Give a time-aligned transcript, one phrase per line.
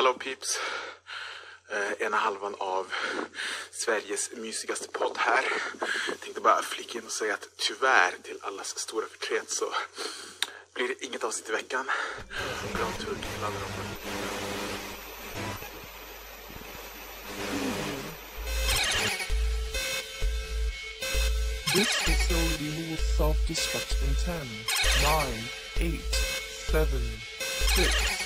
[0.00, 0.60] Hallå peeps!
[1.72, 2.86] Eh, ena halvan av
[3.70, 5.44] Sveriges mysigaste podd här.
[6.08, 9.64] Jag Tänkte bara flika in och säga att tyvärr till allas stora förtret så
[10.74, 11.90] blir det inget avsnitt i veckan.
[12.74, 13.70] Bra tur till alla dem.
[21.74, 26.00] This facility will self-destruct in 10, 9,
[26.70, 26.86] 8, 7,
[27.76, 28.20] 6,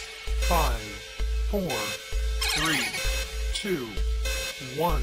[0.48, 0.93] 5,
[1.54, 2.76] 4, 3,
[3.54, 3.86] 2,
[4.76, 5.02] 1.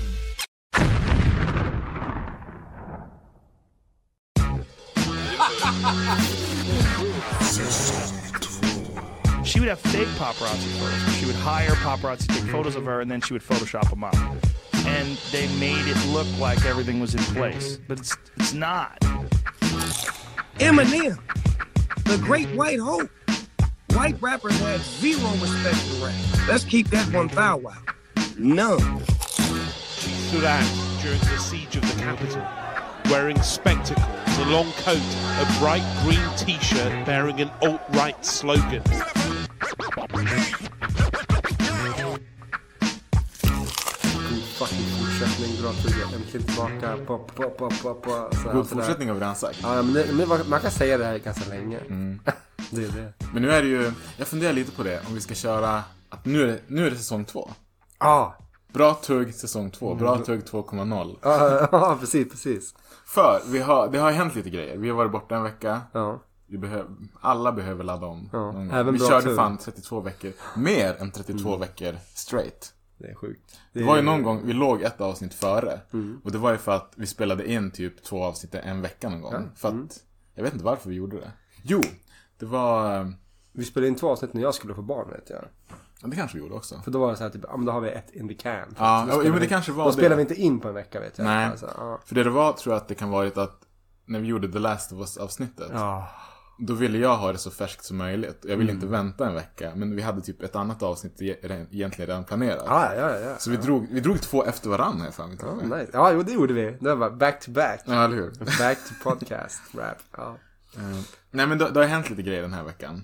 [9.45, 11.19] She would have fake paparazzi first.
[11.19, 14.03] She would hire paparazzi to take photos of her, and then she would Photoshop them
[14.03, 14.13] up.
[14.85, 18.99] And they made it look like everything was in place, but it's it's not.
[20.59, 21.17] Eminem,
[22.03, 23.09] the great white hope.
[24.01, 26.47] White rappers had zero respect for rap.
[26.49, 27.77] Let's keep that one Bow Wow.
[28.35, 28.80] None.
[29.05, 30.66] stood out
[31.03, 32.41] during the siege of the capital,
[33.11, 34.03] wearing spectacles,
[34.39, 38.81] a long coat, a bright green t-shirt bearing an alt-right slogan.
[43.43, 46.97] God fucking fortsättning, bra tugga, äntligen tillbaka.
[47.08, 48.81] Pa, pa, pa, pa, pa, så här, God sådär.
[48.81, 49.59] fortsättning har vi redan sagt.
[49.61, 51.77] Ja, men, det, men man- man kan säga det här ganska länge.
[51.89, 52.19] Mm.
[52.72, 53.14] det är det.
[53.33, 56.25] Men nu är det ju, jag funderar lite på det, om vi ska köra, att
[56.25, 57.50] nu är det, nu är det säsong två.
[58.00, 58.38] Ja,
[58.73, 61.17] Bra tugg säsong två, bra tugg 2.0.
[61.22, 62.75] ja, ja, precis, precis.
[63.05, 64.77] För vi har, det har hänt lite grejer.
[64.77, 65.81] Vi har varit borta en vecka.
[65.92, 66.22] Ja.
[66.47, 66.86] Vi behöver,
[67.22, 68.30] alla behöver ladda om.
[68.33, 69.36] Ja, även vi bra körde tugg.
[69.36, 70.31] fan 32 veckor.
[70.55, 72.73] Mer än 32 veckor straight.
[72.97, 73.59] Det är sjukt.
[73.73, 75.80] Det var ju någon gång, vi låg ett avsnitt före.
[75.94, 76.22] Mm.
[76.23, 79.22] Och det var ju för att vi spelade in typ två avsnitt en vecka någon
[79.22, 79.49] gång.
[79.55, 79.86] För Mm.
[79.86, 79.99] att,
[80.36, 81.31] jag vet inte varför vi gjorde det.
[81.64, 81.81] Jo,
[82.42, 83.14] det var,
[83.52, 85.44] Vi spelade in två avsnitt när jag skulle få barn vet jag.
[86.02, 86.81] ja, det kanske vi gjorde också.
[86.83, 88.33] För då var det så här typ, ja men då har vi ett in the
[88.33, 88.75] can.
[88.78, 89.98] Ja, spelar men det vi- kanske var Då det.
[89.98, 91.26] spelar vi inte in på en vecka vet jag.
[91.26, 91.45] Nej.
[91.45, 91.99] Alltså, ja.
[92.05, 93.61] För det det var tror jag att det kan varit att
[94.05, 95.70] när vi gjorde The Last of Us avsnittet.
[95.73, 96.08] Ja.
[96.67, 98.39] Då ville jag ha det så färskt som möjligt.
[98.42, 98.76] Jag ville Mm.
[98.76, 99.71] inte vänta en vecka.
[99.76, 102.64] Men vi hade typ ett annat avsnitt egentligen redan planerat.
[102.67, 103.36] Ja, ja, ja.
[103.38, 105.89] Så vi drog, vi drog två efter varandra jag för mig Ja, nice.
[105.94, 106.77] Ja, jo det gjorde vi.
[106.80, 107.82] Det var back to back.
[107.86, 108.32] Ja, eller hur?
[108.60, 109.98] Back to podcast rap.
[110.17, 110.38] Ja.
[110.77, 110.99] Eh,
[111.32, 113.04] nej men det, det har hänt lite grejer den här veckan.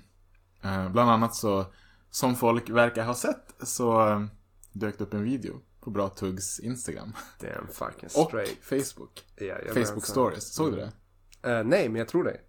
[0.63, 1.66] Eh, bland annat så,
[2.09, 4.25] som folk verkar ha sett, så eh,
[4.72, 7.13] dök det upp en video på Bra Tuggs Instagram.
[7.39, 8.57] Damn fucking Och straight.
[8.61, 9.25] Facebook.
[9.38, 9.83] Jajamensan.
[9.85, 10.53] Facebook stories.
[10.53, 10.91] Såg du det?
[11.51, 12.39] Eh, nej, men jag tror det.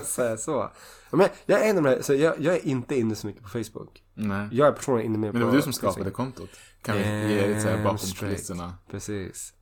[0.04, 0.70] Säger så.
[1.10, 3.26] Ja, Men jag är en av de här, så jag, jag är inte inne så
[3.26, 4.02] mycket på Facebook.
[4.14, 4.48] Nej.
[4.52, 6.50] Jag är personligen inne mer på Men det var du som skapade kontot.
[6.82, 8.74] Kan vi ge lite så här Damn bakom kulisserna.
[8.90, 9.52] Precis.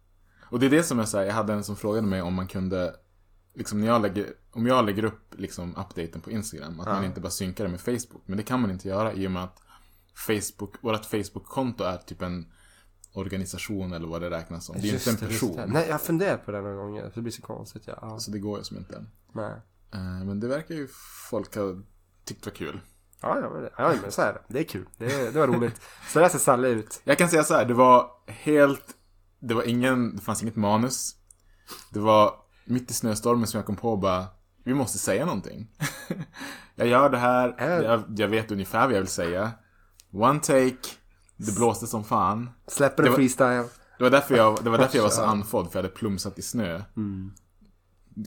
[0.50, 2.48] Och det är det som jag säger, jag hade en som frågade mig om man
[2.48, 2.94] kunde,
[3.54, 7.20] liksom när jag lägger, om jag lägger upp liksom updaten på Instagram, att man inte
[7.20, 8.22] bara synkar det med Facebook.
[8.26, 9.62] Men det kan man inte göra i och med att
[10.14, 12.52] Facebook, vårt Facebook-konto är typ en
[13.14, 14.76] organisation eller vad det räknas som.
[14.80, 15.56] Det är Just inte en det, person.
[15.56, 15.66] det.
[15.66, 17.02] Nej, jag har funderat på det några gånger.
[17.02, 17.82] För det blir så konstigt.
[17.86, 17.98] Ja.
[18.00, 18.18] Ja.
[18.18, 19.04] Så det går ju som inte.
[19.32, 19.52] Nej.
[19.92, 20.88] Eh, Men det verkar ju
[21.30, 21.62] folk ha
[22.24, 22.80] tyckt var kul.
[23.20, 24.40] Ja, ja, men, ja, men så är det.
[24.48, 24.86] Det är kul.
[24.98, 25.80] Det, det var roligt.
[26.08, 27.00] Så där ser Salle ut.
[27.04, 28.96] Jag kan säga så här, det var helt,
[29.40, 31.16] det var ingen, det fanns inget manus.
[31.90, 32.34] Det var
[32.64, 34.26] mitt i snöstormen som jag kom på bara,
[34.64, 35.68] vi måste säga någonting.
[36.74, 39.50] jag gör det här, jag, jag vet ungefär vad jag vill säga.
[40.12, 40.88] One take,
[41.36, 42.50] det blåste som fan.
[42.66, 43.64] Släpper en freestyle.
[43.98, 46.38] Det var därför jag, det var, därför jag var så andfådd, för jag hade plumsat
[46.38, 46.82] i snö.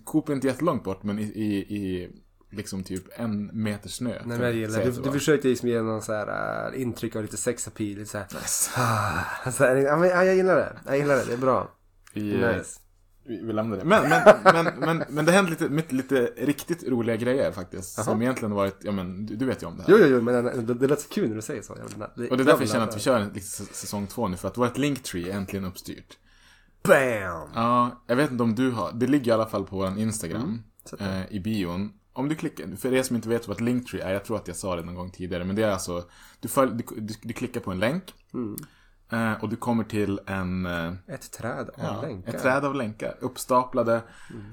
[0.03, 2.11] Coop är inte jättelångt bort, men i, i, i
[2.51, 4.09] liksom typ en meter snö.
[4.09, 7.21] Nej, men jag gillar Du, du försökte liksom ge någon så här äh, intryck av
[7.21, 7.89] lite sexappeal.
[7.89, 8.27] Lite så här.
[8.77, 10.79] Ah, så här, ja, men, ja, jag gillar det.
[10.85, 11.25] Jag gillar det.
[11.25, 11.71] Det är bra.
[12.13, 12.79] I, Nice.
[13.27, 13.85] Vi, lämnar det.
[13.85, 18.03] Men, men, men, men, men det hände lite, lite, lite riktigt roliga grejer faktiskt.
[18.03, 19.91] Som egentligen varit, ja men du, du vet ju om det här.
[19.91, 21.73] Jo, jo, jo, men det, det lät så kul när du säger så.
[21.73, 21.83] Vill,
[22.15, 24.37] det, Och det är därför jag känner att vi kör en, liksom, säsong två nu,
[24.37, 26.17] för att vårt linktree är äntligen uppstyrt.
[26.83, 27.49] Bam!
[27.55, 30.63] Ja, jag vet inte om du har, det ligger i alla fall på vår Instagram,
[30.99, 31.93] Mm, eh, i bion.
[32.13, 34.47] Om du klickar, för er som inte vet vad ett linktree är, jag tror att
[34.47, 36.03] jag sa det någon gång tidigare, men det är alltså,
[36.39, 38.55] du, följ, du, du, du klickar på en länk, Mm.
[39.11, 42.33] Eh, och du kommer till en, eh, Ett träd av ja, länkar.
[42.33, 44.45] ett träd av länkar, uppstaplade, Mm.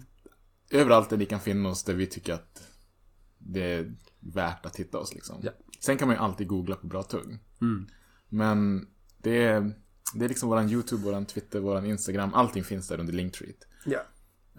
[0.70, 2.62] överallt där ni kan finna oss, där vi tycker att
[3.38, 5.40] det är värt att hitta oss liksom.
[5.42, 5.50] Ja.
[5.80, 7.38] Sen kan man ju alltid googla på bra tugg.
[7.60, 7.86] Mm.
[8.28, 8.86] Men
[9.18, 9.72] det är,
[10.14, 12.34] det är liksom våran YouTube, våran Twitter, våran Instagram.
[12.34, 13.54] Allting finns där under Linktree.
[13.86, 14.00] Ja.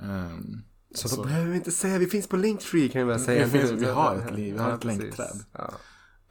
[0.02, 0.64] Um,
[0.96, 3.46] Så, då behöver vi inte säga, vi finns på Linktree kan vi väl säga.
[3.46, 5.40] Det finns- vi har ett vi har ett länkträd.
[5.52, 5.74] Ja.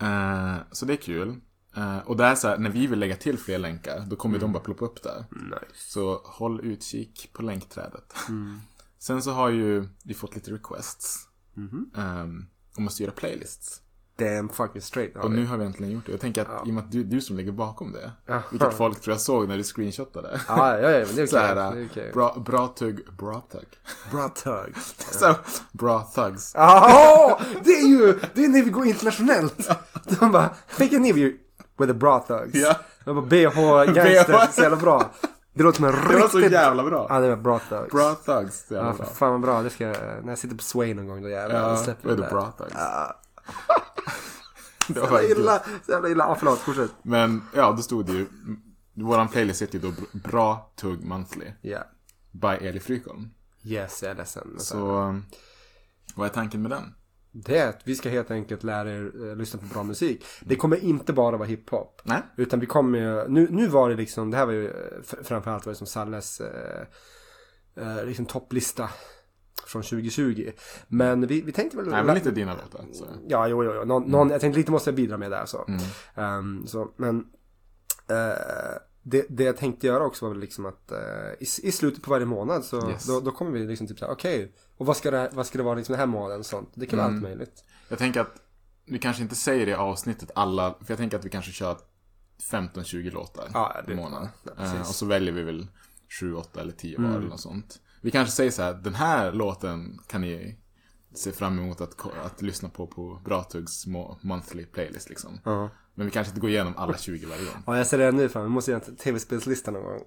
[0.07, 1.41] eh, så det är kul.
[1.77, 4.53] Eh, och där så här, när vi vill lägga till fler länkar, då kommer de
[4.53, 5.25] bara ploppa upp där.
[5.31, 5.67] Nice.
[5.75, 8.15] Så håll utkik på länkträdet.
[8.29, 8.61] Mm.
[8.99, 11.29] Sen så har ju vi fått lite requests.
[11.55, 11.91] Mhm.
[11.97, 12.47] ehm,
[12.77, 13.83] om att styra playlists.
[14.17, 15.17] Damn fucking straight.
[15.17, 16.13] Och nu har vi äntligen gjort det.
[16.13, 18.13] Jag tänker att i och med att du, du som ligger bakom det.
[18.27, 18.43] Ja.
[18.51, 20.41] Vilket folk tror jag såg när du screenshotade.
[20.49, 21.55] Ja, ja, ja, men det är okej.
[21.55, 22.11] Det är okej.
[22.15, 23.69] bra, bra tugg, bra tugg.
[24.11, 24.77] Bra tugg.
[25.11, 25.35] Så,
[25.73, 26.53] bra thugs.
[26.55, 29.71] Ja, det är ju, det är när vi går internationellt.
[30.21, 30.49] De bara,
[30.79, 31.39] take an interview
[31.79, 32.55] with the bra thugs.
[32.55, 32.77] Ja.
[33.05, 33.35] De bara, BH
[33.95, 34.53] gangster, BH.
[34.53, 35.11] så jävla bra.
[35.55, 36.53] Det låter som en Det var så riktigt...
[36.53, 37.07] jävla bra.
[37.09, 37.93] Ja, det var bra thugs.
[37.93, 38.67] Bra thugs.
[38.69, 39.07] Så jävla Ja, bra.
[39.07, 39.63] fan vad bra.
[39.63, 41.63] Det ska jag, när jag sitter på Sway någon gång då jävlar.
[41.63, 42.73] Ja, då släpper vi är det det bra thugs?
[42.73, 42.79] Så
[44.93, 46.25] Det var faktiskt illa, så jävla illa.
[46.29, 46.91] Ja, förlåt, fortsätt.
[47.03, 48.27] Men ja, då stod det ju.
[48.95, 51.47] Våran playlist heter ju då Br- Bra Tugg Monthly.
[51.61, 51.79] Ja.
[52.31, 53.31] By Eli Frykholm.
[53.65, 54.49] Yes, jag är ledsen.
[54.59, 54.65] Så.
[54.65, 55.21] Så,
[56.15, 56.95] vad är tanken med den?
[57.33, 60.25] Det är att vi ska helt enkelt lära er eh, lyssna på bra musik.
[60.41, 62.01] Det kommer inte bara vara hiphop.
[62.05, 62.23] Nej?
[62.37, 64.73] Utan vi kommer ju, nu, nu var det liksom, det här var ju eh,
[65.23, 66.87] framförallt var det som Salles eh,
[67.77, 68.91] eh, liksom topplista
[69.67, 70.51] från 2020.
[70.89, 71.87] Men vi, vi tänkte väl...
[71.87, 72.85] Men lite dina låtar.
[72.93, 73.05] Så.
[73.29, 73.85] Ja, jo, jo, jo.
[73.85, 75.65] Någon, någon, jag tänkte lite måste jag bidra med där så.
[75.69, 75.81] Mm.
[76.15, 77.19] Ehm, så men
[78.09, 82.03] eh, det, det jag tänkte göra också var väl liksom att eh, i, i slutet
[82.03, 83.07] på varje månad så Yes.
[83.07, 84.53] då, då kommer vi liksom typ såhär, okej,
[84.83, 86.71] och vad ska, det, vad ska det vara liksom den här månaden och sånt.
[86.75, 87.17] Det kan vara Mm.
[87.19, 87.65] allt möjligt.
[87.89, 88.43] Jag tänker att
[88.85, 91.77] vi kanske inte säger det i avsnittet alla, för jag tänker att vi kanske kör
[92.51, 94.29] 15-20 låtar Ja, det- i månaden.
[94.59, 94.65] ja.
[94.65, 95.67] Eh, och så väljer vi väl
[96.21, 97.17] 7, 8 eller 10 var Mm.
[97.17, 97.81] eller något sånt.
[98.01, 100.59] Vi kanske säger så här, den här låten kan ni
[101.15, 105.41] se fram emot att, att lyssna på på Bratuggs mo- monthly playlist liksom.
[105.45, 105.69] Ja.
[105.95, 107.63] Men vi kanske inte går igenom alla 20 varje gång.
[107.67, 108.43] Ja, jag ser det nu fan.
[108.43, 110.01] Vi måste göra en tv-spelslista någon gång.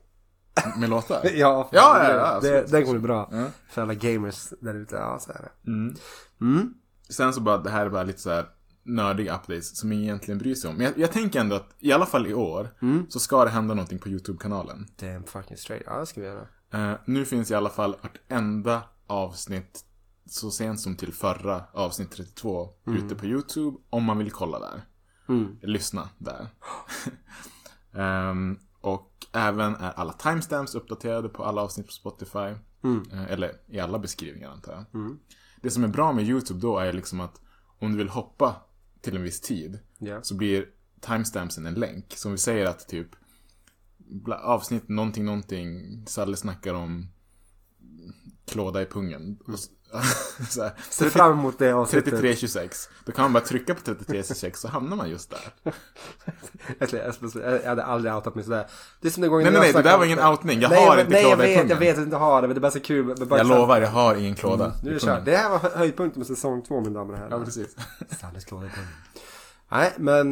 [0.77, 1.21] Med låtar?
[1.33, 2.71] Ja, fan, Ja, ja, det, ja, det, absolut.
[2.71, 3.29] Den kommer bli bra.
[3.31, 3.45] Ja.
[3.69, 4.95] För alla gamers där ute.
[4.95, 5.71] Ja, så är det.
[5.71, 5.95] Mm.
[6.41, 6.73] Mm.
[7.09, 8.45] Sen så bara, det här är bara lite så här
[8.83, 10.75] nördiga updates som ingen egentligen bryr sig om.
[10.75, 13.05] Men jag, jag tänker ändå att, i alla fall i år, Mm.
[13.09, 14.87] så ska det hända någonting på YouTube-kanalen.
[14.99, 15.83] Damn fucking straight.
[15.85, 16.47] Ja, det ska vi göra.
[16.73, 19.81] Eh, nu finns i alla fall vartenda avsnitt
[20.29, 24.81] så sent som till förra avsnitt 32 ute på YouTube om man vill kolla där.
[25.29, 25.57] Mm.
[25.61, 26.47] Lyssna där.
[27.97, 32.55] Ehm, och även är alla timestamps uppdaterade på alla avsnitt på Spotify.
[32.83, 33.03] Mm.
[33.11, 35.01] Eh, eller i alla beskrivningar antar jag.
[35.01, 35.19] Mm.
[35.61, 37.41] Det som är bra med YouTube då är liksom att
[37.79, 38.55] om du vill hoppa
[39.01, 40.21] till en viss tid yeah.
[40.21, 40.65] så blir
[40.99, 42.13] timestampsen en länk.
[42.17, 43.07] Som vi säger att typ
[44.43, 47.07] avsnitt någonting någonting, Salle snackar om
[48.45, 49.21] klåda i pungen.
[49.21, 49.59] Mm.
[50.57, 50.71] 8.
[50.89, 52.09] Se fram emot det avsnittet.
[52.09, 52.89] 3326.
[53.05, 55.73] Då kan man bara trycka på 3326 så hamnar man just där.
[57.63, 58.67] jag hade aldrig outat mig sådär.
[59.01, 60.61] Det är som det går nej, nej, nej, det där var ingen outning.
[60.61, 61.69] Jag nej, har inte nej, klåda jag vet, i pungen.
[61.69, 63.25] Jag vet att du inte har det, men det är bara så kul.
[63.25, 63.55] Bara jag så...
[63.55, 65.25] lovar, jag har ingen mm, klåda mm, Nu är det kört.
[65.25, 67.39] Det här var höjdpunkten med säsong två, mina damer och herrar.
[67.39, 67.75] Ja, precis.
[68.21, 68.89] Salles klåda i pungen.
[69.71, 70.31] Nej, men...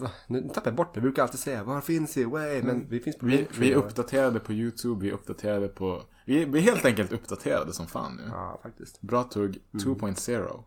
[0.00, 0.10] Va?
[0.26, 0.98] nu tappar jag bort det.
[0.98, 2.24] Jag brukar alltid säga, var finns vi?
[2.24, 2.62] Way?
[2.62, 6.02] Men vi finns på Vi, vi är uppdaterade på YouTube, vi är uppdaterade på...
[6.24, 8.22] Vi är, vi är helt enkelt uppdaterade som fan nu.
[8.28, 9.00] Ja, faktiskt.
[9.00, 9.96] Bra tugg Mm.
[9.96, 10.64] 2.0.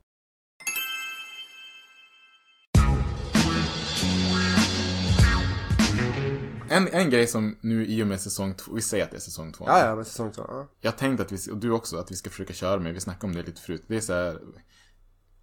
[6.70, 9.22] En, en grej som nu i och med säsong två, vi säger att det är
[9.22, 9.66] säsong två.
[9.68, 10.46] Ja, ja, men säsong två.
[10.48, 10.68] Ja.
[10.82, 13.26] Jag tänkte att vi, och du också, att vi ska försöka köra med, vi snackade
[13.26, 13.84] om det lite förut.
[13.88, 14.40] Det är så här,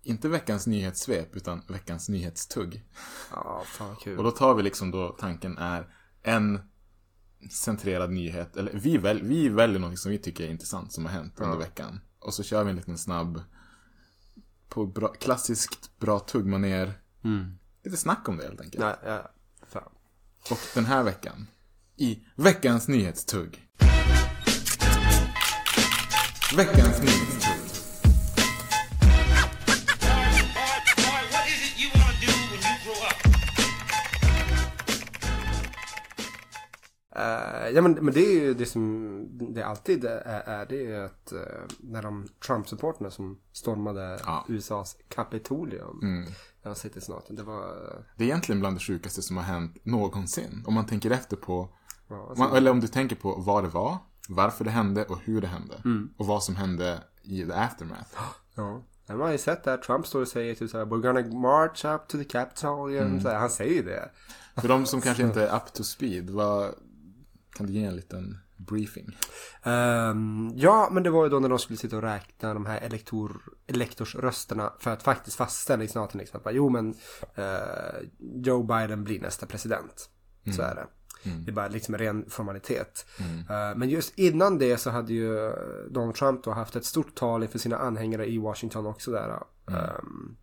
[0.02, 2.84] inte veckans nyhetssvep, utan veckans nyhetstugg.
[3.32, 4.18] Ja, fan vad kul.
[4.18, 6.60] Och då tar vi liksom då, tanken är en
[7.50, 11.12] centrerad nyhet, eller vi, väl, vi väljer något som vi tycker är intressant som har
[11.12, 12.00] hänt under veckan.
[12.18, 13.42] Och så kör vi en liten snabb,
[14.68, 16.92] på bra, klassiskt bra tuggmaner,
[17.24, 17.58] Mm.
[17.84, 18.84] lite snack om det helt enkelt.
[18.84, 19.30] Nej, ja.
[19.68, 19.92] Fan.
[20.50, 21.46] Och den här veckan,
[21.96, 23.66] i veckans nyhetstugg.
[26.56, 27.59] Veckans nyhetstugg.
[37.20, 40.88] Eh, ja men, men det är ju det som det alltid är, är det är
[40.88, 41.38] ju att eh,
[41.80, 44.44] när de Trump-supporterna som stormade Ja.
[44.48, 46.00] USAs Kapitolium.
[46.02, 46.30] Mm.
[46.62, 47.24] Jag har sett det snart.
[47.28, 47.64] Det var...
[48.16, 50.64] Det är egentligen bland det sjukaste som har hänt någonsin.
[50.66, 51.68] Om man tänker efter på
[52.08, 53.98] Ja, Om man, eller om du tänker på vad det var,
[54.28, 55.74] varför det hände och hur det hände.
[55.84, 56.10] Mm.
[56.16, 58.10] Och vad som hände i the aftermath.
[58.54, 58.82] Ja.
[59.08, 62.08] Man har ju sett där Trump står och säger typ såhär We're gonna march up
[62.08, 63.18] to the Capitolium.
[63.18, 63.36] Mm.
[63.40, 64.10] Han säger ju det.
[64.60, 66.74] För de som kanske inte är up to speed, vad,
[67.60, 69.16] kan du ge en liten briefing?
[69.62, 72.80] Ehm, ja, men det var ju då när de skulle sitta och räkna de här
[72.80, 76.40] elektor, elektorsrösterna för att faktiskt fastställa i senaten liksom.
[76.50, 76.94] Jo, men
[77.34, 80.10] eh, Joe Biden blir nästa president.
[80.56, 80.86] Så är det.
[81.44, 83.06] Det är bara liksom en ren formalitet.
[83.50, 85.52] Eh, men just innan det så hade ju
[85.90, 89.42] Donald Trump då haft ett stort tal inför sina anhängare i Washington också där.
[89.68, 90.36] ehm,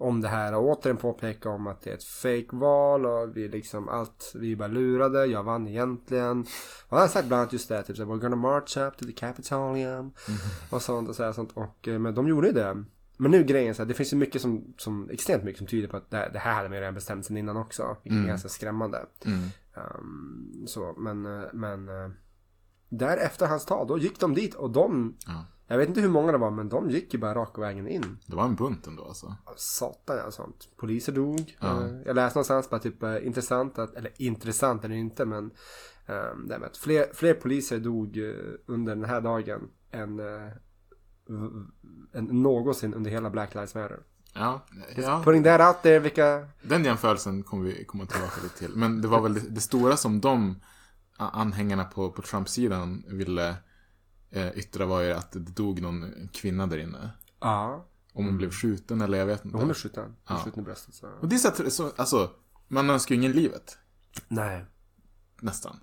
[0.00, 3.88] om det här och återigen påpeka om att det är ett fake-val och vi liksom
[3.88, 6.40] allt, vi är bara lurade, jag vann egentligen.
[6.88, 9.04] Och han har sagt bland annat just det, typ såhär, we're gonna march up to
[9.04, 10.12] the Capitolium
[10.70, 11.52] och sånt och så här, sånt.
[11.54, 12.84] Och, eh, men de gjorde ju det.
[13.16, 15.88] men nu grejen så här, det finns ju mycket som, som extremt mycket som tyder
[15.88, 17.96] på att det, det här hade man ju redan bestämt sen innan också.
[18.02, 19.06] Vilket är ganska skrämmande.
[19.74, 22.10] Um, så, men, eh, men uh,
[22.88, 25.46] där efter hans tal, då gick de dit och de, Ja.
[25.70, 28.18] Jag vet inte hur många det var, men de gick ju bara raka vägen in.
[28.26, 29.36] Det var en bunt ändå alltså.
[29.56, 30.68] Satan ja, sånt.
[30.76, 31.56] Poliser dog.
[31.60, 31.84] Ja.
[31.84, 35.44] Eh, Jag läste någonstans bara typ eh, intressant att, eller intressant eller inte men
[36.06, 38.34] um, det med att fler, fler poliser dog eh,
[38.66, 40.20] under den här dagen än,
[42.14, 44.00] än någonsin under hela Black Lives Matter.
[44.34, 45.22] Ja, ja.
[45.24, 46.48] Putting that out there, vilka...
[46.62, 48.76] Den jämförelsen kommer vi komma tillbaka lite till.
[48.76, 50.60] Men det var väl det, det stora som de
[51.16, 53.56] anhängarna på, på Trump-sidan ville
[54.30, 57.10] eh, yttra var ju att det dog någon kvinna där inne.
[57.40, 57.86] Ja.
[58.12, 59.56] Om hon blev skjuten eller jag vet inte.
[59.58, 60.04] Hon är skjuten.
[60.04, 60.42] Hon Ja.
[60.44, 60.94] skjuten i bröstet.
[60.94, 61.08] Så.
[61.20, 62.30] Och det är så, att, så alltså,
[62.68, 63.78] man önskar ju ingen livet.
[64.28, 64.64] Nej.
[65.40, 65.76] Nästan.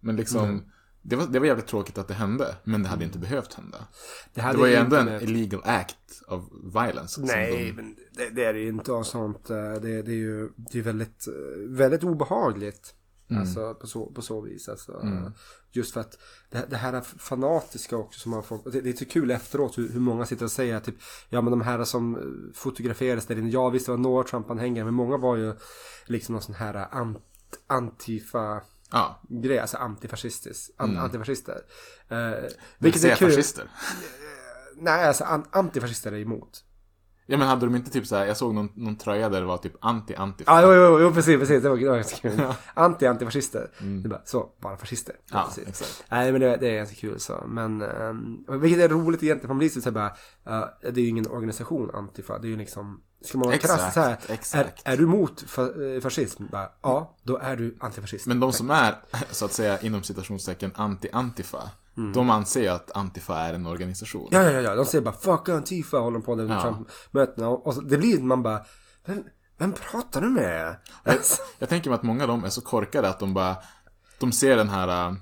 [0.00, 0.62] Men liksom,
[1.02, 2.56] det, var, det var jävligt tråkigt att det hände.
[2.64, 3.86] Men det hade inte behövt hända.
[4.34, 6.44] Det, Det var ju ändå en med- illegal act of
[6.74, 7.08] violence.
[7.14, 9.50] som Nej, de- men det, det är det ju inte och sånt.
[9.50, 11.32] eh, Det, det är ju det är väldigt, eh,
[11.68, 12.94] väldigt obehagligt.
[13.40, 14.68] Alltså på så, på så vis.
[14.68, 15.28] Alltså, eh,
[15.74, 16.18] Just för att
[16.50, 18.70] det, det här är fanatiska också som man får.
[18.70, 20.94] Det, det är så kul efteråt hur, hur många sitter och säger typ
[21.28, 23.50] Ja men de här som eh, fotograferades där inne.
[23.50, 25.54] Ja visst det var några Trump-anhängare men många var ju
[26.06, 27.22] liksom någon sån här eh, ant,
[27.66, 29.58] antifa Ja, grej.
[29.58, 30.70] Alltså antifascistisk.
[30.76, 31.60] An, Antifascister.
[32.08, 32.32] Eh,
[32.78, 33.30] vilket är kul.
[33.30, 33.70] fascister.
[34.76, 36.64] Nej alltså an, antifascister är emot.
[37.32, 39.46] Ja men hade de inte typ så här, jag såg någon, någon tröja där det
[39.46, 40.42] var typ anti-anti.
[40.46, 41.62] Ja, jo, jo, jo, precis, precis.
[41.62, 42.40] Det var, det var ganska kul.
[42.74, 43.68] Anti-antifascister.
[43.78, 45.12] Det är bara, så, bara fascister.
[45.12, 45.24] Mm.
[45.32, 45.68] Ja, precis.
[45.68, 46.04] exakt.
[46.10, 47.44] Nej, men det, det är ganska kul så.
[47.46, 49.48] Men, um, vilket är roligt egentligen.
[49.48, 52.38] Man blir så här bara, uh, det är ju ingen organisation, Antifa.
[52.38, 54.16] Det är ju liksom, ska man vara krass så här.
[54.28, 54.82] exakt.
[54.84, 56.44] Är, är du emot fa- eh, fascism?
[56.52, 58.26] Bara, ja, då är du antifascist.
[58.26, 58.94] Men de som är,
[59.30, 61.62] så att säga, inom citationstecken anti-antifa.
[61.96, 62.12] Mm.
[62.12, 64.28] De anser att antifa är en organisation.
[64.30, 64.74] Ja, ja, ja.
[64.74, 66.62] De säger bara, fuck Antifa, håller de på där under Ja.
[66.62, 67.48] Trump-mötena.
[67.48, 68.62] Och, så, det blir, man bara,
[69.06, 69.24] vem,
[69.58, 70.76] vem pratar du med?
[71.04, 73.56] Alltså, Jag tänker mig att många av dem är så korkade att de bara,
[74.20, 75.14] de ser den här, äh,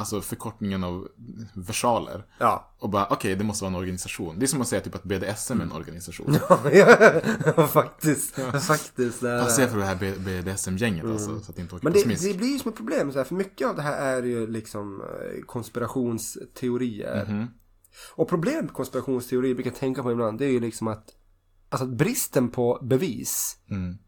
[0.00, 1.08] alltså förkortningen av
[1.54, 2.26] versaler.
[2.38, 2.66] ja.
[2.78, 4.38] Och bara, okej, det måste vara en organisation.
[4.38, 6.36] Det är som att säga typ att BDSM är en organisation.
[6.72, 8.34] ja, faktiskt.
[8.66, 9.20] Faktiskt.
[9.20, 9.96] Passa er för det här
[10.42, 13.12] BDSM-gänget alltså, så att det inte åker Men det, det blir ju som ett problem,
[13.12, 15.06] så här, för mycket av det här är ju liksom eh,
[15.46, 17.26] konspirationsteorier.
[17.28, 17.46] Mhm.
[18.14, 21.04] Och problem med konspirationsteorier brukar jag tänka på ibland, det är ju liksom att,
[21.68, 23.98] alltså bristen på bevis, Mm.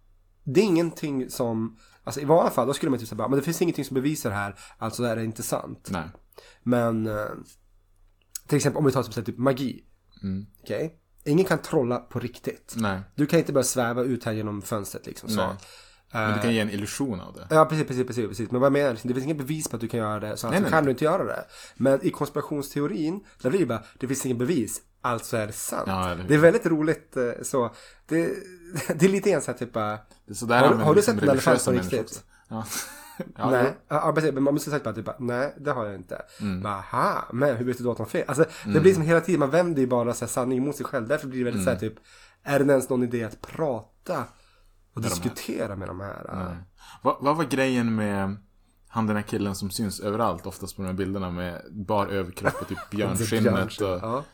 [0.44, 3.38] det är ingenting som, alltså i vanliga fall då skulle man typ säga bara, men
[3.38, 5.88] det finns ingenting som bevisar det här, alltså är det inte sant.
[5.92, 6.08] Nej.
[6.62, 7.26] Men, eh,
[8.48, 9.84] till exempel om vi tar typ, typ magi,
[10.22, 10.46] Mm.
[10.62, 10.98] okej?
[11.24, 12.74] Ingen kan trolla på riktigt.
[12.76, 13.00] Nej.
[13.16, 15.36] Du kan inte bara sväva ut här genom fönstret liksom så.
[15.36, 15.56] Nej.
[16.12, 17.46] Men du kan ge en illusion av det.
[17.50, 18.50] Ja, precis, precis, precis, precis.
[18.50, 20.26] Men vad jag menar, liksom, det finns inget bevis på att du kan göra det,
[20.26, 20.82] så alltså nej, kan nej.
[20.84, 21.44] du inte göra det.
[21.76, 25.84] Men i konspirationsteorin, där blir det bara, det finns inget bevis, alltså är det sant.
[25.86, 27.70] Ja, det är väldigt roligt eh, så.
[28.06, 28.30] Det,
[28.94, 29.98] det är lite grann så här typ bara,
[30.32, 32.24] sådär Har har du liksom sett en elefant på riktigt?
[32.48, 32.64] Ja.
[33.36, 35.94] ja, nej, ja, precis, men man måste säga bara typ bara, nej, det har jag
[35.94, 36.22] inte.
[36.40, 36.66] Mm.
[36.66, 38.24] Aha, men hur vet du då att de fel?
[38.28, 40.86] Alltså, det blir som hela tiden, man vänder ju bara så här, sanning mot sig
[40.86, 41.08] själv.
[41.08, 41.78] Därför blir det väldigt Mm.
[41.78, 41.98] så här typ,
[42.42, 44.24] är det ens någon idé att prata
[44.94, 45.10] och de här.
[45.10, 46.30] diskutera med de här?
[46.34, 46.56] Nej.
[47.02, 48.36] Vad, vad var grejen med
[48.88, 52.60] han den här killen som syns överallt, oftast på de här bilderna med bar överkropp
[52.60, 54.24] och typ björnskinnet och Ja.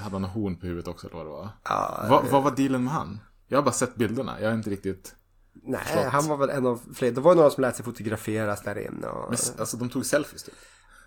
[0.00, 1.48] Hade han horn på huvudet också eller vad det var?
[1.64, 3.20] Ja, vad, vad var dealen med han?
[3.48, 5.14] Jag har bara sett bilderna, jag är inte riktigt...
[5.62, 6.12] Nej, Förlåt.
[6.12, 7.12] han var väl en av fler.
[7.12, 9.06] Det var ju några som lät sig fotograferas där inne.
[9.06, 10.54] Och, Men, alltså de tog selfies typ.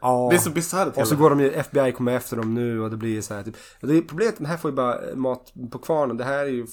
[0.02, 0.28] ja.
[0.32, 0.98] Det är så bisarrt.
[0.98, 3.44] och så går de ju, FBI kommer efter dem nu och det blir så här
[3.44, 3.56] typ.
[3.82, 6.18] Det är problemet, de här får ju bara mat på kvarnen.
[6.18, 6.68] Det här är ju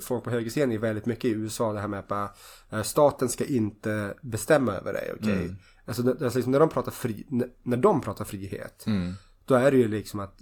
[0.00, 2.30] folk på högersidan är väldigt mycket i USA det här med att bara,
[2.70, 5.32] eh, staten ska inte bestämma över dig, okej?
[5.42, 5.56] Mm.
[5.86, 7.26] Alltså, det, alltså liksom när de pratar fri,
[7.62, 8.86] när de pratar frihet.
[8.86, 9.14] Mm.
[9.48, 10.40] Då är det ju liksom att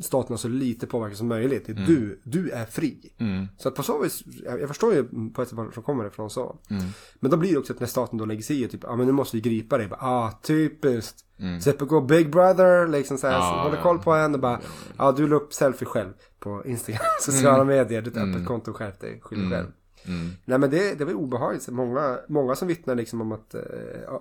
[0.00, 1.68] staten har så lite påverkan som möjligt.
[1.68, 3.12] Är Du, du är fri.
[3.18, 3.46] Mm.
[3.58, 6.06] Så att på så vis, jag, jag förstår ju på ett sätt var de kommer
[6.06, 6.58] ifrån så.
[6.70, 6.84] Mm.
[7.20, 9.06] Men då blir det också att när staten då lägger sig i, typ, ja men
[9.06, 9.88] nu måste vi gripa dig.
[9.88, 11.24] Bara, Ah, typiskt.
[11.38, 11.60] Mm.
[11.60, 14.60] Typical Big Brother, liksom så här, så håller koll på en och bara,
[14.98, 18.34] ja du la upp selfie själv på Instagram, sociala medier, du har ett Mm.
[18.34, 19.66] öppet konto, skärp dig, skyll dig själv.
[20.06, 20.30] Mm.
[20.44, 21.62] Nej men det, det var obehagligt.
[21.62, 23.62] Så Många, många som vittnar liksom om att eh,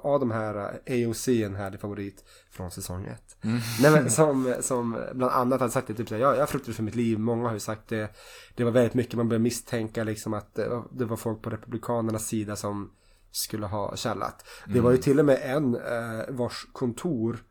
[0.02, 3.44] av de här eh, AOC, en härlig favorit från säsong ett.
[3.44, 3.60] Mm.
[3.82, 6.84] Nej men som, som bland annat hade sagt det, typ såhär, jag, jag fruktar för
[6.84, 7.20] mitt liv.
[7.20, 8.10] Många har ju sagt det.
[8.56, 10.56] Det var väldigt mycket man började misstänka liksom att
[10.92, 12.92] det var, folk på republikanernas sida som
[13.34, 14.46] skulle ha källat.
[14.68, 17.44] Det var ju till och med en eh, vars kontor,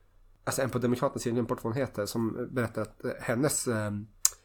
[0.44, 3.90] alltså en på demokraternas vad hon heter, som berättade att eh, hennes, eh,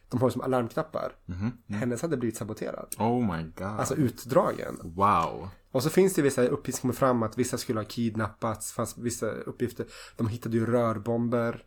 [0.09, 1.11] de har ju som alarmknappar.
[1.25, 1.51] Mhm.
[1.67, 2.95] Hennes hade blivit saboterad.
[2.99, 3.67] Oh my god.
[3.67, 4.79] Alltså utdragen.
[4.83, 5.49] Wow.
[5.71, 8.71] Och så finns det vissa uppgifter som kommer fram att vissa skulle ha kidnappats.
[8.71, 9.85] Fanns vissa uppgifter.
[10.15, 11.63] De hittade ju rörbomber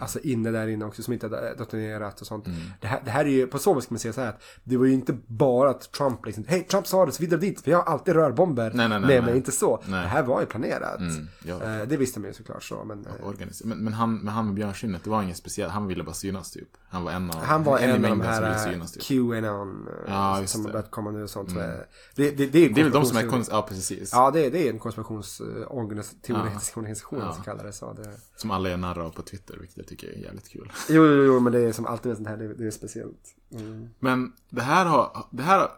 [0.00, 2.46] Alltså inne där inne också som inte är detonerat och sånt.
[2.80, 4.42] Det, här, det här är ju, på så vis ska man säga så här att
[4.64, 7.60] det var ju inte bara att Trump liksom, hej Trump sa det så vidare dit,
[7.60, 9.82] för jag har alltid rörbomber Nej, nej, nej, med mig, inte så.
[9.86, 10.98] Det här var ju planerat.
[11.00, 11.62] Mm, ja.
[11.62, 14.46] Eh, det visste man ju såklart så, men eh, Organis- men, men, han, men han
[14.46, 15.72] med björnskinnet, det var inget speciellt.
[15.72, 16.68] Han ville bara synas typ.
[16.88, 19.02] Han var en av, han var i en av de här synas typ.
[19.02, 21.50] QAnon eh, Ja, som har börjat komma nu och sånt.
[21.50, 21.70] Mm.
[22.14, 23.50] Det, det, det, är Det är väl de som är konst...
[23.52, 24.10] Ja, precis.
[24.12, 27.32] Ja, det, är- det är en konspirationsteoretisk organisation Ja.
[27.34, 27.92] som kallar det så.
[27.92, 28.10] Det...
[28.36, 30.72] Som alla är narr av på Twitter, vilket jag tycker är jävligt kul.
[30.88, 33.36] Jo, jo, jo, men det är som alltid med sånt här, det, det är speciellt.
[33.50, 33.88] Mm.
[33.98, 35.70] Men det här har, det här har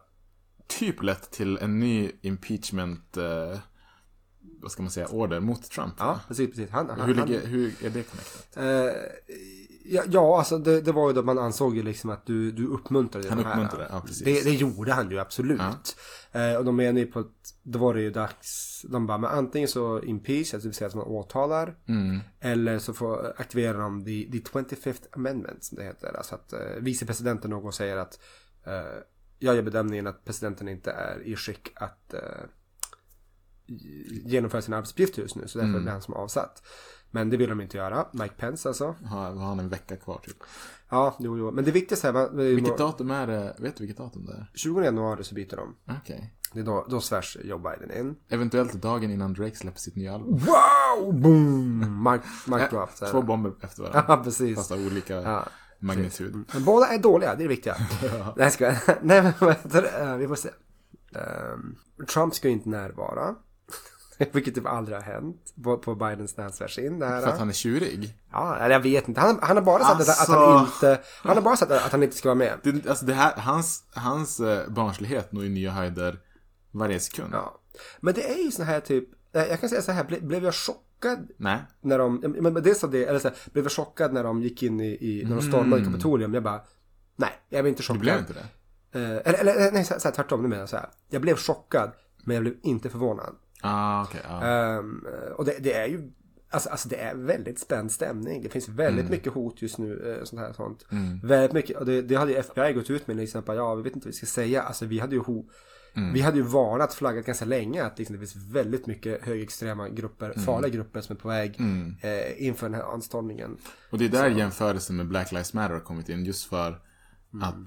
[0.66, 3.58] typ lett till en ny impeachment, eh,
[4.60, 5.94] vad ska man säga, order mot Trump.
[5.98, 6.70] Ja, precis, precis.
[6.70, 8.56] Han, han, Hur, ligger, hur är det connectat?
[8.56, 8.92] Eh,
[9.88, 12.66] ja, ja, alltså det, det var ju då man ansåg ju liksom att du, du
[12.66, 13.52] uppmuntrade Han de här.
[13.52, 14.24] uppmuntrade, ja, precis.
[14.24, 15.96] Det, det gjorde han ju absolut.
[16.32, 19.30] Eh, och de menar ju på att då var det ju dags, de bara, men
[19.30, 21.76] antingen så impeach, alltså det vill säga att man åtalar.
[21.88, 22.20] Mm.
[22.40, 26.16] Eller så får, aktiverar de the, the 25th amendment som det heter.
[26.16, 28.20] Alltså att eh, vicepresidenten någon säger att
[28.66, 28.72] eh,
[29.38, 32.20] jag gör bedömningen att presidenten inte är i skick att eh,
[34.24, 35.48] genomföra sin arbetsuppgift just nu.
[35.48, 35.72] Så Mm.
[35.72, 36.62] därför blir han som avsatt.
[37.10, 38.06] Men det vill de inte göra.
[38.12, 38.94] Mike Pence alltså.
[39.04, 40.36] Har, har han en vecka kvar typ?
[40.88, 41.50] Ja, jo, jo.
[41.50, 42.12] Men det viktigaste är...
[42.12, 43.56] man- Vilket datum är det?
[43.58, 44.50] Vet du vilket datum det är?
[44.54, 45.76] 20 januari så byter de.
[46.02, 46.32] Okej.
[46.52, 48.16] Det är då, då svärs Joe Biden in.
[48.28, 50.30] Eventuellt dagen innan Drake släpper sitt nya album.
[50.38, 51.20] Wow!
[51.20, 52.02] Boom!
[52.02, 52.90] Mark, mark drop.
[52.94, 53.12] så här.
[53.12, 54.04] Två bomber efter varandra.
[54.08, 54.56] Ja, precis.
[54.56, 55.46] Fast av olika Ja,
[55.78, 56.44] magnitud.
[56.54, 57.76] Men båda är dåliga, det är det viktiga.
[58.36, 58.76] Nej, ska jag.
[59.02, 59.84] Nej, men?
[60.10, 60.48] Eh, vi får se.
[61.14, 61.76] Ehm,
[62.14, 63.34] Trump ska ju inte närvara.
[64.32, 66.48] Vilket typ aldrig har hänt på, på Bidens här.
[67.20, 68.14] För att han är tjurig.
[68.32, 69.20] Ja, eller jag vet inte.
[69.20, 70.86] Han, han har bara sagt att, att han Alltså.
[70.86, 71.02] inte...
[71.22, 72.58] Han har bara sagt att han inte ska vara med.
[72.62, 76.18] Det, alltså det här, hans, hans eh, barnslighet når ju nya höjder
[76.70, 77.30] varje sekund.
[77.32, 77.60] Ja.
[78.00, 79.08] Men det är ju sån här typ...
[79.32, 81.58] eh, Jag kan säga så här, ble, blev jag chockad Nej.
[81.80, 82.14] när de...
[82.40, 84.86] Men dels av det, eller så här, blev jag chockad när de gick in i...
[85.00, 86.34] i när de stormade Kapitolium.
[86.34, 86.60] Jag bara...
[87.16, 87.96] Nej, jag blev inte chockad.
[88.00, 88.46] Du blev inte det?
[89.00, 90.42] Eh, eller, eller nej, så här, så här, tvärtom.
[90.42, 90.88] Nu menar jag så här.
[91.08, 91.90] Jag blev chockad,
[92.24, 93.34] men jag blev inte förvånad.
[93.62, 94.20] Ah, okej.
[94.28, 94.42] ja.
[94.44, 96.12] Ehm, och det, det är ju...
[96.50, 98.42] Alltså, alltså det är väldigt spänd stämning.
[98.42, 99.10] Det finns väldigt Mm.
[99.10, 100.16] mycket hot just nu.
[100.18, 100.86] eh, Sånt här sånt.
[101.22, 101.76] Väldigt mycket.
[101.76, 103.16] Och det, det hade ju FBI gått ut med.
[103.16, 104.62] Liksom, bara, ja, vi vet inte vad vi ska säga.
[104.62, 105.48] Alltså vi hade ju ho-
[105.94, 106.12] Mm.
[106.12, 110.30] Vi hade ju varnat, flaggat ganska länge att liksom, det finns väldigt mycket högerextrema grupper,
[110.30, 110.42] Mm.
[110.44, 111.60] farliga grupper som är på väg
[112.02, 113.56] eh, inför den här anstormningen.
[113.90, 116.24] Och det är där jämförelsen med Black Lives Matter har kommit in.
[116.24, 116.82] Just för att
[117.32, 117.66] hu-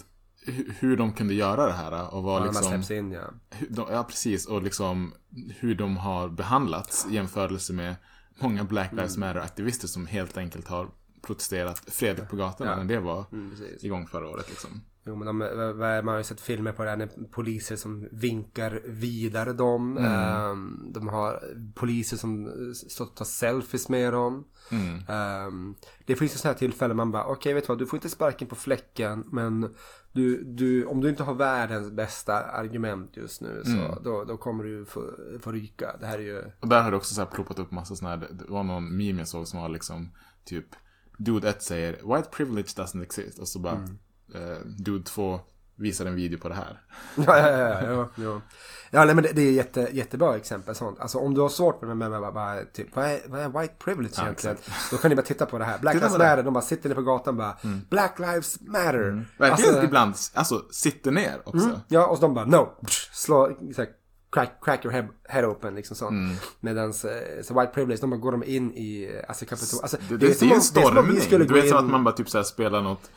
[0.80, 2.64] hur de kunde göra det här och vad Ja, liksom...
[2.64, 3.22] släpps in ja.
[3.70, 4.46] de, ja, precis.
[4.48, 5.14] Och liksom
[5.60, 7.96] hur de har behandlats i jämförelse med
[8.42, 9.28] många Black Lives Mm.
[9.30, 10.90] Matter-aktivister som helt enkelt har
[11.22, 12.78] protesterat fredligt på gatorna Ja.
[12.78, 13.84] när det var Mm, precis.
[13.84, 14.82] igång förra året liksom.
[15.06, 15.38] Jo, men de,
[15.78, 19.98] man har ju sett filmer på det här när poliser som vinkar vidare dem.
[19.98, 21.44] Ehm, de har
[21.76, 22.52] poliser som
[22.90, 24.46] står och tar selfies med dem.
[25.08, 27.98] Ehm, det finns ju sådana här tillfällen man bara, okej vet du vad, du får
[27.98, 29.76] inte sparken på fläcken, men
[30.12, 34.64] du, du, om du inte har världens bästa argument just nu så då, då kommer
[34.64, 35.96] du få, få ryka.
[36.00, 36.44] Det här är ju...
[36.60, 38.98] Och där har det också så här ploppat upp massa sådana här, det var någon
[38.98, 40.10] meme jag såg som var liksom
[40.46, 40.66] typ
[41.18, 43.88] Dude 1 säger White privilege doesn't exist och så bara
[44.34, 45.40] eh, Dude 2
[45.76, 46.82] visar en video på det här.
[47.16, 48.42] Ja, ja, ja, ja, ja.
[48.92, 51.00] Ja nej, men det, det är jätte, jättebra exempel sånt.
[51.00, 53.62] Alltså om du har svårt med, med, med, med, med typ, vad är, vad är
[53.62, 54.58] white privilege Ja, egentligen?
[54.92, 55.80] Då kan ni bara titta på det här.
[55.80, 56.30] Black Titta Lives det.
[56.30, 57.58] Matter, de bara sitter ner på gatan bara,
[57.90, 59.26] Black Lives Matter.
[59.38, 61.82] Verkligen Alltså, ibland, alltså sitter ner också.
[61.88, 62.70] ja, och så de bara, no,
[63.12, 63.90] slå, så här,
[64.32, 66.40] crack, crack your head, head open liksom sånt.
[66.60, 69.98] Medans, eh, så white privilege, de bara går de in i, eh, alltså kapital, alltså,
[70.10, 71.16] Det, det, det, som är om- en stormning.
[71.54, 73.10] vet in- så att man bara typ så spelar något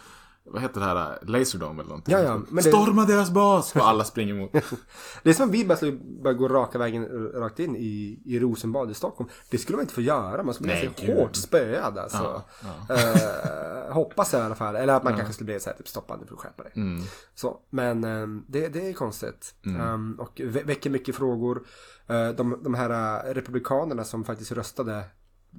[0.44, 1.18] vad heter det här?
[1.22, 2.14] Laserdome eller någonting.
[2.14, 3.74] Ja, ja, men det- Storma deras bas!
[3.76, 4.52] Och alla springer emot.
[5.22, 8.38] Det är som om vi bara skulle bara gå raka vägen rakt in i, i
[8.38, 9.30] Rosenbad i Stockholm.
[9.50, 10.42] Det skulle man inte få göra.
[10.42, 12.42] Man skulle bli hårt spöad alltså.
[12.90, 14.76] Eh, hoppas jag i alla fall.
[14.76, 16.72] Eller att man kanske skulle bli så här, typ stoppad, du får skärpa dig.
[16.76, 17.02] Mm.
[17.34, 19.54] Så, men eh, det, det är konstigt.
[19.64, 21.62] Um, och vä- väcker mycket frågor.
[22.06, 22.90] Eh, de, de här
[23.30, 25.02] eh, republikanerna som faktiskt röstade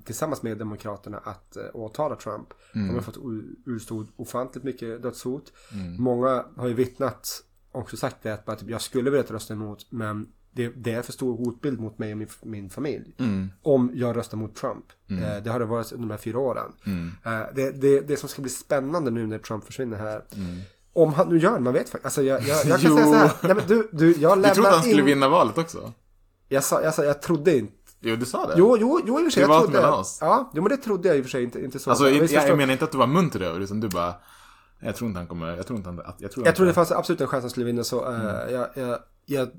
[0.06, 2.48] tillsammans med demokraterna att uh, åtala Trump.
[2.74, 5.54] De har fått u- utstå ofantligt mycket dödshot.
[6.00, 9.86] Många har ju vittnat också sagt det att bara, typ, jag skulle vilja rösta emot
[9.90, 13.16] men det, det är för stor hotbild mot mig och min, min familj.
[13.62, 14.86] Om jag röstar mot Trump.
[15.10, 16.72] Eh, det har det varit under de här fyra åren.
[17.26, 20.24] Eh, det, det, det som ska bli spännande nu när Trump försvinner här.
[20.94, 22.06] Om han nu gör det, man vet faktiskt.
[22.06, 23.32] Alltså jag, jag, jag kan säga så här.
[23.44, 25.06] Nej, men du, du, jag Du trodde han skulle in...
[25.06, 25.94] vinna valet också?
[26.50, 27.74] Jag sa, jag sa, jag trodde inte.
[28.04, 28.54] Jo, du sa det.
[28.58, 29.42] Jo, jo, jo, i och för sig.
[29.42, 30.18] Det Jag var trodde, mellan oss.
[30.22, 31.90] Ja, jo, men det trodde jag i och för sig inte, inte så.
[31.90, 34.14] Alltså, jag, förstår- jag menar inte att du var munter över det, utan du bara...
[34.80, 35.56] Jag tror inte han kommer...
[35.56, 35.98] Jag tror inte han...
[35.98, 38.06] Jag tror, Jag inte- tror det fanns absolut en chans att han skulle vinna så.
[38.06, 38.28] Mm.
[38.28, 39.50] eh, jag, jag, jag,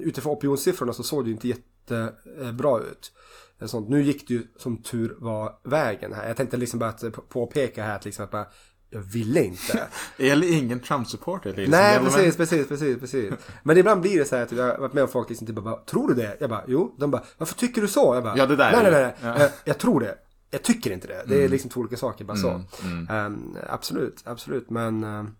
[0.00, 3.12] utifrån opinionssiffrorna så såg det ju inte jättebra ut.
[3.58, 3.88] eller sånt.
[3.88, 6.28] Nu gick det ju som tur var vägen här.
[6.28, 8.46] Jag tänkte liksom bara att på- påpeka här att liksom bara,
[8.94, 9.86] jag ville inte.
[10.18, 11.58] Eller ingen Trump-supporter.
[11.60, 13.32] and Nej, precis, precis, precis, precis.
[13.62, 15.56] Men ibland blir det så här att jag har varit med om folk liksom typ
[15.56, 16.36] bara, tror du det?
[16.40, 16.94] Jag bara, jo.
[16.98, 18.14] De bara, varför tycker du så?
[18.14, 19.00] Jag bara, Ja, det där nej, nej, det.
[19.00, 19.38] nej, Ja.
[19.38, 19.52] nej.
[19.64, 20.14] Jag, tror det.
[20.50, 21.22] Jag tycker inte det.
[21.26, 22.62] Det är liksom två olika saker, bara så.
[22.82, 24.70] Mm, Ehm, absolut, absolut.
[24.70, 25.30] Men ehm,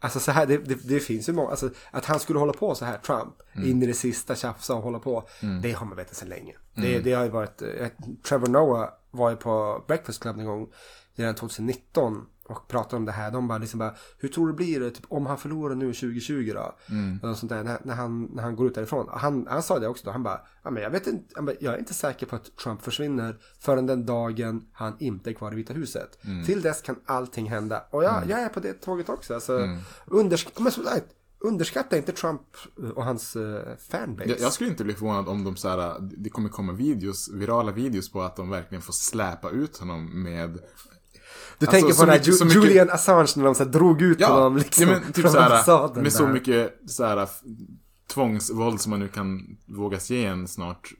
[0.00, 2.74] Alltså så här, det, det, det finns ju många, alltså att han skulle hålla på
[2.74, 3.68] så här, Trump, Mm.
[3.70, 5.28] in i det sista, tjafsa och hålla på.
[5.62, 6.54] Det har man vetat sedan länge.
[6.74, 7.88] Det, det har ju varit, eh,
[8.28, 10.66] Trevor Noah var ju på Breakfast Club en gång,
[11.16, 13.30] redan 2019 och pratade om det här.
[13.30, 16.52] De bara liksom bara, hur tror du det blir typ, om han förlorar nu 2020
[16.54, 16.74] då?
[17.28, 19.08] Och sånt där, när, när, han, när han går ut därifrån.
[19.12, 21.74] Han, han sa det också då, han bara, ja, men jag vet inte, bara, jag
[21.74, 25.54] är inte säker på att Trump försvinner förrän den dagen han inte är kvar i
[25.54, 26.18] Vita huset.
[26.46, 27.84] Till dess kan allting hända.
[27.90, 29.34] Och jag, jag är på det tåget också.
[29.34, 29.58] Alltså,
[30.06, 31.06] undersk- men som sagt,
[31.38, 32.42] underskatta inte Trump
[32.94, 34.30] och hans uh, fanbase.
[34.30, 37.72] Jag, jag skulle inte bli förvånad om de så här, det kommer komma videos, virala
[37.72, 40.58] videos på att de verkligen får släpa ut honom med
[41.58, 43.54] Du Alltså, tänker så på den här mycket- Ju- så mycket- Julian Assange när de
[43.54, 45.50] så här drog ut honom liksom ja men typ från så här,
[46.02, 46.32] med så där.
[46.32, 47.28] mycket så här
[48.14, 50.92] tvångsvåld som man nu kan vågas ge en snart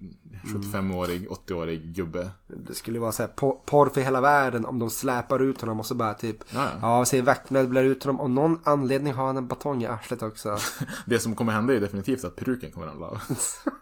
[0.55, 2.31] 75-årig, 80-årig gubbe.
[2.67, 5.81] Det skulle vara så här por- porr för hela världen om de släpar ut honom
[5.81, 6.99] och så bara typ Ja, ja.
[6.99, 10.59] Ja, säger vaktmästare ut honom och någon anledning har han en batong i arslet också.
[11.07, 13.19] Det som kommer hända är definitivt att peruken kommer ramla av.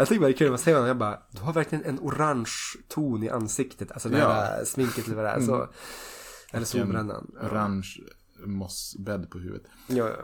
[0.00, 1.98] Jag tycker bara det är kul, man ser honom jag bara Du har verkligen en
[1.98, 2.50] orange
[2.88, 3.92] ton i ansiktet.
[3.92, 4.32] Alltså det Ja.
[4.32, 5.40] här sminket eller vad det är.
[5.40, 5.68] Så,
[6.52, 7.30] eller solbrännan.
[7.42, 7.86] Orange
[8.46, 9.66] mossbädd på huvudet.
[9.86, 10.14] Ja, ja.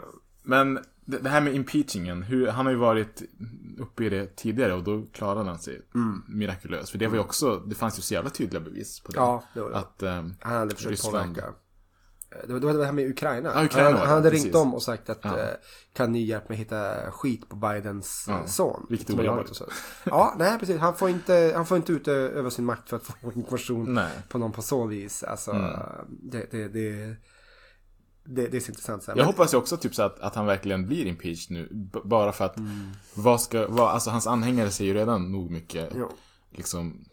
[0.43, 3.23] Men det, det här med impeachingen, hur, han har ju varit
[3.79, 6.23] uppe i det tidigare och då klarade han sig Mm.
[6.29, 6.91] mirakulöst.
[6.91, 9.19] För det var ju också, det fanns ju så jävla tydliga bevis på det.
[9.19, 9.77] Ja, det var det.
[9.77, 11.55] Att, ehm, Han hade försökt Ryssland- påverka.
[12.47, 13.53] Det var, det här med Ukraina.
[13.55, 14.45] Ja, Ukraina han, han hade precis.
[14.45, 15.39] ringt dem och sagt att Ja.
[15.39, 15.49] eh,
[15.93, 18.87] kan ni hjälpa mig hitta skit på Bidens Ja, eh, son?
[18.91, 19.63] jobbat olagligt.
[20.05, 20.77] Ja, nej precis.
[20.79, 24.11] Han får inte, han får inte utöva sin makt för att få information Nej.
[24.29, 25.23] på någon på så vis.
[25.23, 25.81] Alltså, Mm.
[26.09, 27.17] det, det, det,
[28.25, 29.03] det, det är så intressant.
[29.03, 29.19] Så här.
[29.19, 31.69] Jag Men- hoppas ju också typ så att, att han verkligen blir impeached nu.
[31.93, 32.91] B- bara för att, Mm.
[33.15, 36.11] vad ska, vad, alltså hans anhängare säger ju redan nog mycket, Ja.
[36.51, 37.05] liksom,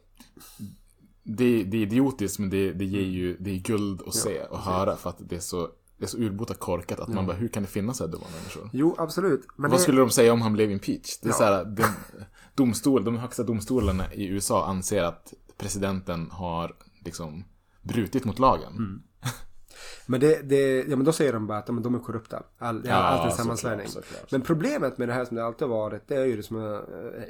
[1.24, 4.60] det, det är idiotiskt men det, det ger ju, det är guld att se och
[4.60, 7.48] höra för att det är så, det är så urbota korkat att man bara, hur
[7.48, 8.70] kan det finnas så här dumma människor?
[8.74, 9.48] Jo, absolut.
[9.56, 11.20] Men Vad det, skulle de säga om han blev impeached?
[11.22, 11.36] Det är Ja.
[11.36, 11.84] så här, de,
[12.56, 17.44] domstol, de högsta domstolarna i USA anser att presidenten har liksom
[17.82, 18.74] brutit mot lagen.
[18.78, 19.02] Mm.
[20.06, 22.44] men, det, det, ja, men då säger de bara att ja, men de är korrupta.
[22.58, 24.32] All, ja, Ja, allt är såklart.
[24.32, 26.58] Men problemet med det här som det alltid har varit, det är ju det som
[26.58, 26.76] jag,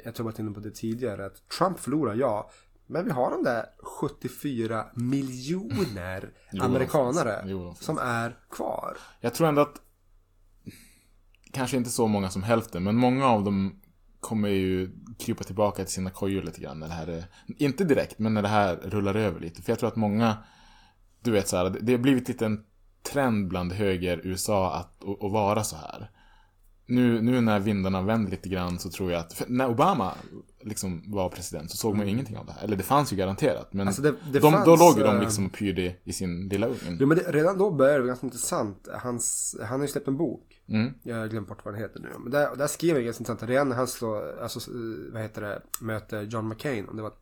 [0.04, 2.50] jag tror jag varit inne på det tidigare, att Trump förlorar, ja.
[2.86, 3.66] Men vi har de där
[4.00, 7.44] 74 miljoner Jo, amerikanare.
[7.46, 8.96] Jo, som är kvar.
[9.20, 9.80] Jag tror ändå att
[11.52, 13.80] kanske inte så många som hälften, men många av dem
[14.20, 18.18] kommer ju krypa tillbaka till sina kojor lite grann när det här är, inte direkt,
[18.18, 19.62] men när det här rullar över lite.
[19.62, 20.36] För jag tror att många,
[21.22, 22.64] du vet så här, det- har blivit lite en
[23.12, 26.10] trend bland höger USA att, att, att vara så här.
[26.86, 30.14] Nu, nu när vindarna vänder lite grann så tror jag att, när Obama
[30.64, 32.64] liksom var president så såg man ju ingenting av det här.
[32.64, 33.88] Eller det fanns ju garanterat, men Mm.
[33.88, 36.48] Alltså, det- det de, då fanns, låg ju de eh, liksom och pyrde i sin
[36.48, 36.96] lilla ugn.
[37.00, 38.88] Jo, men det, redan då började det ganska intressant.
[39.02, 40.60] Hans, han har ju släppt en bok.
[40.68, 40.92] Mm.
[41.02, 42.08] Jag har glömt bort vad den heter nu.
[42.18, 43.50] Men där, där skriver jag ganska intressant.
[43.50, 46.88] Redan när han slår, alltså, eh, vad heter det, möter John McCain.
[46.88, 47.12] Om det var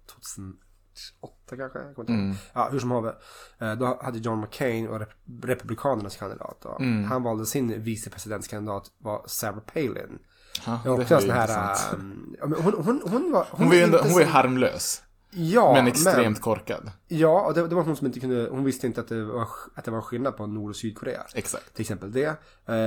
[1.20, 1.78] 2008 kanske?
[1.78, 2.34] Jag inte ihåg.
[2.52, 3.14] Ja, hur som haver.
[3.58, 6.58] Eh, Då hade John McCain och rep- Republikanernas kandidat.
[6.62, 6.76] Då.
[7.08, 10.18] Han valde sin vicepresidentskandidat var Sarah Palin.
[10.66, 11.94] Ja, Det var det också sån här...
[11.94, 13.46] um, hon, hon, hon var...
[13.50, 15.02] Hon var ju, ändå, inte hon var harmlös.
[15.34, 16.90] Ja, men extremt korkad.
[17.08, 19.48] Ja, och det, det var hon som inte kunde, hon visste inte att det var,
[19.74, 21.22] att det var skillnad på Nord och Sydkorea.
[21.34, 21.74] Exakt.
[21.74, 22.24] Till exempel det.
[22.24, 22.34] Eh,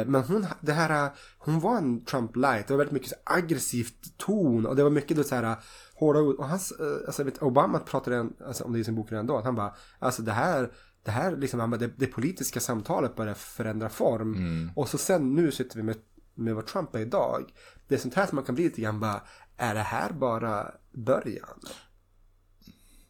[0.06, 2.68] Men hon, det här, hon var en Trump light.
[2.68, 5.56] Det var väldigt mycket så aggressivt ton och det var mycket då så här
[5.96, 6.36] hårda ord.
[6.36, 9.28] Och hans, eh, alltså vet, Obama pratade en, alltså, om det i sin bok redan
[9.28, 9.38] då.
[9.38, 10.72] Att han bara, alltså det här,
[11.04, 14.36] det här liksom, han bara, det, det politiska samtalet börjar förändra form.
[14.76, 15.96] Och så sen nu sitter vi med,
[16.36, 17.44] med vad Trump är idag.
[17.88, 19.22] Det är sånt här som man kan bli lite grann bara,
[19.58, 21.60] är det här bara början?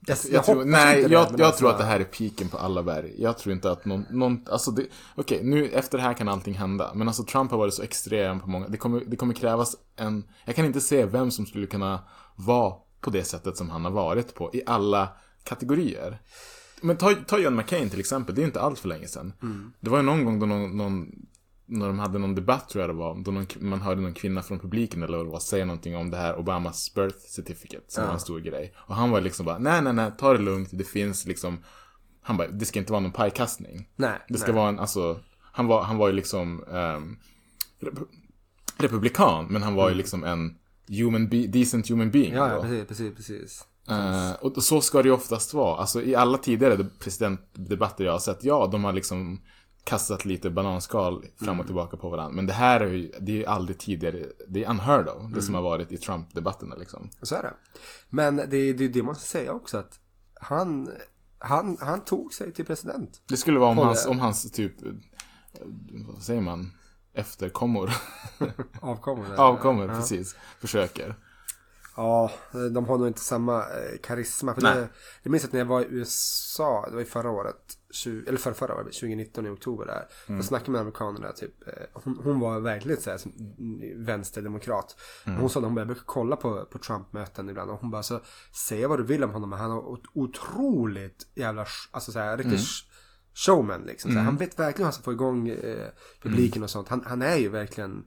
[0.08, 2.58] Jag, Jag tror, hoppas nej, jag, jag alltså- tror att det här är piken på
[2.58, 3.14] alla berg.
[3.18, 6.54] Jag tror inte att någon, någon alltså det, okej, nu efter det här kan allting
[6.54, 6.92] hända.
[6.96, 10.24] Men alltså Trump har varit så extrem på många, det kommer, det kommer krävas en,
[10.46, 12.00] jag kan inte se vem som skulle kunna
[12.36, 15.10] vara på det sättet som han har varit på i alla
[15.44, 16.22] kategorier.
[16.82, 19.34] Men ta, ta John McCain till exempel, det är inte allt för länge sedan.
[19.42, 19.74] Mm.
[19.80, 21.08] Det var ju någon gång då någon, någon
[21.66, 24.42] när de hade någon debatt tror jag det var, då någon, man hörde någon kvinna
[24.42, 28.06] från publiken eller vad det var säga någonting om det här Obamas birth certificate som
[28.06, 28.74] var en stor grej.
[28.78, 31.58] Och han var liksom bara, nej nej nej, ta det lugnt, det finns liksom,
[32.22, 33.88] han bara, det ska inte vara någon pajkastning.
[33.96, 34.56] Nej, Det ska nej.
[34.56, 35.20] vara en, alltså,
[35.52, 36.64] han var, han var ju liksom
[37.80, 38.08] rep-
[38.78, 40.56] republikan, men han var ju liksom en
[40.88, 42.34] human be- decent human being.
[42.34, 43.66] Ja, ja precis, precis, precis.
[43.90, 45.78] Eh, och så ska det ju oftast vara.
[45.78, 49.42] Alltså i alla tidigare presidentdebatter jag har sett, ja, de har liksom
[49.86, 51.60] kastat lite bananskal fram Mm.
[51.60, 52.36] och tillbaka på varandra.
[52.36, 55.42] Men det här är ju, det är ju aldrig tidigare, det är unheard of, det
[55.42, 55.64] som Mm.
[55.64, 57.10] har varit i Trump-debatterna liksom.
[57.22, 57.54] Så är det.
[58.10, 60.00] Men det är det, det man ska säga också att
[60.42, 60.90] han,
[61.40, 63.22] han, han tog sig till president.
[63.28, 64.74] Det skulle vara om Håller- hans, om hans typ,
[66.08, 66.72] vad säger man,
[67.14, 67.92] efterkommor,
[68.82, 69.36] Avkommor.
[69.38, 69.96] avkommor, ja.
[69.96, 71.16] precis, försöker.
[71.98, 72.32] Ja,
[72.74, 74.54] de har nog inte samma eh, karisma.
[74.56, 74.76] För Nej.
[74.76, 74.88] det,
[75.24, 78.38] jag minns att när jag var i USA, det var i förra året, 20, eller
[78.38, 80.08] förra, förra året, 2019 i oktober där.
[80.28, 80.40] Mm.
[80.42, 83.20] Då snackade jag med amerikanerna typ, eh, hon, hon var verkligen så här,
[83.60, 84.96] mm, vänsterdemokrat.
[85.26, 85.40] Mm.
[85.40, 88.20] Hon sa att hon brukar kolla på, på Trump-möten ibland och hon bara så,
[88.68, 92.38] säga vad du vill om honom men han har ot- otroligt jävla, alltså så här,
[92.38, 92.64] riktigt Mm.
[92.64, 92.86] sh-
[93.34, 94.16] showman liksom.
[94.18, 95.88] Här, han vet verkligen hur han ska få igång eh,
[96.22, 96.88] publiken och sånt.
[96.90, 98.04] Han, han är ju verkligen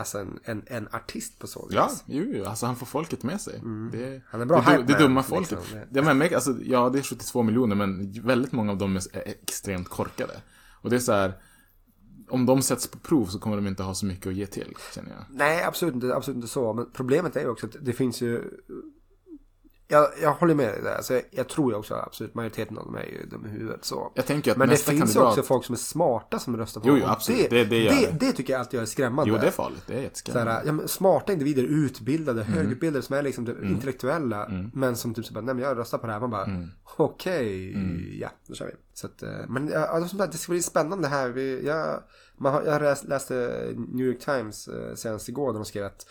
[0.00, 1.74] Alltså en, en, en artist på så vis.
[1.76, 3.52] Ja, jo, jo, alltså han får folket med sig.
[3.52, 3.60] Det,
[4.06, 4.20] Mm.
[4.30, 5.36] Han är bra det, det man, dumma liksom.
[5.36, 5.58] folket.
[5.72, 9.16] Det- Det, men, alltså, ja, det är 72 miljoner, men väldigt många av dem är
[9.16, 10.32] är extremt korkade.
[10.82, 11.32] Och det är så här,
[12.28, 14.74] om de sätts på prov så kommer de inte ha så mycket att ge till,
[14.94, 15.24] känner jag.
[15.30, 16.72] Nej, absolut inte, absolut inte så.
[16.72, 18.44] Men problemet är ju också att det finns ju...
[19.90, 20.96] Jag, jag håller med dig där.
[20.96, 23.84] Alltså, jag, jag tror ju också absolut majoriteten av dem är ju dum i huvudet.
[23.84, 24.12] Så.
[24.14, 26.88] Jag tänker att Men det finns ju också folk som är smarta som röstar på
[26.88, 27.50] Jo, jo, absolut.
[27.50, 28.32] Det, Det- det det, det.
[28.32, 29.30] tycker jag alltid är skrämmande.
[29.32, 29.82] Jo, det är farligt.
[29.86, 30.52] Det är jätteskrämmande.
[30.52, 32.52] här, ja, smarta individer, utbildade, Mm.
[32.52, 34.48] högutbildade som är liksom typ intellektuella.
[34.74, 36.20] Men som typ så bara, nej men jag röstar på det här.
[36.20, 36.68] Man bara, Mm.
[36.96, 38.72] okej, ja, då kör vi.
[38.94, 41.28] Så att, eh, men ja, alltså, det ska bli spännande här.
[41.28, 42.02] Vi, jag,
[42.40, 43.34] man har, jag läs- läste
[43.76, 46.06] New York Times eh, senast igår där de skrev att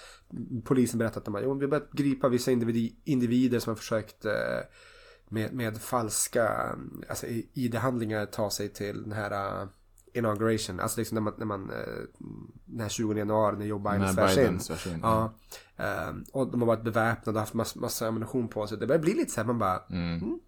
[0.63, 4.31] polisen berättat att de har börjat gripa vissa individ, individer som har försökt eh,
[5.29, 6.75] med, med falska
[7.09, 9.67] alltså, ID-handlingar ta sig till den här
[10.13, 10.79] inauguration.
[10.79, 11.71] Alltså liksom när man, när man
[12.65, 14.93] den här 20 januari när Joe Biden svärs in.
[14.93, 15.33] In, Ja.
[16.31, 18.77] Och de har varit beväpnade och haft massa, massa ammunition på sig.
[18.77, 20.39] Det börjar bli lite så här, man bara, mm.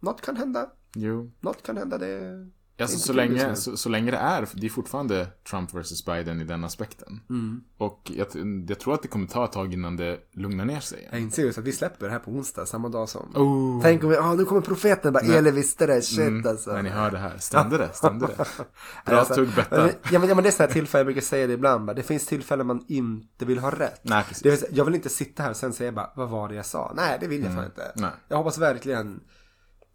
[0.00, 0.70] något kan hända.
[0.94, 1.30] Jo.
[1.40, 1.98] Något kan hända.
[1.98, 6.40] Det, Alltså, så, länge, så, så länge det är, det är fortfarande Trump versus Biden
[6.40, 7.20] i den aspekten.
[7.30, 7.60] Mm.
[7.78, 8.26] Och jag,
[8.68, 11.08] jag tror att det kommer ta ett tag innan det lugnar ner sig.
[11.12, 13.36] Jag inser just att vi släpper det här på onsdag, samma dag som.
[13.36, 13.82] Oh.
[13.82, 16.72] Tänk om vi, ah, nu kommer profeten bara, Eli visste det, shit Mm, alltså.
[16.72, 17.38] Nej, ni hör det här.
[17.38, 17.92] Stämde det?
[17.92, 18.36] Stämde det?
[19.06, 19.90] Bra Alltså, tugg Betta.
[20.10, 22.02] ja, men, ja men det är sådana tillfällen, jag brukar säga det ibland bara, det
[22.02, 24.00] finns tillfällen man inte vill ha rätt.
[24.02, 24.42] Nej, precis.
[24.42, 26.66] Det vill jag vill inte sitta här och sen säga bara, vad var det jag
[26.66, 26.92] sa?
[26.96, 27.82] Nej, det vill jag fan inte.
[27.82, 27.92] Mm.
[27.96, 28.10] Nej.
[28.28, 29.20] Jag hoppas verkligen,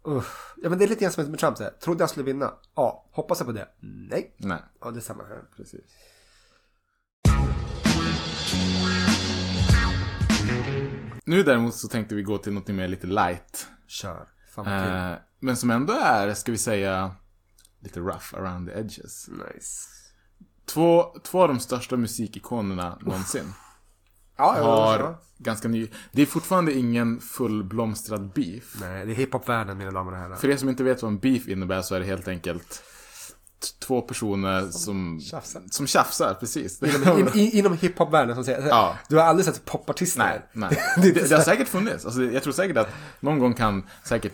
[0.02, 0.54] Uff.
[0.56, 1.70] ja men det är lite grann som med Trump, så här.
[1.70, 2.52] trodde jag skulle vinna?
[2.74, 3.68] Ja, hoppas jag på det?
[3.80, 4.34] Nej.
[4.36, 5.42] Nej, Ja, det är samma här.
[5.56, 5.80] precis.
[11.24, 13.66] Nu däremot så tänkte vi gå till något mer lite light.
[13.86, 14.28] Kör.
[14.54, 15.10] Fan vad.
[15.12, 17.14] Eh, men som ändå är, ska vi säga,
[17.80, 19.28] lite rough around the edges.
[19.28, 19.88] Nice.
[20.66, 23.52] Två, två av de största musikikonerna någonsin
[24.38, 25.18] Ja, ja, har ja.
[25.38, 25.88] ganska ny...
[26.12, 28.76] Det är fortfarande ingen fullblomstrad beef.
[28.80, 30.36] Nej, det är hiphop-världen mina damer och herrar.
[30.36, 32.82] För er som inte vet vad en beef innebär så är det helt enkelt
[33.78, 35.62] två personer som tjafsar.
[35.70, 36.82] Som tjafsar, precis.
[36.82, 38.96] Inom, in, in, inom hiphop-världen som säger, Ja.
[39.08, 40.18] du har aldrig sett popartister?
[40.18, 40.78] Nej, nej.
[40.96, 42.04] det Det, det har säkert funnits.
[42.04, 42.88] Alltså, jag tror säkert att
[43.20, 44.32] någon gång kan säkert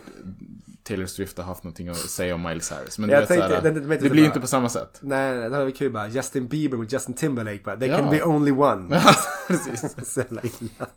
[0.87, 2.99] Taylor Swift ha haft någonting att säga om Miley Cyrus.
[2.99, 4.99] Men vet, tänkte- såhär, det- det- det- det, det- blir ju inte på samma sätt.
[5.01, 6.07] Nej, nej, det var kul bara.
[6.07, 7.75] Justin Bieber mot Justin Timberlake bara.
[7.77, 7.97] There Ja.
[7.97, 9.01] can be only one.
[9.47, 9.95] Precis.
[10.13, 10.87] Så jävla illa.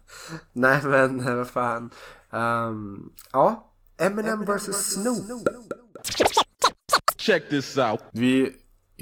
[0.52, 1.90] Nej men vad fan.
[2.32, 3.72] Um, ja.
[4.00, 5.48] Eminem vs Snoop.
[7.16, 8.00] Check this out.
[8.12, 8.52] Vi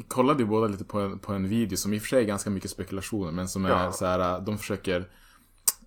[0.08, 2.26] kollade ju båda lite på en, på en video som i och för sig är
[2.26, 3.92] ganska mycket spekulationer men som är Ja.
[3.92, 5.08] så här, de försöker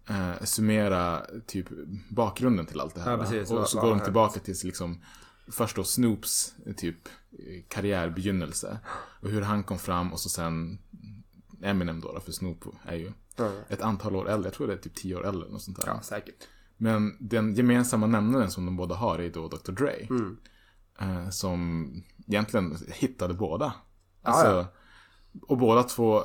[0.10, 1.68] eh, summera typ
[2.10, 3.12] bakgrunden till allt det här.
[3.12, 3.52] Ja, precis.
[3.52, 5.04] och så går de tillbaka till liksom
[5.52, 8.80] först då Snoops eh, typ eh, karriärbegynnelse
[9.22, 10.80] och hur han kom fram och så sen
[11.62, 13.12] Eminem då, då för Snoop är ju
[13.68, 15.88] ett antal år äldre, jag tror det är typ tio år äldre något sånt där.
[15.88, 16.48] Ja, säkert.
[16.78, 19.72] Men den gemensamma nämnaren som de båda har är då Dr.
[19.72, 20.08] Dre.
[20.10, 20.38] Mm.
[21.00, 21.92] Eh, som
[22.28, 23.74] egentligen hittade båda.
[24.22, 24.68] Alltså, ja.
[25.42, 26.24] Och båda två,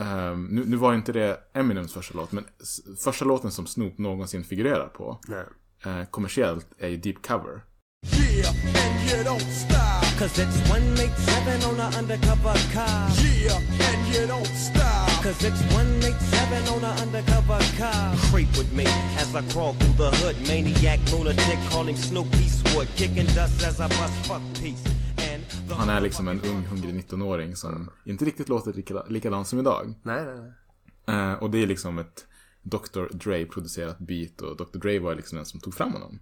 [0.00, 2.44] ehm, nu, nu var inte det Eminems första låt, men
[3.04, 5.44] första låten som Snoop någonsin figurerar på, Nej.
[5.84, 7.60] eh, kommersiellt, är ju Deep Cover.
[8.12, 8.48] Yeah,
[8.84, 10.00] and you don't stop.
[10.18, 13.08] Cause it's 187 on a undercover car.
[13.24, 15.22] Yeah, and you don't stop.
[15.22, 18.16] Cause it's 187 on a undercover car.
[18.30, 18.84] Creep with me
[19.18, 20.36] as I crawl through the hood.
[20.48, 22.88] Maniac lunatic calling Snoop Eastwood.
[22.96, 24.82] Kicking dust as I bust fuck peace.
[25.76, 29.94] Han är liksom en ung, hungrig 19-åring som inte riktigt låter lika, likadant som idag.
[30.02, 30.52] Nej, nej, nej.
[31.16, 32.26] Eh, och det är liksom ett
[32.62, 33.04] Dr.
[33.12, 34.78] Dre-producerat beat och Dr.
[34.78, 36.18] Dre var liksom den som tog fram honom.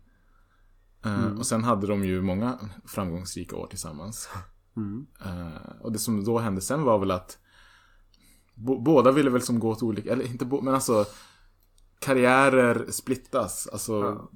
[1.04, 4.28] Eh, Och sen hade de ju många framgångsrika år tillsammans.
[5.24, 7.38] Eh, och det som då hände sen var väl att
[8.84, 11.04] båda ville väl som gå åt olika, eller inte bo- men alltså
[11.98, 13.68] karriärer splittas.
[13.72, 14.28] Alltså,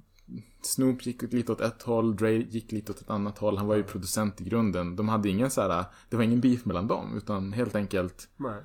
[0.62, 3.58] Snoop gick lite åt ett håll, Dre gick lite åt ett annat håll.
[3.58, 4.96] Han var ju producent i grunden.
[4.96, 7.16] De hade ingen så här, det var ingen beef mellan dem.
[7.16, 8.62] Utan helt enkelt Nej.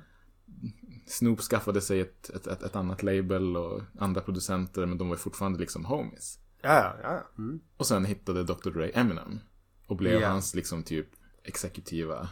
[1.06, 4.86] Snoop skaffade sig ett, ett, ett, ett annat label och andra producenter.
[4.86, 6.38] Men de var fortfarande liksom homies.
[6.62, 7.22] Ja, ja, ja.
[7.38, 7.60] Mm.
[7.76, 8.70] Och sen hittade Dr.
[8.70, 9.38] Dre Eminem.
[9.86, 10.28] Och blev Ja.
[10.28, 11.08] hans liksom typ
[11.44, 12.28] exekutiva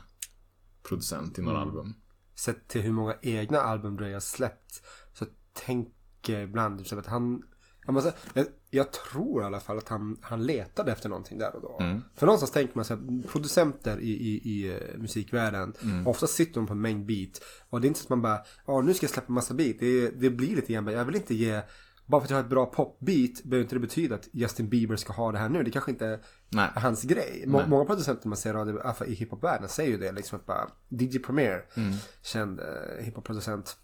[0.82, 1.68] producent till några Mm.
[1.68, 1.94] album.
[2.34, 4.82] Sett till hur många egna album Dre har släppt.
[5.12, 7.42] Så tänker jag ibland typ att han.
[7.86, 8.46] Jag, måste, jag,
[8.76, 11.78] jag tror i alla fall att han, han letade efter någonting där och då.
[11.84, 12.02] Mm.
[12.14, 15.72] För någonstans tänker man sig att producenter i, i, i eh, musikvärlden.
[15.82, 16.06] Mm.
[16.06, 17.40] Ofta sitter de på en mängd beat.
[17.70, 18.38] Och det är inte så att man bara.
[18.66, 19.76] Ja nu ska jag släppa massa beat.
[19.80, 20.86] Det, det blir lite grann.
[20.86, 21.60] Jag vill inte ge.
[22.06, 24.96] Bara för att jag har ett bra popbeat behöver inte det betyda att Justin Bieber
[24.96, 25.62] ska ha det här nu.
[25.62, 26.68] Det kanske inte Nej.
[26.74, 27.44] är hans grej.
[27.46, 27.68] Må, Nej.
[27.68, 30.12] många producenter man ser radio, i hiphopvärlden säger ju det.
[30.12, 31.92] Liksom att bara DJ Premier, Mm.
[32.22, 32.66] känd uh,
[33.04, 33.76] hiphopproducent.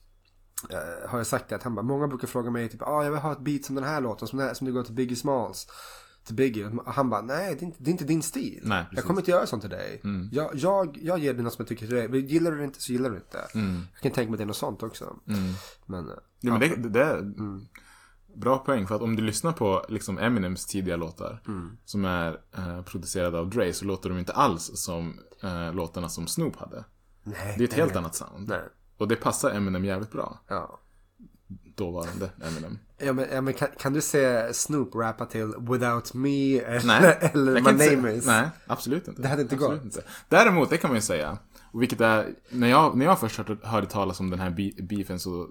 [0.70, 3.10] Eh, har jag sagt det att han bara, många brukar fråga mig typ, ah, jag
[3.10, 4.94] vill ha ett beat som den här låten, som, den här, som det går till
[4.94, 5.66] Biggie Smalls.
[6.24, 6.66] Till Biggie.
[6.66, 8.60] Och han bara, nej det är, inte, det är inte din stil.
[8.64, 10.00] Nej, jag kommer inte göra sånt till dig.
[10.04, 10.28] Mm.
[10.32, 12.20] Jag, jag, jag ger dig något som jag tycker till dig.
[12.32, 13.58] Gillar du det inte så gillar du det inte.
[13.58, 13.80] Mm.
[13.92, 15.16] Jag kan tänka mig det är något sånt också.
[15.28, 15.40] Mm.
[15.86, 17.66] Men, eh, Ja, men det, det, det är Mm.
[18.34, 18.86] bra poäng.
[18.86, 21.42] För att om du lyssnar på liksom Eminems tidiga låtar.
[21.46, 21.76] Mm.
[21.84, 23.72] Som är eh, producerade av Dre.
[23.72, 26.84] Så låter de inte alls som eh, låtarna som Snoop hade.
[27.22, 27.98] nej, Det är ett nej, helt nej.
[27.98, 28.48] annat sound.
[28.48, 28.60] Nej.
[29.02, 30.40] Och det passar Eminem jävligt bra.
[30.48, 30.78] Ja.
[31.74, 32.78] Dåvarande Eminem.
[32.98, 37.30] Ja men, ja, men kan, kan du se Snoop rappa till Without Me eller, Nej.
[37.34, 38.26] eller My Name säga- Is?
[38.26, 39.22] Nej, absolut inte.
[39.22, 39.84] Det hade inte absolut gått.
[39.84, 40.02] Inte.
[40.28, 41.38] Däremot, det kan man ju säga.
[41.72, 44.82] Och vilket är, när jag, när jag först hörde, hörde talas om den här be-
[44.82, 45.48] beefen så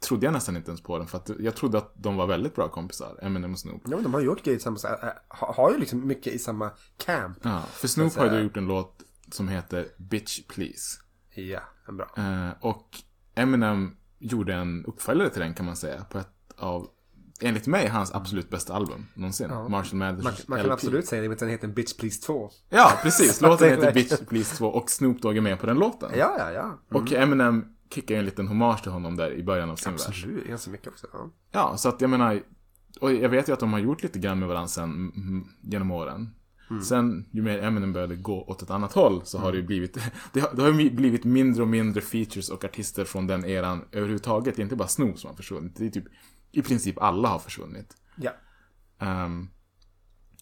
[0.00, 1.06] trodde jag nästan inte ens på den.
[1.06, 3.82] För att jag trodde att de var väldigt bra kompisar, Eminem och Snoop.
[3.84, 4.84] Ja men de har gjort grejer tillsammans.
[4.84, 7.38] Äh, har, ju liksom mycket i samma camp.
[7.42, 11.00] Ja, för Snoop Så har ju då gjort en låt som heter Bitch Please.
[11.34, 11.60] Ja,
[11.96, 12.06] bra.
[12.16, 12.88] Eh, och
[13.34, 16.04] Eminem gjorde en uppföljare till den kan man säga.
[16.04, 16.88] På ett av,
[17.40, 19.46] enligt mig, hans absolut bästa album någonsin.
[19.50, 19.68] Ja.
[19.68, 20.72] Marshall Mathers Man, man kan LP.
[20.72, 22.50] absolut säga det, den heter Bitch Please 2.
[22.68, 23.40] Ja, precis.
[23.42, 26.10] Låten heter Bitch Please 2 och Snoop Dogg är med på den låten.
[26.16, 26.78] Ja, ja, ja.
[26.98, 30.08] Och Eminem kickar ju en liten hommage till honom där i början av sin vers.
[30.08, 31.06] Absolut, ganska mycket också.
[31.12, 31.30] Ja.
[31.52, 32.42] Ja, så att jag menar,
[33.00, 35.90] och jag vet ju att de har gjort lite grann med varandra sen mm, genom
[35.90, 36.30] åren.
[36.82, 39.98] Sen, ju mer Eminem började gå åt ett annat håll så har det ju blivit,
[40.32, 44.56] det har, det har blivit mindre och mindre features och artister från den eran överhuvudtaget.
[44.56, 45.76] Det är inte bara Snoop som har försvunnit.
[45.76, 46.04] Det är typ,
[46.52, 47.96] i princip alla har försvunnit.
[48.16, 48.30] ja.
[48.98, 49.48] Ehm,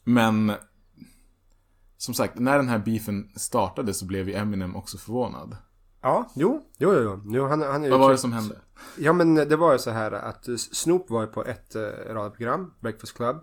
[0.04, 0.52] men,
[1.96, 5.56] som sagt, när den här beefen startade så blev ju Eminem också förvånad.
[6.02, 7.22] Ja, jo, jo, jo.
[7.26, 7.46] jo.
[7.46, 8.60] han, han är Vad var det som hände?
[8.98, 12.74] Ja men det var ju så här att Snoop var ju på ett eh, radioprogram,
[12.80, 13.36] Breakfast Club.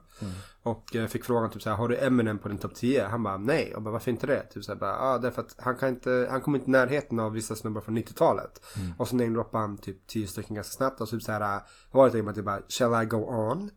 [0.63, 3.07] Och eh, fick frågan typ så här, har du Eminem på din topp 10?
[3.07, 3.75] Han bara nej.
[3.75, 4.41] Och bara, varför inte det?
[4.41, 7.19] Typ så här, bara, ah, därför att han kan inte, han kommer inte i närheten
[7.19, 8.65] av vissa snubbar från 90-talet.
[8.97, 12.33] Och så namedroppade han typ 10 stycken ganska snabbt och typ så här, var det
[12.33, 13.71] typ bara, shall I go on?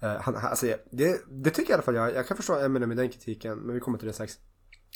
[0.00, 2.92] Eh, han, alltså, det, det tycker jag i alla fall jag, jag kan förstå Eminem
[2.92, 4.38] i den kritiken, men vi kommer till det strax.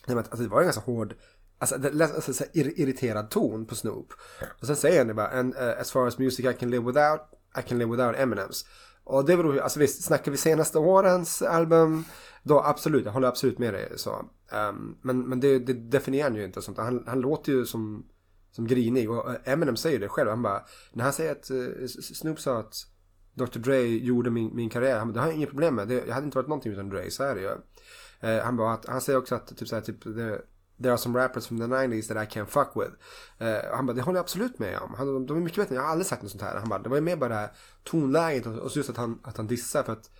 [0.07, 1.15] Nej, men alltså, det var en ganska hård,
[1.61, 4.12] alltså, det lät, alltså så irriterad ton på Snoop.
[4.61, 6.87] Och sen säger han det bara, and, uh, as far as music I can live
[6.87, 7.20] without,
[7.59, 8.64] I can live without Eminems.
[9.05, 12.05] Och det beror ju, alltså visst, snackar vi senaste årens album,
[12.42, 14.11] då absolut, jag håller absolut med dig så.
[14.53, 16.79] Um, men men det, det definierar han ju inte sånt.
[16.79, 18.07] Han, han låter ju som,
[18.51, 20.31] som grinig och eh, Eminem säger det själv.
[20.31, 22.75] Han bara, när han säger att uh, Snoop sa att
[23.35, 23.59] Dr.
[23.59, 24.99] Dre gjorde min, min karriär.
[24.99, 25.88] Han bara, det har jag inget problem med.
[25.88, 27.49] Det, jag hade inte varit någonting utan Dre, så är det ju.
[28.29, 30.42] Uh, han bara, att, han säger också att typ såhär, typ, det,
[30.83, 32.93] there are some rappers from the 90s that I can't fuck with.
[33.38, 34.95] Eh, han bara, det håller jag absolut med om.
[34.95, 36.59] Han, de, de är mycket bättre, jag har aldrig sagt något sånt här.
[36.59, 37.51] Han bara, det var ju mer bara det här
[37.85, 40.11] tonläget och, och just att han, att han dissar för att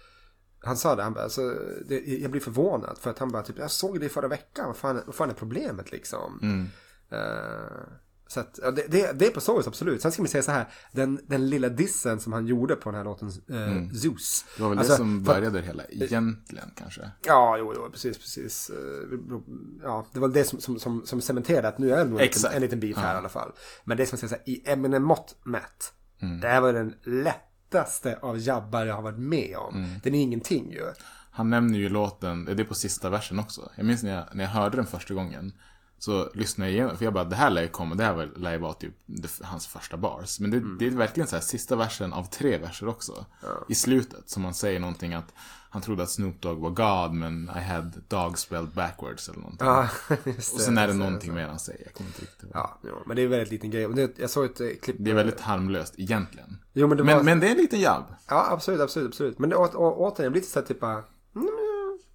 [0.62, 1.55] han sa det, han bara, alltså,
[1.88, 4.77] det, jag blir förvånad för att han bara, typ, jag såg det förra veckan, vad
[4.77, 6.38] fan, vad fan är problemet liksom?
[6.42, 6.66] Mm.
[7.11, 7.87] Eh,
[8.33, 10.03] så att, ja, det, det, det är på så vis absolut.
[10.03, 12.99] Sen ska man säga så här, den, den lilla dissen som han gjorde på den
[12.99, 14.45] här låten, eh, Zeus.
[14.57, 17.11] Det var väl Alltså, det som började det hela, egentligen kanske.
[17.27, 18.71] Ja, jo, jo, precis, precis.
[18.71, 19.19] Eh,
[19.83, 22.29] Ja, det var det som, som, som, som cementerade att nu är det nog en
[22.55, 23.14] en liten beef här Ja.
[23.14, 23.53] i alla fall.
[23.85, 26.40] Men det som jag här, i Eminem-mått mätt, Mm.
[26.40, 29.75] det här var den lättaste av jabbar jag har varit med om.
[29.75, 29.90] Mm.
[30.03, 30.93] Den är ingenting ju.
[31.31, 33.71] Han nämner ju låten, det är på sista versen också.
[33.77, 35.52] Jag minns när jag, när jag hörde den första gången.
[36.03, 38.53] Så lyssnade jag igenom, för jag bara, det här lär ju komma, det här lär
[38.53, 40.40] ju vara typ det, hans första bars.
[40.40, 40.77] Men det, Mm.
[40.79, 43.27] det är verkligen så här sista versen av tre verser också.
[43.69, 45.35] I slutet, som man säger någonting att
[45.73, 49.67] han trodde att Snoop Dogg var God, men I had dog spelled backwards eller någonting.
[49.67, 49.88] Ja,
[50.25, 52.53] just Och sen är det någonting mer han säger, jag kommer inte riktigt ihåg.
[52.55, 53.88] Ja, jo, men det är en väldigt liten grej.
[53.94, 54.96] Det, jag såg ett eh, klipp.
[54.98, 56.59] Det är väldigt harmlöst egentligen.
[56.73, 57.15] Jo, men det var...
[57.15, 58.05] Men, men det är en liten jabb.
[58.29, 59.38] Ja, absolut, absolut, absolut.
[59.38, 60.83] Men det, å, å, återigen, lite så här typ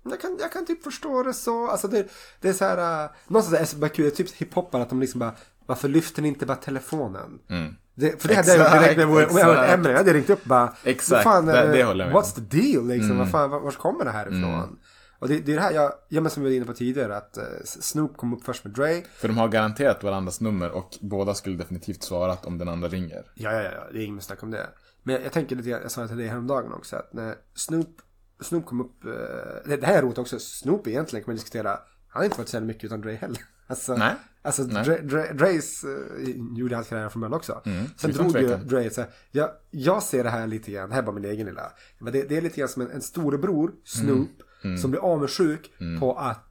[0.10, 1.68] jag kan, jag kan typ förstå det så.
[1.68, 2.08] Alltså det,
[2.42, 5.32] det är så här, uh, någonstans är det kul, typ hiphoppare att de liksom bara,
[5.66, 7.40] varför lyfter ni inte bara telefonen?
[7.50, 7.76] Mm.
[7.96, 9.68] Det, för det hade jag direkt med vår- om jag hade.
[9.68, 9.92] Eminem.
[9.92, 10.74] Jag hade ringt upp bara.
[10.84, 13.18] Exakt, fan, det- eh, det håller jag med What's the deal liksom?
[13.18, 14.44] Vad fan, var, var kommer det här ifrån?
[14.54, 14.76] Mm.
[15.20, 17.18] Och det, det är det här jag, ja men som vi var inne på tidigare,
[17.18, 19.02] att eh, Snoop kom upp först med Dre.
[19.18, 23.32] För de har garanterat varandras nummer och båda skulle definitivt svarat om den andra ringer.
[23.36, 24.68] Ja, ja, ja, det är inget snack om det.
[25.04, 28.02] Men jag, jag tänker lite jag sa det till dig häromdagen också, att när Snoop,
[28.42, 32.20] Snoop kom upp, eh, det, här är roligt också, Snoop egentligen kan man diskutera, han
[32.20, 33.42] har inte varit så mycket utan Dre heller.
[33.68, 34.16] Alltså, Nej.
[34.42, 34.84] Alltså Nej.
[34.84, 37.62] Dre, Dre, Dre's uh, gjorde hans karriär från början också.
[37.66, 38.48] Mm, Sen drog ju.
[38.58, 41.26] Dre så här, jag, jag ser det här lite grann, det här är bara min
[41.26, 41.72] egen lilla.
[42.00, 44.30] Men det, det är lite grann som en, en storebror, Snoop,
[44.64, 44.78] Mm.
[44.78, 46.45] som blir avundsjuk på att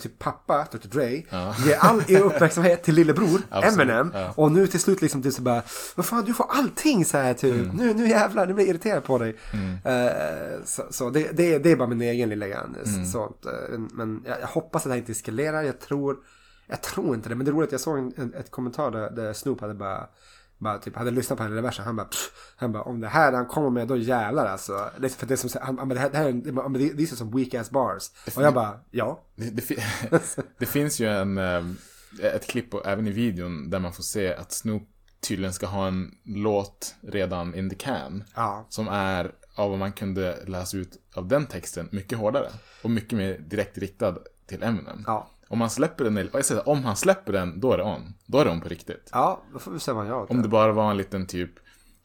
[0.00, 1.54] typ pappa, Dr Dre, Ja.
[1.66, 4.10] ger all er uppmärksamhet till lillebror, Eminem.
[4.14, 4.32] ja.
[4.36, 5.62] Och nu till slut liksom typ så bara,
[5.96, 7.54] vad fan du får allting så här typ.
[7.54, 7.76] Mm.
[7.76, 9.36] Nu, nu jävlar, nu blir jag irriterad på dig.
[9.84, 12.76] Eh, så så det, det, det är bara min egen lilla grann.
[12.86, 13.06] Mm.
[13.06, 13.46] Sånt.
[13.46, 15.62] eh, men jag, jag hoppas att det här inte eskalerar.
[15.62, 16.16] Jag tror,
[16.66, 17.34] jag tror inte det.
[17.34, 20.06] Men det är roligt, jag såg en, en, ett kommentar där, där Snoop hade bara
[20.60, 23.08] bara typ hade lyssnat på den lilla versen, han bara, pff, han bara om det
[23.08, 24.90] här han kommer med då jävlar alltså.
[24.98, 27.12] Det, är för det är som, han, han bara, det här, det här är, these
[27.12, 28.10] are some weak ass bars.
[28.36, 29.24] Och jag bara, ja.
[29.36, 29.82] Det, det,
[30.58, 31.64] det finns ju en, eh,
[32.22, 34.88] ett klipp och även i videon där man får se att Snoop
[35.20, 38.24] tydligen ska ha en låt redan in the can.
[38.34, 38.66] Ja.
[38.68, 42.50] Som är, av vad man kunde läsa ut av den texten, mycket hårdare.
[42.82, 45.04] Och mycket mer direkt riktad till Eminem.
[45.06, 45.30] Ja.
[45.50, 48.14] Om man släpper den, jag säger, om han släpper den, då är det on.
[48.26, 49.08] Då är det on på riktigt.
[49.12, 50.30] Ja, då får vi se vad han gör.
[50.32, 51.50] Om det bara var en liten typ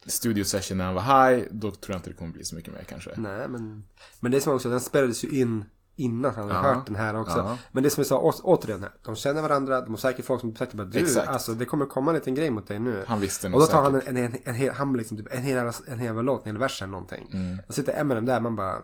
[0.06, 2.72] studio session när han var high, då tror jag inte det kommer bli så mycket
[2.74, 3.10] mer kanske.
[3.16, 3.84] Nej, men,
[4.20, 5.64] men det är som också, den spelades ju in
[5.96, 6.74] innan han hade Ja.
[6.74, 7.38] hört den här också.
[7.38, 7.58] Ja.
[7.72, 10.40] Men det som vi sa, å- återigen, här, de känner varandra, de har säkert folk
[10.40, 11.28] som sagt bara du, Exakt.
[11.28, 13.04] alltså det kommer komma en liten grej mot dig nu.
[13.06, 14.16] Han visste nog Och då tar han en, säkert.
[14.46, 16.90] en, en, en, han liksom typ en hel, en hel låt, en hel vers eller
[16.92, 17.30] någonting.
[17.32, 17.58] Mm.
[17.66, 18.82] Då sitter Eminem där, man bara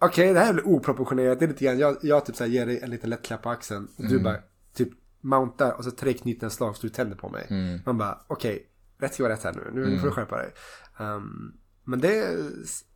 [0.00, 1.38] Okej, det här blir oproportionerligt.
[1.40, 3.42] Det är lite grann, jag, jag typ så här ger dig en liten lätt klapp
[3.42, 3.88] på axeln.
[3.96, 4.22] Och du Mm.
[4.22, 4.38] bara
[4.74, 4.88] typ
[5.20, 7.46] mountar och så tre knutna slag så du tänder på mig.
[7.50, 7.80] Mm.
[7.86, 8.66] Man bara, okej,
[8.98, 9.70] rätt ska vara rätt här nu.
[9.74, 10.52] Nu, nu får du skärpa dig.
[10.98, 11.52] Um,
[11.84, 12.36] men det,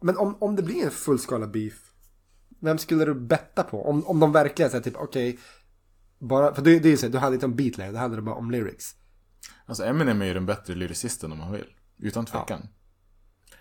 [0.00, 1.74] men om, om det blir en fullskala beef.
[2.60, 3.88] Vem skulle du betta på?
[3.88, 5.38] Om, om de verkligen säger typ, okej.
[6.18, 8.22] bara, för det, det är ju så, du hade inte om beat längre, du det
[8.22, 8.94] bara om lyrics.
[9.66, 11.66] Alltså Eminem är ju den bättre lyricisten om man vill.
[11.98, 12.68] Utan tvekan.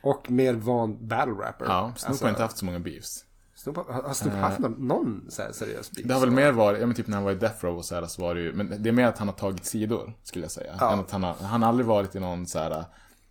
[0.03, 1.65] Och mer van battle rapper.
[1.65, 3.25] Ja, Snoop Alltså, har inte haft så många beefs.
[3.63, 6.07] Snoop, har, Snoop haft någon, någon så här seriös beef?
[6.07, 7.85] Det har väl mer varit, ja men typ när han var i Death Row och
[7.85, 10.13] så här så var det ju, men det är mer att han har tagit sidor,
[10.23, 10.75] skulle jag säga.
[10.79, 10.93] Ja.
[10.93, 12.85] Än att han har, han har aldrig varit i någon så här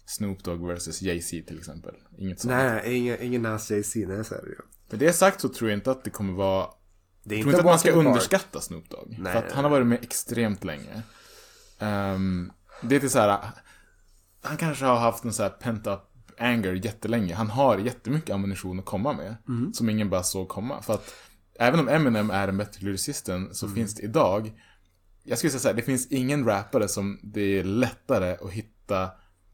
[0.06, 1.94] Snoop Dogg versus Jay-Z till exempel.
[2.18, 2.54] Inget sånt.
[2.54, 4.58] Nej, ingen, ingen Nas JC, nej så är det ju.
[4.90, 6.66] Med det sagt så tror jag inte att det kommer vara,
[7.22, 9.16] Det är jag tror inte att man ska underskatta Snoop Dogg.
[9.18, 11.02] Nej, för att han har varit med extremt länge.
[11.78, 12.52] Ehm,
[12.82, 13.38] det är till så här,
[14.42, 16.11] han kanske har haft en så här pent up
[16.42, 17.34] anger jättelänge.
[17.34, 19.36] Han har jättemycket ammunition att komma med.
[19.48, 19.72] Mm.
[19.74, 20.82] Som ingen bara såg komma.
[20.82, 21.14] För att
[21.58, 23.76] även om Eminem är den bättre lyricisten så Mm.
[23.76, 24.52] finns det idag,
[25.22, 29.10] jag skulle säga så här, det finns ingen rappare som det är lättare att hitta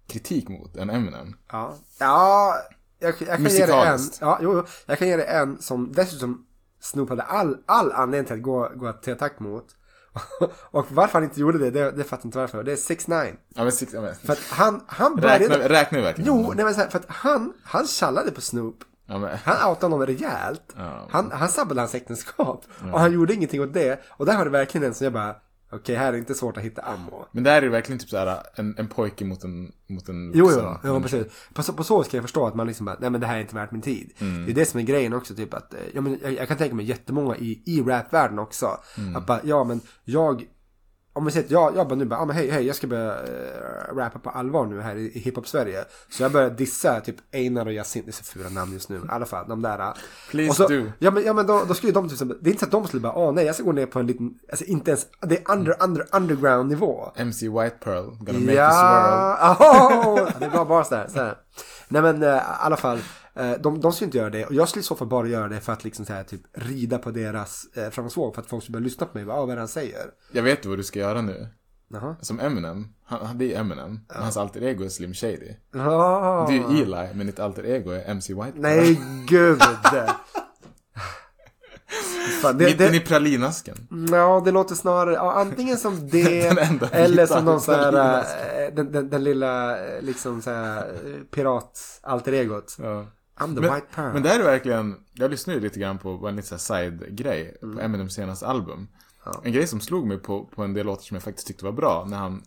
[0.07, 1.37] kritik mot än Eminem.
[1.53, 2.55] Ja, ja
[2.99, 3.99] jag, jag kan ge dig en.
[4.21, 6.47] Ja, jo, jo, jag kan ge dig en som dessutom
[6.81, 9.77] Snoop hade all, all anledning till att gå, gå till attack mot.
[10.71, 12.63] Och varför han inte gjorde det, det, det fattar inte varför.
[12.63, 15.69] Det är 6 9 Ja, men, ja, men, För att han, han började...
[15.97, 16.27] vi verkligen?
[16.27, 18.85] Jo, nej men så här, för att han, han tjallade på Snoop.
[19.07, 20.75] Ja, men, Han outade honom rejält.
[20.77, 21.07] Ja.
[21.11, 22.65] Han, han sabbade hans äktenskap.
[22.93, 24.01] Och han gjorde ingenting åt det.
[24.09, 25.37] Och där har du verkligen en som jag bara,
[25.71, 27.25] okej här är det inte svårt att hitta ammo.
[27.33, 30.33] men där är det verkligen typ så här en, en pojke mot en, mot en
[30.35, 30.65] Jo, vuxen.
[30.65, 31.27] jo, jo precis.
[31.55, 33.37] På, så- på så ska jag förstå att man liksom bara, nej men det här
[33.37, 34.13] är inte värt min tid.
[34.19, 34.45] Mm.
[34.47, 36.57] Det är det som är grejen också, typ att, eh, ja, men jag, jag kan
[36.57, 38.69] tänka mig jättemånga i, i rapvärlden också.
[38.99, 39.17] Mm.
[39.17, 40.45] Att bara, ja men jag,
[41.19, 42.87] om vi säger att jag, jag bara nu bara, ja men hej, hej, jag ska
[42.87, 45.85] börja äh, rappa på allvar nu här i, i hiphop-Sverige.
[46.11, 48.97] Så jag börjar dissa typ Einar och Yasin, det är så fula namn just nu,
[48.97, 49.95] i alla fall, de där.
[50.31, 50.93] Please och så, do.
[50.99, 52.87] Ja men, ja, men då, då skulle de typ, det är inte så att de
[52.87, 55.37] skulle bara, åh nej, jag ska gå ner på en liten, alltså inte ens, det
[55.37, 57.13] är under, under, underground nivå.
[57.17, 59.29] MC White Pearl, gonna make this world.
[59.41, 59.57] Ja,
[60.07, 61.09] oh, det är bra bas där.
[61.09, 61.37] Så här.
[61.89, 62.99] Nej men eh, i alla fall,
[63.61, 64.45] de, de skulle inte göra det.
[64.47, 66.41] Och jag skulle i så fall bara göra det för att liksom så här, typ
[66.53, 68.35] rida på deras eh, framgångsvåg.
[68.35, 69.25] För att folk skulle börja lyssna på mig.
[69.27, 70.07] Bara, ah, vad är det han säger?
[70.33, 71.49] Jag vet vad du ska göra nu.
[71.91, 72.17] Jaha.
[72.21, 75.55] Som Eminem, han, han- det är Eminem, men hans alter ego är Slim Shady.
[75.75, 76.47] Ah.
[76.49, 78.53] Det är Eli, men ditt alter ego är MC White.
[78.55, 79.63] Nej gud.
[82.43, 83.77] Fan, det, Mitten i pralinasken.
[84.11, 86.47] ja, det låter snarare, ja, antingen som det
[86.93, 91.23] eller som någon så här, eh, den, den, den lilla eh, liksom så här eh,
[91.35, 92.77] pirat alter egot.
[92.79, 93.07] Ja.
[93.39, 94.13] I'm the Men, white pearl.
[94.13, 97.77] men det här är verkligen, jag lyssnade ju lite grann på en liten side-grej Mm.
[97.77, 98.89] på Eminems senaste album.
[99.45, 101.73] En grej som slog mig på, på en del låtar som jag faktiskt tyckte var
[101.73, 102.43] bra, när han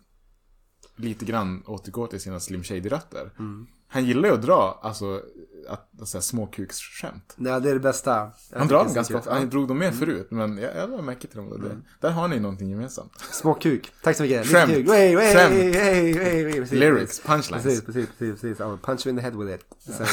[0.95, 3.31] lite grann återgår till sina Slim Shady-rötter.
[3.39, 3.67] Mm.
[3.87, 5.21] han gillar ju att dra, alltså,
[5.69, 7.33] att, att säga småkuksskämt.
[7.35, 8.13] Nej, det är det bästa.
[8.13, 9.33] Han Jag drar dem ganska ofta.
[9.33, 11.49] Han drog dem med förut, men jag, jag lade märke till dem.
[11.61, 12.07] Det.
[12.07, 13.11] Där har ni någonting gemensamt.
[13.31, 13.91] Småkuk.
[14.03, 14.47] Tack så mycket.
[14.47, 14.71] Skämt.
[14.71, 14.89] Skämt.
[14.89, 16.53] wey, wey.
[16.59, 16.71] Precis.
[16.71, 17.63] Lyrics, punchlines.
[17.63, 18.41] Precis, precis, precis.
[18.41, 18.59] precis.
[18.59, 19.65] Ja, punch you in the head with it.
[19.79, 20.05] Så,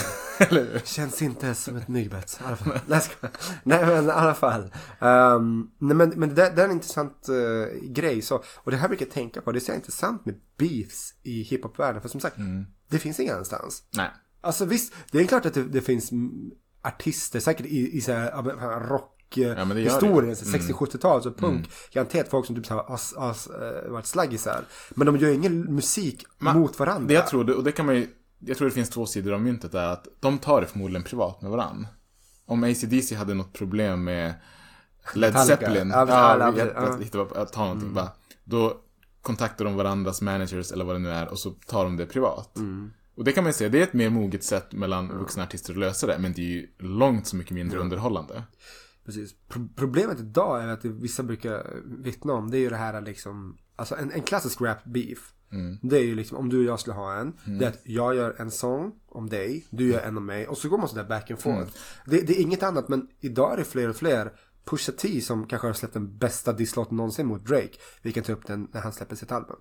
[0.85, 2.41] känns inte som ett myggbett.
[3.63, 4.63] Nej, men i alla fall.
[5.01, 8.23] Um, nej, men, men det, där- det är en intressant eh, grej.
[8.23, 9.53] Så, och det här brukar jag tänka på.
[9.53, 12.03] Det är så intressant med beefs i hiphopvärlden.
[12.03, 12.67] För som sagt, Mm.
[12.89, 13.83] det finns ingen annanstans.
[13.97, 14.11] Nej.
[14.41, 16.51] Alltså visst, det är klart att det, det finns mm,
[16.83, 20.35] artister, säkert i, i så här, ja, men, här rock Ja, men det gör historien,
[20.43, 20.47] det.
[20.55, 20.61] Mm.
[20.61, 21.71] 60-70-tal, så punk.
[21.93, 24.65] Garanterat folk som typ har, har, har varit slaggisar.
[24.91, 27.09] Men de gör ingen musik Man- mot varandra.
[27.09, 28.09] Det jag tror, och det kan man ju,
[28.39, 31.43] jag tror det finns två sidor av myntet där att de tar det förmodligen privat
[31.43, 31.87] med varann.
[32.47, 34.35] Om ACDC hade något problem med
[35.15, 35.57] Led Metallica.
[35.57, 36.07] Zeppelin, Ja,
[36.39, 36.81] ja, vi- att, ja.
[36.81, 38.09] att, hitta- att ta någonting bara,
[38.45, 38.81] då
[39.23, 42.57] kontaktar de varandras managers eller vad det nu är och så tar de det privat.
[42.57, 42.93] Mm.
[43.19, 45.73] Och det kan man ju säga, det är ett mer moget sätt mellan vuxna artister
[45.73, 48.43] att lösa det, men det är ju långt så mycket mindre underhållande.
[49.05, 49.35] Precis.
[49.49, 53.01] Pro- problemet idag är att det vissa brukar vittna om, det är ju det här
[53.01, 55.33] liksom, alltså en, en klassisk rap beef.
[55.53, 55.79] Mm.
[55.83, 58.15] Det är ju liksom, om du och jag skulle ha en, det är att jag
[58.15, 61.05] gör en sång om dig, du gör en om mig och så går man sådär
[61.05, 61.57] back and forth.
[61.57, 61.69] Mm.
[62.07, 64.33] Det, det är inget annat, men idag är det fler och fler.
[64.71, 67.71] Pusha T som kanske har släppt den bästa disslåten någonsin mot Drake.
[68.03, 69.57] Vi kan ta upp den när han släpper sitt album.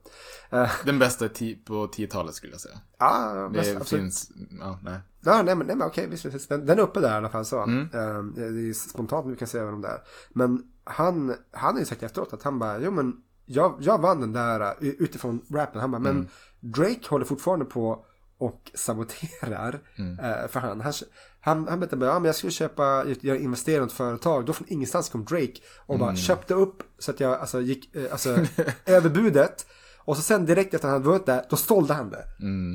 [0.49, 1.29] Eh, Den bästa
[1.65, 2.77] på 10-talet skulle jag säga.
[2.99, 4.03] Ja, Det bäst- absolut.
[4.03, 4.99] finns, ja, nej.
[5.21, 7.29] Ja, nej men, nej, men okej, visst, visst, den, den är uppe där i alla
[7.29, 7.63] fall så.
[7.63, 7.79] Mm.
[7.93, 10.01] Ehm, det är spontant vi kan säga vad de där.
[10.29, 13.13] Men han, han har ju sagt efteråt att han bara, jo men
[13.45, 15.81] jag, jag vann den där uh, utifrån rappen.
[15.81, 16.15] Han bara, Mm.
[16.15, 16.27] men
[16.71, 18.05] Drake håller fortfarande på
[18.37, 20.19] och saboterar Mm.
[20.19, 20.81] eh, för han.
[20.81, 20.93] Han,
[21.41, 24.45] han, han berättade bara, ja men jag skulle köpa, jag investerar i ett företag.
[24.45, 25.53] Då från ingenstans kom Drake
[25.85, 26.17] och bara Mm.
[26.17, 28.29] köpte upp så att jag alltså gick, eh, alltså
[28.85, 29.65] över budet.
[29.97, 32.25] Och så sen direkt efter att han hade vunnit det, då sålde han det.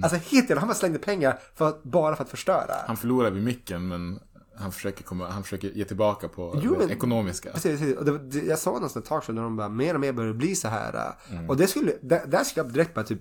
[0.04, 2.74] Alltså helt jävla, han bara slängde pengar för att, bara för att förstöra.
[2.86, 4.18] Han förlorar vid micken, men
[4.56, 7.50] han försöker, komma, han försöker ge tillbaka på Jo, det men- ekonomiska.
[7.52, 7.96] Precis, precis.
[7.96, 10.12] Och det, det, jag såg någonstans ett tag sedan när de bara mer och mer
[10.12, 10.94] började bli så här.
[10.94, 11.50] äh, Mm.
[11.50, 13.20] Och det skulle, där, där skulle jag direkt bara typ,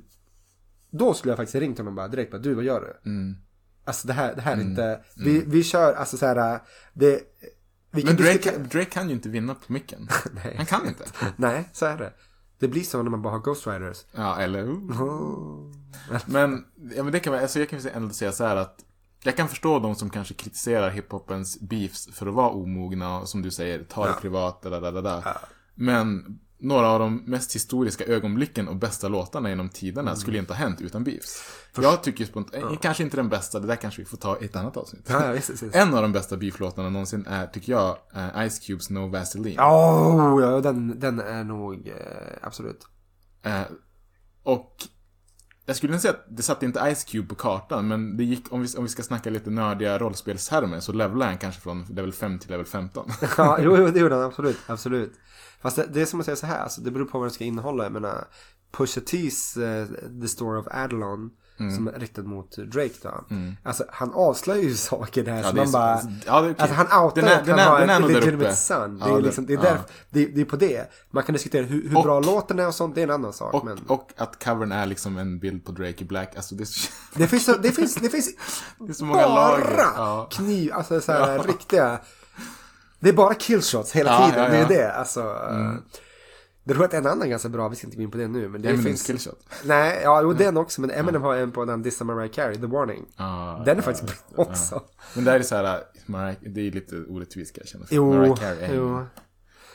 [0.91, 3.09] då skulle jag faktiskt ringt honom bara direkt bara, du vad gör du?
[3.09, 3.37] Mm.
[3.85, 6.59] Alltså det här, det här är inte, vi, vi kör, alltså så här,
[6.93, 7.21] det,
[7.91, 10.07] vi Men Drake, diskutera- Drake kan ju inte vinna på micken.
[10.31, 10.53] Nej.
[10.57, 11.03] Han kan inte.
[11.35, 12.13] Nej, så är det.
[12.59, 14.05] Det blir så när man bara har Ghost Riders.
[14.15, 14.63] Ja, eller
[16.25, 16.65] Men,
[16.95, 18.85] ja, men det kan man, alltså jag kan ändå säga så här att
[19.23, 23.41] jag kan förstå de som kanske kritiserar hiphopens beefs för att vara omogna och som
[23.41, 25.37] du säger, ta det privat, da, da, da, da.
[25.75, 30.57] Men några av de mest historiska ögonblicken och bästa låtarna genom tiderna skulle inte ha
[30.57, 31.43] hänt utan beefs.
[31.75, 34.55] Jag tycker spontant, kanske inte den bästa, det där kanske vi får ta i ett
[34.55, 35.05] annat avsnitt.
[35.09, 35.75] Ja, ja, visst, visst, visst.
[35.75, 39.59] En av de bästa beeflåtarna någonsin är, tycker jag, eh, Ice Cubes No Vaseline.
[39.59, 41.93] Oh, ja, den, den är nog, eh,
[42.41, 42.87] absolut.
[43.43, 43.61] Eh,
[44.43, 44.75] och
[45.71, 48.53] jag skulle inte säga att det satte inte Ice Cube på kartan, men det gick,
[48.53, 52.13] om vi, om vi ska snacka lite nördiga rollspelstermer, så levlade han kanske från level
[52.13, 53.11] 5 till level 15.
[53.37, 55.13] Ja, jo, jo, det gjorde han absolut, absolut.
[55.61, 57.33] Fast det, det är som att säga så här, alltså, det beror på vad det
[57.33, 57.83] ska innehålla.
[57.83, 58.27] Jag menar,
[58.71, 59.87] Pusha T's eh,
[60.21, 61.75] The Story of Adelon, Mm.
[61.75, 63.23] som är riktad mot Drake då.
[63.63, 66.01] Alltså, han avslöjar ju saker där Ja, som man bara...
[66.25, 66.55] ja, okej.
[66.57, 68.55] Alltså han outar Den är- att den han är- har den är en uppe.
[68.55, 68.99] son.
[68.99, 69.77] Det Ja, är, liksom, det, är ja.
[70.09, 70.91] det, det är på det.
[71.11, 73.33] Man kan diskutera hur, hur Och- bra låten är och sånt, det är en annan
[73.33, 73.53] sak.
[73.53, 76.35] Och, men och att covern är liksom en bild på Drake i Black.
[76.35, 76.65] Alltså det
[77.15, 78.29] det finns, så, det finns, det finns
[78.79, 79.63] det är så många lager.
[79.77, 80.27] bara Ja.
[80.31, 81.99] kniv, alltså så här riktiga.
[82.99, 84.91] Det är bara killshots hela tiden, det är det.
[84.93, 85.21] Alltså,
[86.63, 88.49] det tror att en annan ganska bra, vi ska inte gå in på det nu.
[88.49, 89.07] Men det Eminems finns...
[89.07, 89.45] killshot.
[89.65, 90.81] Nej, ja, jo den också.
[90.81, 93.05] Men Eminem har en på den dissar Mariah Carey, The Warning.
[93.17, 94.83] Ja, den är ja, faktiskt bra också.
[95.15, 97.85] Men där är det så här, Mariah, det är lite orättvist känna.
[97.85, 99.05] För Jo, Mariah Carey jo.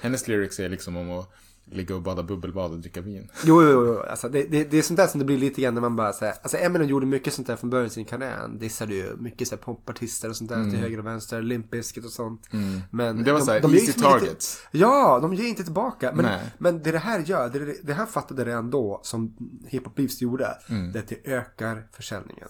[0.01, 1.32] Hennes lyrics är liksom om att
[1.71, 3.29] ligga och bada bubbelbad och dricka vin.
[3.45, 4.01] Jo, jo, jo.
[4.11, 6.12] Alltså, det, det, det är sånt där som det blir lite grann när man bara
[6.12, 6.35] säger.
[6.43, 8.37] Alltså Eminem gjorde mycket sånt där från början i sin karriär.
[8.41, 11.43] Han dissade ju mycket så här popartister och sånt där till höger och vänster.
[11.43, 12.49] Limp Bizkit och sånt.
[12.51, 13.17] Men, Mm.
[13.17, 14.62] Men det var så här, ger easy liksom inte- targets.
[14.71, 16.12] Ja, de ger inte tillbaka.
[16.14, 16.41] Men, Nej.
[16.59, 19.37] men det det här gör, det, det, här fattade redan då som
[19.69, 20.59] Hiphop Beefs gjorde.
[20.69, 20.93] Mm.
[20.93, 22.49] Det är att det ökar försäljningen.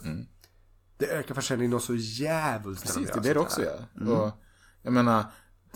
[0.99, 4.11] Det ökar försäljningen och så jävligt de Precis, det är det det också gör.
[4.13, 4.31] Och
[4.83, 5.25] jag menar,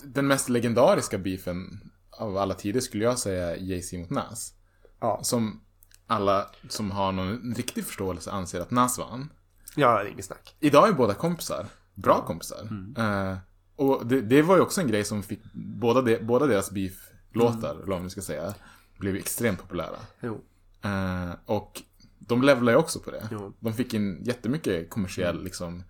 [0.03, 1.79] den mest legendariska beefen
[2.21, 4.53] av alla tider skulle jag säga Jay-Z mot Nas.
[4.99, 5.19] Ja.
[5.23, 5.61] Som
[6.07, 9.29] alla som har någon riktig förståelse anser att Nas vann.
[9.75, 10.55] Ja, det är inget snack.
[10.59, 11.65] Idag är båda kompisar.
[11.93, 12.61] Bra kompisar.
[12.61, 12.95] Mm.
[13.31, 13.37] Eh,
[13.75, 17.69] och det, det var ju också en grej som fick båda, de, båda deras beef-låtar,
[17.69, 17.77] Mm.
[17.77, 18.53] eller vad man ska säga,
[18.97, 19.97] blev extremt populära.
[20.21, 20.41] Jo.
[20.81, 21.81] Eh, och
[22.19, 23.27] de levlade ju också på det.
[23.31, 23.53] Jo.
[23.59, 25.83] De fick in jättemycket kommersiell, liksom,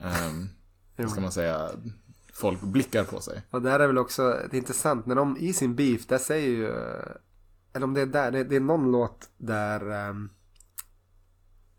[0.00, 0.48] ehm,
[0.96, 1.70] vad ska man säga,
[2.40, 3.42] folk blickar på sig.
[3.50, 6.18] Och det här är väl också det är intressant när de i sin beef, där
[6.18, 6.66] säger ju,
[7.72, 9.80] eller om det är där, det, det är någon låt där,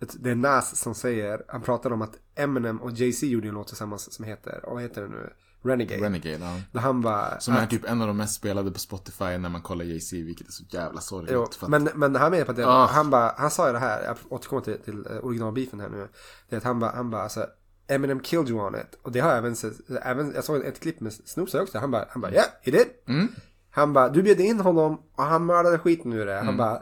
[0.02, 3.54] ett- det är Nas som säger, han pratar om att Eminem och Jay-Z gjorde en
[3.54, 5.34] låt tillsammans som heter, vad heter den nu?
[5.64, 6.04] Renegade.
[6.04, 6.62] Renegade, ja.
[6.72, 7.40] Där han bara...
[7.40, 10.16] Som är att- typ en av de mest spelade på Spotify när man kollar Jay-Z,
[10.26, 11.32] vilket är så jävla sorgligt.
[11.34, 12.86] Jo, att- men, men han menar på att det, Ah.
[12.86, 16.08] han, bara, han sa ju det här, jag återkommer till, till eh, originalbeefen här nu.
[16.50, 17.46] Det är att han bara, han bara alltså,
[17.90, 19.00] Eminem killed you on it.
[19.02, 19.74] Och det har jag även sett,
[20.04, 22.88] även, jag såg ett klipp med Snoop också, han bara, han bara, yeah, he did.
[23.08, 23.28] Mm.
[23.72, 26.40] Han bara, du bjöd in honom och han mördade skiten ur det.
[26.40, 26.82] Han bara,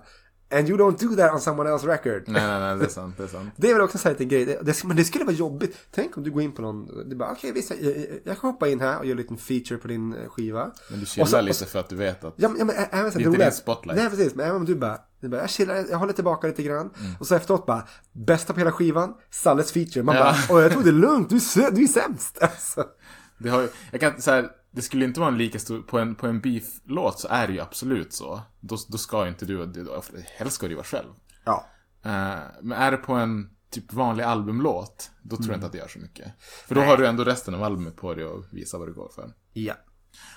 [0.49, 2.23] and you don't do that on someone else's record.
[2.27, 3.49] Nej, nej, nej, det är sant, det är sant.
[3.55, 4.45] Det är väl också en sån liten grej.
[4.45, 5.77] Det, det, men det skulle vara jobbigt.
[5.91, 7.09] Tänk om du går in på någon.
[7.09, 9.77] Du bara okej visst jag, jag, kan hoppa in här och göra en liten feature
[9.77, 10.71] på din eh, skiva.
[10.89, 12.33] Men du chillar lite för att du vet att...
[12.37, 13.97] Ja men, även så Det är inte din spotlight.
[13.97, 14.35] Nej precis.
[14.35, 14.97] Men även om du bara.
[15.19, 16.89] Du bara jag chillar, jag håller tillbaka lite grann.
[16.99, 17.11] Mm.
[17.19, 17.87] Och så efteråt bara.
[18.11, 19.13] Bästa på hela skivan.
[19.31, 20.03] Salles feature.
[20.03, 20.23] Man Ja.
[20.23, 20.57] bara.
[20.57, 21.29] Åh jag tog det lugnt.
[21.29, 22.37] Du är, du är sämst.
[22.41, 22.85] Alltså.
[23.37, 25.81] Det, har jag kan, så här, det skulle inte vara en lika stor...
[25.81, 28.41] På en, på en beef-låt så är det ju absolut så.
[28.59, 29.65] Då, då ska ju inte du...
[29.65, 30.01] då-
[30.37, 31.09] Helst ska du vara själv.
[31.45, 31.65] Ja.
[32.03, 35.55] Eh, men är det på en typ vanlig albumlåt, då tror jag Mm.
[35.55, 36.31] inte att det gör så mycket.
[36.67, 39.09] För då har du ändå resten av albumet på dig och visa vad det går
[39.15, 39.33] för.
[39.53, 39.73] Ja.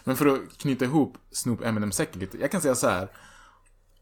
[0.05, 2.39] Men för att knyta ihop Snoop Eminem-säcken lite.
[2.39, 3.11] Jag kan säga så här.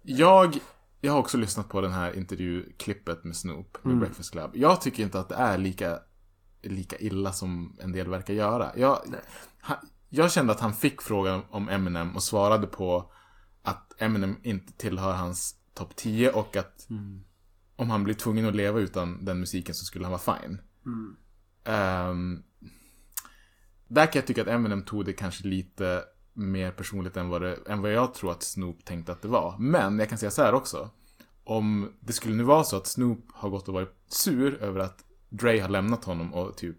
[0.03, 0.59] Jag,
[1.01, 3.99] jag har också lyssnat på den här intervjuklippet med Snoop med Mm.
[4.01, 4.51] Breakfast Club.
[4.55, 5.99] Jag tycker inte att det är lika,
[6.63, 8.73] lika illa som en del verkar göra.
[8.77, 8.99] Jag,
[9.61, 9.77] han,
[10.09, 13.13] jag kände att han fick frågan om Eminem och svarade på
[13.63, 16.87] att Eminem inte tillhör hans topp 10 och att
[17.77, 20.61] om han blir tvungen att leva utan den musiken så skulle han vara fine.
[21.65, 22.43] Ehm,
[23.89, 27.59] där kan jag tycka att Eminem tog det kanske lite mer personligt än vad, det,
[27.67, 29.59] än vad jag tror att Snoop tänkte att det var.
[29.59, 30.91] Men jag kan säga så här också.
[31.45, 35.05] Om det skulle nu vara så att Snoop har gått och varit sur över att
[35.29, 36.77] Dre har lämnat honom och typ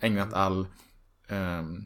[0.00, 0.66] ägnat all
[1.28, 1.84] ehm,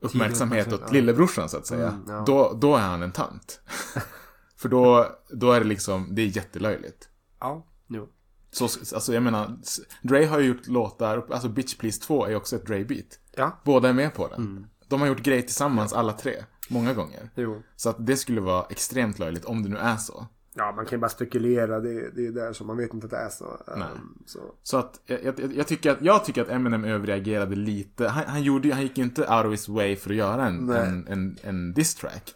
[0.00, 1.88] uppmärksamhet åt lillebrorsan så att säga.
[1.88, 2.24] Mm, ja.
[2.26, 3.60] då, då är han en tant.
[4.56, 7.08] För då, då är det liksom, det är jättelöjligt.
[7.40, 7.66] Ja.
[7.88, 8.08] Jo.
[8.50, 9.58] Så, alltså jag menar,
[10.02, 13.18] Dre har ju gjort låtar, alltså Bitch Please 2 är ju också ett Dre-beat.
[13.36, 13.60] Ja.
[13.64, 14.66] Båda är med på den.
[14.88, 17.30] De har gjort grejer tillsammans alla tre, många gånger.
[17.34, 17.62] Jo.
[17.76, 20.26] Så att det skulle vara extremt löjligt om det nu är så.
[20.56, 21.80] Ja man kan ju bara spekulera.
[21.80, 23.44] Det, det är där som man vet inte att det är så.
[23.66, 24.38] Um, så.
[24.62, 28.08] Så att jag, jag, jag, tycker att, jag tycker att Eminem överreagerade lite.
[28.08, 30.66] Han, han, gjorde, han gick ju inte out of his way för att göra en,
[30.66, 30.80] Nej.
[30.88, 32.34] en, en, en diss track.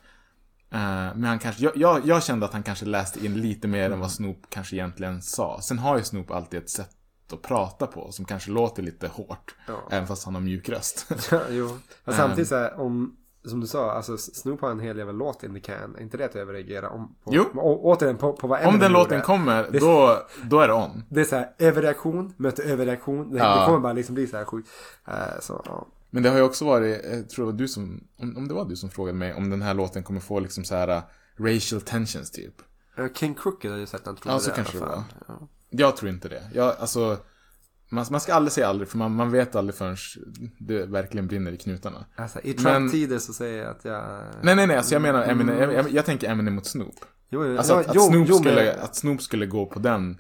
[0.70, 0.78] Eh,
[1.14, 4.00] men han kanske, jag, jag, jag kände att han kanske läste in lite mer än
[4.00, 5.60] vad Snoop kanske egentligen sa.
[5.62, 6.90] Sen har ju Snoop alltid ett sätt
[7.32, 9.54] att prata på som kanske låter lite hårt.
[9.66, 9.88] Ja.
[9.90, 11.06] Även fast han har mjuk röst.
[11.30, 11.66] Ja, jo.
[12.04, 12.20] Men Ehm.
[12.20, 15.55] samtidigt så här, om, som du sa, alltså Snoop har en hel jävla låt in
[15.55, 15.97] the can.
[15.97, 16.91] Är inte det att överreagera?
[16.91, 17.45] Om, på, Jo.
[17.55, 18.89] Å, återigen, på, på vad Om den gjorde.
[18.89, 21.03] låten kommer, Det- då, då är det on.
[21.09, 23.30] Det är så här, överreaktion möter överreaktion.
[23.32, 23.61] Det, Ja.
[23.61, 24.68] det kommer bara liksom bli så här sjukt.
[25.09, 25.86] Eh, så.
[26.11, 28.55] Men det har ju också varit, jag tror det var du som, om, om det
[28.55, 31.03] var du som frågade mig om den här låten kommer få liksom så här uh,
[31.39, 32.55] racial tensions typ.
[32.99, 35.03] Eh, King Crooked har ju sagt att han trodde Ja, så det kanske det var.
[35.28, 35.34] Ja.
[35.70, 36.43] Jag tror inte det.
[36.55, 37.16] Jag, alltså,
[37.89, 39.97] man, man ska aldrig säga aldrig, för man, man vet aldrig förrän
[40.59, 42.05] det verkligen brinner i knutarna.
[42.16, 44.03] Alltså, I Trump-tider så säger jag att jag...
[44.43, 46.95] Nej, nej, nej, alltså jag menar Eminem, jag, jag, jag tänker Eminem mot Snoop.
[47.30, 49.78] Jo, jo, Alltså att, att, jo, Snoop jo, skulle, men- att Snoop skulle gå på
[49.78, 50.18] den,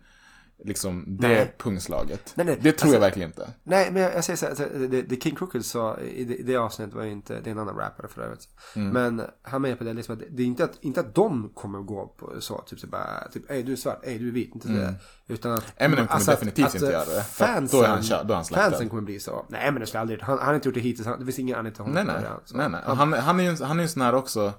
[0.64, 1.54] liksom, det Nej.
[1.58, 2.32] pungslaget.
[2.34, 3.52] Nej, nej, det tror alltså- jag verkligen inte.
[3.64, 6.42] Nej, men jag, jag säger så här, alltså, det, det King Crooked sa i det,
[6.42, 8.48] det avsnittet var ju inte, det är en annan rappare för övrigt.
[8.76, 8.88] Mm.
[8.88, 11.78] Men han med på det liksom att det är inte att, inte att de kommer
[11.78, 14.54] gå på så, typ så bara, typ, ej du är svart, ej du är vit,
[14.54, 14.94] inte det.
[15.28, 15.64] Utan att...
[15.76, 15.92] Mm.
[15.92, 17.22] Eminem kommer att- definitivt att, inte göra det.
[17.22, 18.70] Fansen, då är han kör- då är han slaktad.
[18.70, 19.46] fansen kommer bli så.
[19.48, 21.38] Nej, men det skulle aldrig, han, han har inte gjort det hittills, han- det finns
[21.38, 22.22] ingen anledning till honom Nej, nej.
[22.22, 22.56] det, så.
[22.56, 22.80] nej, nej.
[22.86, 24.52] Han, han är ju en, han är ju en sån här också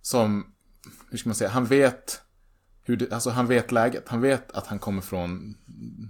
[0.00, 0.46] som,
[1.10, 2.20] hur ska man säga, han vet
[2.84, 4.08] hur det, alltså han vet läget.
[4.08, 5.54] Han vet att han kommer från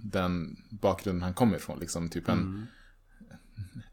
[0.02, 1.78] den bakgrunden han kommer ifrån.
[1.78, 2.66] Liksom typ en, Mm.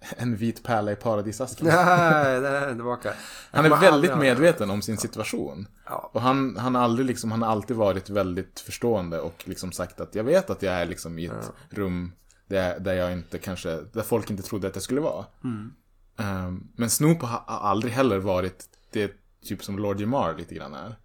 [0.18, 1.68] en vit pärla i paradisasken.
[1.72, 3.14] Nej, den tillbaka.
[3.52, 5.68] Han är väldigt medveten om sin situation.
[5.86, 6.10] Ja.
[6.14, 10.02] Och han, han, har aldrig liksom, han har alltid varit väldigt förstående och liksom sagt
[10.02, 12.12] att jag vet att jag är liksom i ett rum
[12.48, 15.26] där, där jag inte kanske, där folk inte trodde att jag skulle vara.
[15.44, 15.74] Mm.
[16.18, 19.12] Ehm, men Snoop har, har aldrig heller varit det
[19.44, 20.96] typ som Lord Jamar lite grann är.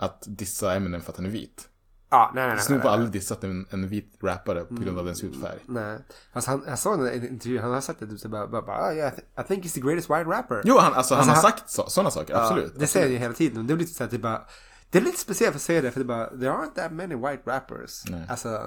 [0.00, 1.66] Att dissa Eminem för att han är vit.
[2.10, 2.64] Ja, nej, nej, nej.
[2.64, 5.58] Snoop har aldrig dissat en, en vit rappare på grund av dens hudfärg.
[5.66, 5.98] Nej.
[6.32, 8.92] Alltså han, jag såg en intervju, han har sagt det typ bara, bara, bara ah,
[8.94, 10.62] yeah, I thi- I think he's the greatest white rapper.
[10.64, 12.72] Jo, han, alltså, han Alltså, har han- sagt så, sådana saker, absolut.
[12.74, 13.66] Ja, det säger han ju hela tiden.
[13.66, 14.42] Det är lite så här, typ bara,
[14.90, 17.42] det är lite speciellt att säga det för det bara, there aren't that many white
[17.46, 18.02] rappers.
[18.10, 18.26] Nej.
[18.28, 18.60] Alltså,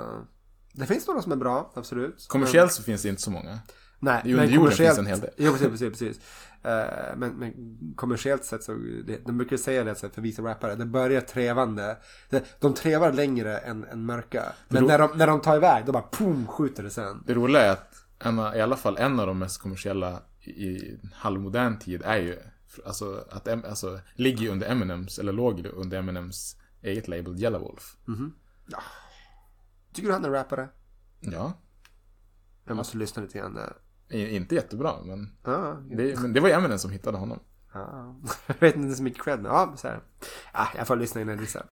[0.73, 2.25] det finns några som är bra, absolut.
[2.29, 3.59] Kommersiellt så finns det inte så många.
[3.99, 5.29] Men, nej, under men jorden kommersiellt- finns en hel del.
[5.38, 6.23] Jo, precis, precis, precis.
[6.64, 7.53] Eh, men, men
[7.95, 8.72] kommersiellt sett så,
[9.26, 11.97] de brukar säga det för vissa rappare, det börjar trevande.
[12.59, 14.43] De trevar längre än, än mörka.
[14.68, 17.24] Men när de, när de tar iväg, då bara pum, skjuter det sen.
[17.26, 21.80] Det roliga är att en, i alla fall en av de mest kommersiella i, halvmodern
[21.80, 22.39] tid är ju
[22.86, 27.97] alltså, att alltså, ligger under Eminems, eller låg under Eminems eget label Yellow Wolf.
[29.93, 30.70] Tycker du han är rappare?
[31.20, 31.53] Ja.
[32.66, 33.74] Jag måste lyssna lite grann där.
[34.09, 37.39] Inte jättebra, men Ja, det, men det var Eminem som hittade honom.
[37.73, 38.15] ja.
[38.47, 39.99] Jag vet inte så mycket men ja, så här.
[40.53, 41.65] Ja, jag får lyssna innan jag dissar.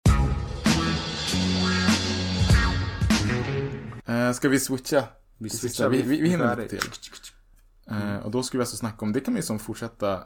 [4.06, 5.04] Eh, ska vi switcha?
[5.38, 6.90] Vi switchar, vi, vi, vi hinner lite till.
[7.90, 10.24] Eh, och då ska vi alltså snacka om, det kan vi som fortsätta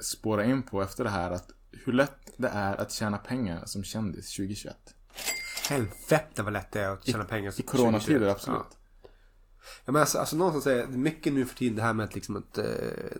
[0.00, 1.50] spåra in på efter det här, att
[1.84, 4.76] hur lätt det är att tjäna pengar som kändis 2021.
[5.68, 7.60] Helvete vad lätt det är att tjäna pengar.
[7.60, 8.36] I coronatider, 2021.
[8.36, 8.60] absolut.
[8.70, 8.76] Ja.
[9.84, 11.92] Ja, men alltså, alltså någon som säger, det är mycket nu för tiden det här
[11.92, 12.64] med att liksom att, eh,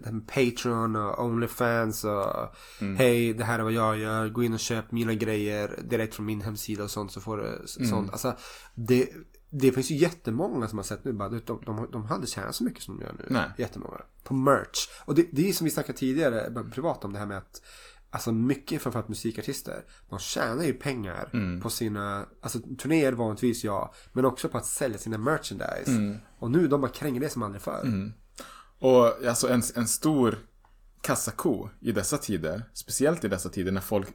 [0.00, 2.96] det här med Patreon och Onlyfans och Mm.
[2.96, 6.26] hej det här är vad jag gör, gå in och köp mina grejer direkt från
[6.26, 7.66] min hemsida och sånt så får du Mm.
[7.66, 8.10] sånt.
[8.12, 8.36] Alltså
[8.74, 9.08] det,
[9.50, 12.54] det finns ju jättemånga som har sett nu bara, de, de, de, de hade tjänat
[12.54, 13.24] så mycket som de gör nu.
[13.30, 13.50] Nej.
[13.58, 14.00] Jättemånga.
[14.24, 14.88] På merch.
[15.04, 17.62] Och det, det är som vi snackade tidigare bara privat om det här med att
[18.14, 19.84] Alltså mycket framförallt musikartister.
[20.10, 21.60] De tjänar ju pengar Mm.
[21.60, 23.94] på sina, alltså turnéer vanligtvis ja.
[24.12, 25.90] Men också på att sälja sina merchandise.
[25.90, 26.16] Mm.
[26.38, 28.12] Och nu de bara kränger det som aldrig förr.
[28.78, 30.38] Och alltså en, en stor
[31.00, 34.08] kassako i dessa tider, speciellt i dessa tider när folk,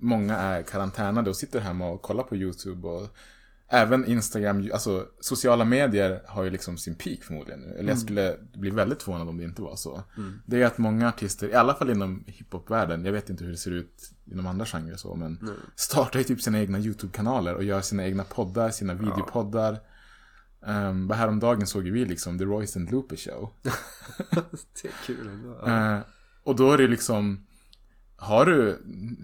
[0.00, 3.08] många är karantänade och sitter hemma och kollar på YouTube och
[3.74, 7.74] även Instagram, alltså sociala medier har ju liksom sin peak förmodligen nu.
[7.78, 10.02] Eller jag skulle bli väldigt förvånad om det inte var så.
[10.46, 13.56] Det är att många artister, i alla fall inom hiphopvärlden, jag vet inte hur det
[13.56, 17.80] ser ut inom andra genrer så, men startar ju typ sina egna YouTube-kanaler och gör
[17.80, 19.80] sina egna poddar, sina videopoddar.
[20.66, 23.50] Um, bara häromdagen såg ju vi liksom The Royce and Looper Show.
[24.82, 25.66] Det är kul ändå.
[25.66, 25.98] Eh,
[26.44, 27.46] och då är det liksom
[28.24, 28.70] Har du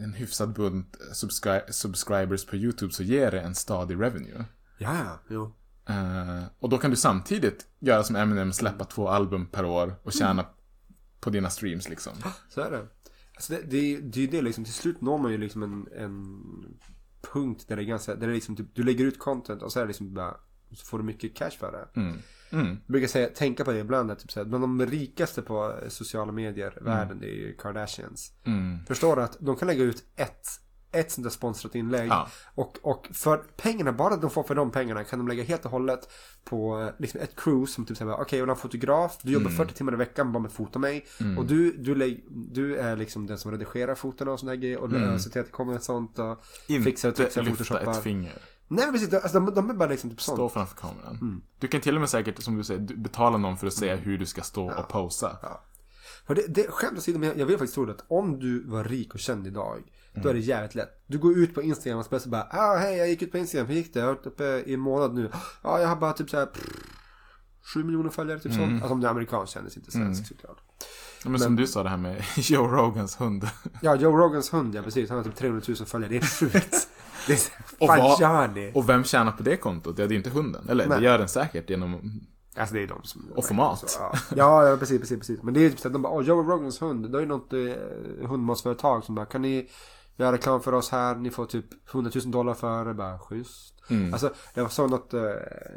[0.05, 4.45] en hyfsad bunt subscri- subscribers på YouTube så ger det en stadig revenue.
[4.79, 5.55] Ja, jo.
[5.89, 10.13] Eh, och då kan du samtidigt göra som Eminem, släppa två album per år och
[10.13, 10.47] tjäna
[11.21, 12.13] på dina streams liksom.
[12.49, 12.87] Så är det.
[13.35, 15.89] Alltså det, det, det är ju det liksom, till slut når man ju liksom en,
[15.97, 16.41] en
[17.33, 19.73] punkt där det är ganska, där det är liksom typ, du lägger ut content och
[19.73, 20.37] så är det liksom bara,
[20.73, 22.01] så får du mycket cash för det.
[22.01, 22.19] Mm.
[22.53, 22.67] Mm.
[22.67, 26.79] Jag brukar säga, tänka på det ibland, typ såhär, bland de rikaste på sociala medier
[26.81, 28.33] i världen, det är ju Kardashians.
[28.45, 28.79] Mm.
[28.89, 30.47] Förstår du att de kan lägga ut ett,
[30.93, 32.09] ett sånt där sponsrat inlägg.
[32.11, 32.29] Ja.
[32.55, 35.71] Och, och för pengarna, bara de får för de pengarna kan de lägga helt och
[35.71, 36.09] hållet
[36.45, 39.43] på liksom ett cruise som typ säger okej jag vill ha en fotograf, du Mm.
[39.43, 41.07] jobbar 40 timmar i veckan bara med att fota mig.
[41.39, 45.19] Och du, du, du är liksom den som redigerar fotona och sådana grejer och Mm.
[45.19, 46.45] ser till att det kommer ett sånt och
[46.85, 48.33] fixar och Inte trixar, lyfta ett finger.
[48.73, 50.53] Nej men precis, alltså, de, de är bara liksom typ Stå sånt.
[50.53, 51.43] framför kameran.
[51.59, 54.19] Du kan till och med säkert, som du säger, betala någon för att säga hur
[54.19, 55.37] du ska stå och posa.
[56.27, 59.15] För det, det skämt åsido, men jag, vill faktiskt tro att om du var rik
[59.15, 59.83] och känd idag,
[60.15, 60.29] då Mm.
[60.31, 61.03] är det jävligt lätt.
[61.07, 63.67] Du går ut på Instagram och plötsligt bara, ah hej jag gick ut på Instagram,
[63.67, 64.01] hur gick det?
[64.01, 65.31] Jag har varit uppe i en månad nu.
[65.33, 66.49] Ja, ah, jag har bara typ såhär,
[67.75, 68.65] sju miljoner följare, typ Mm.
[68.69, 68.83] sånt.
[68.83, 70.59] Alltså om du är amerikansk kändis, inte svensk såklart.
[71.25, 73.49] Ja, men, som du sa det här med Joe Rogans hund.
[73.83, 75.09] Ja, Joe Rogans hund, ja precis.
[75.11, 76.89] Han har typ 300 000 följare, det är sjukt.
[77.79, 78.71] Och vad-?
[78.75, 79.99] Och vem tjänar på det kontot?
[79.99, 80.69] Ja, det är inte hunden.
[80.69, 80.99] Eller Nej.
[80.99, 82.21] det gör den säkert genom...
[82.57, 83.33] Alltså det är de som...
[83.37, 83.91] Och format.
[83.91, 83.99] Så,
[84.37, 84.69] ja.
[84.69, 85.43] ja, precis, precis, precis.
[85.43, 87.27] Men det är ju typ såhär, de bara, åh, Joe Rogans hund, det är ju
[87.27, 89.69] något eh, hundmatsföretag som bara, kan ni
[90.17, 91.15] göra reklam för oss här?
[91.15, 93.75] Ni får typ 100 000 dollar för det, bara schysst.
[93.91, 94.13] Mm.
[94.13, 95.21] Alltså, jag såg något, eh,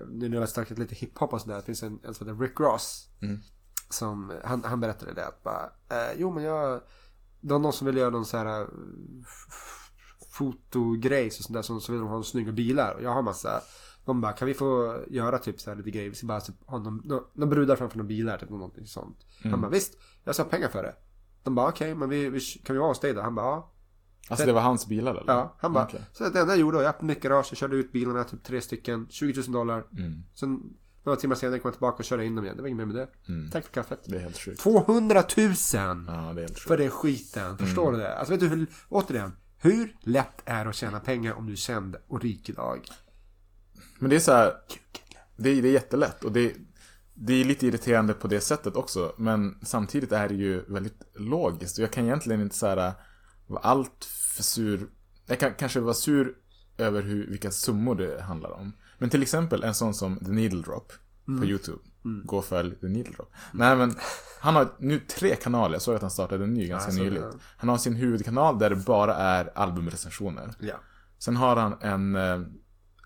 [0.09, 2.59] nu när jag snackat lite hiphop och sådär, det finns en, en som heter Rick
[2.59, 3.09] Ross.
[3.21, 3.39] Mm.
[3.89, 6.81] Som, han, han berättade det att bara, eh, jo men jag,
[7.41, 8.67] det var någon som ville göra någon så här eh,
[10.37, 12.93] fotogrejs och sånt där, så, så vill de ha snygga bilar.
[12.93, 13.61] Och jag har massa,
[14.05, 16.09] de bara, kan vi få göra typ så här lite grejer?
[16.09, 19.17] Vi ska bara typ, ha någon, någon, någon brudar framför några bilar, typ någonting sånt.
[19.43, 20.95] Han bara, visst, jag ska ha pengar för det.
[21.43, 23.21] De bara, okej, men vi, vi, kan vi vara hos dig då?
[23.21, 23.69] Han bara, ja.
[24.29, 25.33] Alltså det var hans bilar eller?
[25.33, 26.01] Ja, han bara, Okej.
[26.13, 28.43] så det enda jag gjorde var, jag öppnade mitt garage, jag körde ut bilarna, typ
[28.43, 29.85] tre stycken, 20 000 dollar.
[29.97, 30.23] Mm.
[30.35, 30.59] Sen
[31.05, 32.55] några timmar senare kom jag tillbaka och körde in dem igen.
[32.57, 33.31] Det var inget mer med det.
[33.33, 33.51] Mm.
[33.51, 33.99] Tack för kaffet.
[34.05, 34.59] Det är helt sjukt.
[34.61, 35.25] 200 000!
[35.37, 36.79] Ja, det är helt För sjukt.
[36.81, 37.57] den skiten.
[37.57, 37.93] Förstår Mm.
[37.99, 38.17] du det?
[38.17, 39.31] Alltså vet du hur, återigen.
[39.63, 42.87] Hur lätt är det att tjäna pengar om du är känd och rik idag?
[43.99, 44.53] Men det är så här,
[45.37, 46.53] det, är- det är jättelätt och det,
[47.13, 49.13] det är lite irriterande på det sättet också.
[49.17, 51.77] Men samtidigt är det ju väldigt logiskt.
[51.77, 52.93] Och jag kan egentligen inte så här
[53.47, 54.05] vara allt
[54.35, 54.87] för sur.
[55.25, 56.35] Jag kan kanske vara sur
[56.77, 58.73] över hur, vilka summor det handlar om.
[58.97, 60.93] Men till exempel en sån som The Needle Drop
[61.25, 61.79] på YouTube.
[62.25, 63.31] Gå och följ The Needle Drop.
[63.53, 63.95] Nej men,
[64.41, 65.75] han har nu tre kanaler.
[65.75, 67.23] Jag såg att han startade en ny ganska Alltså, nyligt.
[67.31, 67.39] ja.
[67.57, 70.53] Han har sin huvudkanal där det bara är albumrecensioner.
[70.59, 70.75] Ja.
[71.19, 72.41] Sen har han en, eh,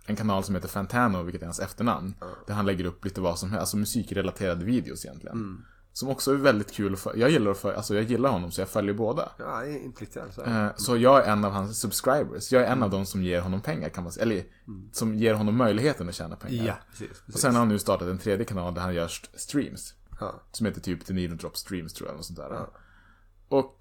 [0.05, 2.15] en kanal som heter Fantano, vilket är hans efternamn.
[2.47, 5.35] Där han lägger upp lite vad som helst, alltså musikrelaterade videos egentligen.
[5.37, 5.61] Mm.
[5.97, 7.21] Som också är väldigt kul följa.
[7.21, 9.31] Jag gillar, att följa, alltså jag gillar honom så jag följer båda.
[9.37, 10.45] Ja, inte riktigt alltså.
[10.45, 12.51] Eh, Så jag är en av hans subscribers.
[12.51, 14.23] Jag är en av de som ger honom pengar kan man säga.
[14.23, 14.43] Eller
[14.91, 16.65] som ger honom möjligheten att tjäna pengar.
[16.65, 17.09] Ja, precis.
[17.19, 17.41] Och precis.
[17.41, 19.93] sen har han nu startat en tredje kanal där han gör st- streams.
[20.19, 20.41] Ja.
[20.51, 22.15] Som heter typ The Needle Drop Streams tror jag.
[22.15, 22.65] Något sånt där.
[23.49, 23.77] Och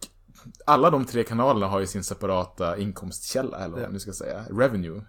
[0.67, 3.87] alla de tre kanalerna har ju sin separata inkomstkälla, eller vad Ja.
[3.87, 4.45] man nu ska säga.
[4.51, 5.03] Revenue.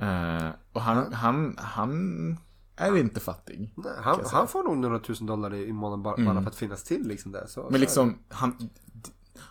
[0.00, 2.36] Eh, och han, han, han
[2.76, 3.72] är inte fattig.
[3.76, 6.84] Nej, han, han får nog några tusen dollar i månaden bara, bara för att finnas
[6.84, 7.46] till liksom där.
[7.46, 8.70] Så, Men liksom, han,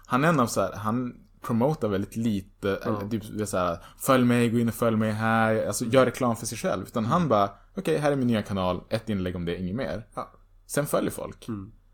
[0.05, 4.25] han är en av så här, han promotar väldigt lite, eller typ så här, följ
[4.25, 6.83] mig, gå in och följ mig här, alltså gör reklam för sig själv.
[6.87, 10.07] Utan han bara, okej, här är min nya kanal, ett inlägg om det, inget mer.
[10.13, 10.31] Ja.
[10.65, 11.47] Sen följer folk.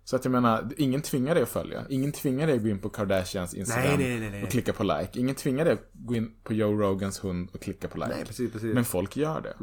[0.04, 1.86] Så att jag menar, ingen tvingar dig att följa.
[1.90, 4.84] Ingen tvingar dig att gå in på Kardashians Instagram Nej, nej, nej, och klicka på
[4.84, 5.20] like.
[5.20, 8.26] Ingen tvingar dig att gå in på Joe Rogans hund och klicka på like.
[8.26, 8.74] Precis, precis.
[8.74, 9.56] Men folk gör det.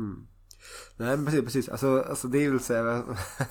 [0.97, 1.69] Nej men precis, precis.
[1.69, 2.85] Alltså, alltså det är väl såhär,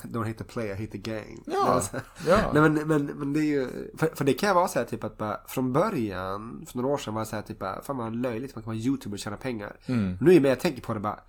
[0.03, 1.43] don't hit the player, hit the gang.
[1.45, 2.51] Ja, Alltså, ja.
[2.53, 5.03] Nej men, men, men det är ju, för, för det kan vara så här typ
[5.03, 7.97] att bara, från början, för några år sedan var det så här typ bara, fan
[7.97, 9.76] vad löjligt, man kan vara youtuber och tjäna pengar.
[10.22, 11.20] Nu är det jag tänker på det bara,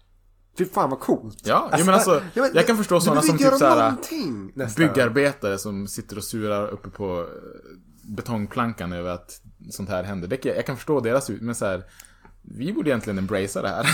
[0.59, 1.47] fy fan vad coolt.
[1.47, 3.95] Ja, jo, men alltså, ja, men jag kan förstå sådana som typ såhär,
[4.77, 7.27] byggarbetare som sitter och surar uppe på eh,
[8.17, 10.29] betongplankan över att sånt här händer.
[10.29, 11.85] Det jag kan förstå deras ut, men så här,
[12.43, 13.87] vi borde egentligen embracea det här.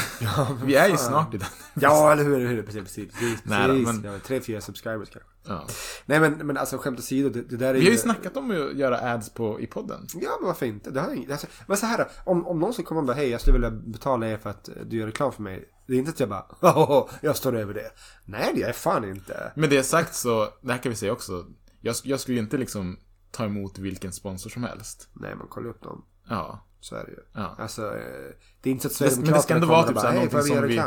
[0.64, 1.48] vi är ju snart i den.
[1.74, 3.12] Ja, eller hur, eller hur, precis, precis.
[3.12, 3.86] precis, Nej precis.
[4.02, 5.30] men- Ja, tre, fyra subscribers kanske.
[5.46, 5.66] Ja.
[6.06, 8.50] Nej men, men alltså skämt åsido, det, det där är Vi har ju snackat om
[8.50, 10.06] att göra ads på, i podden.
[10.14, 10.90] Ja, men varför inte?
[10.90, 13.28] Det inget, alltså, men så här då, om, om någon skulle komma och bara hej,
[13.28, 15.68] jag skulle vilja betala er för att eh, du gör reklam för mig.
[15.86, 17.90] Det är inte att jag bara, "Åh, jag står över det.
[18.24, 19.52] Nej, det är fan inte.
[19.56, 21.46] Med det sagt så, det här kan vi säga också.
[21.80, 22.98] Jag, jag skulle ju inte liksom
[23.30, 25.08] ta emot vilken sponsor som helst.
[25.12, 26.04] Nej, men kolla upp dem.
[26.28, 26.66] Ja.
[26.84, 27.16] Så är ju.
[27.32, 27.56] Ja.
[27.58, 30.00] Alltså, eh, det är inte så att Men Sverigedemokraterna det ska ändå vara typ bara,
[30.00, 30.82] såhär någonting som vi,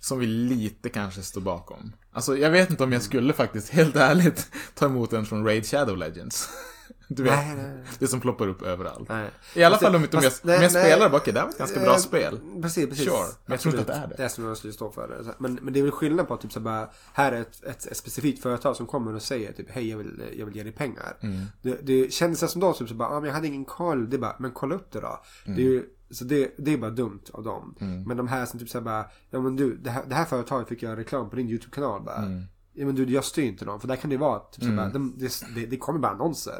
[0.00, 1.92] som vi lite kanske står bakom.
[2.12, 5.66] Alltså jag vet inte om jag skulle faktiskt, helt ärligt, ta emot en från Raid
[5.66, 6.48] Shadow Legends.
[7.08, 9.08] Du vet, Nej, nej, det som ploppar upp överallt.
[9.08, 9.30] Nej.
[9.54, 11.16] I alla Fast fall det- om, inte om jag, fast- om jag nej, spelar bara,
[11.16, 12.40] okej, det här var ett ganska bra Eh, spel.
[12.62, 13.04] Precis, precis.
[13.04, 14.14] Sure, men jag tror inte att det är det.
[14.16, 15.34] Det är som jag skulle stå för det.
[15.38, 17.86] Men, men det är väl skillnad på att typ så bara, här är ett, ett,
[17.86, 20.72] ett specifikt företag som kommer och säger typ, hej jag vill, jag vill ge dig
[20.72, 21.16] pengar.
[21.20, 21.40] Mm.
[21.62, 24.10] Det, det kändes som då typ så bara, ah, men jag hade ingen koll.
[24.10, 25.20] Det är bara, men kolla upp det då.
[25.44, 25.56] Mm.
[25.56, 27.74] Det är ju, så det, det är bara dumt av dem.
[28.06, 30.24] Men de här som typ så här bara, ja men du, det här, det här
[30.24, 32.16] företaget fick göra reklam på din YouTube-kanal bara.
[32.16, 32.42] Mm.
[32.74, 33.80] Ja men du, jag styr inte dem.
[33.80, 35.18] För där kan det vara, typ här bara, de,
[35.54, 36.58] det, det, kommer bara annonser.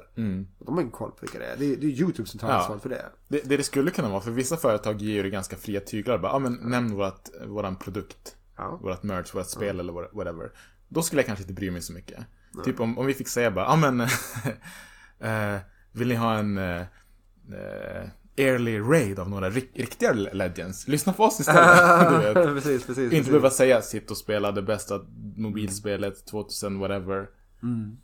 [0.59, 1.57] Och de har ingen koll på vilka det är.
[1.57, 2.55] Det det är YouTube som tar Mm.
[2.57, 2.61] Ja.
[2.61, 3.07] ansvar för det.
[3.29, 6.19] Det, det det skulle kunna vara, för vissa företag ger ju det ganska fria tyglar.
[6.19, 8.37] Bara, ja men nämn vårat, våran produkt.
[8.57, 8.79] Ja.
[8.83, 10.53] Vårat merch, vårat spel eller what- whatever.
[10.89, 12.25] Då skulle jag kanske inte bry mig så mycket.
[12.65, 14.01] Typ om, om vi fick säga bara, ja men
[15.21, 15.61] eh,
[15.93, 20.89] Vill ni ha en eh, eh, early raid av några rik- riktiga legends?
[20.89, 22.35] Lyssna på oss istället.
[22.35, 23.13] precis, precis.
[23.13, 25.01] Inte behöva säga sitt och spela det bästa
[25.37, 27.27] mobilspelet 2000 whatever.
[27.63, 27.99] Om,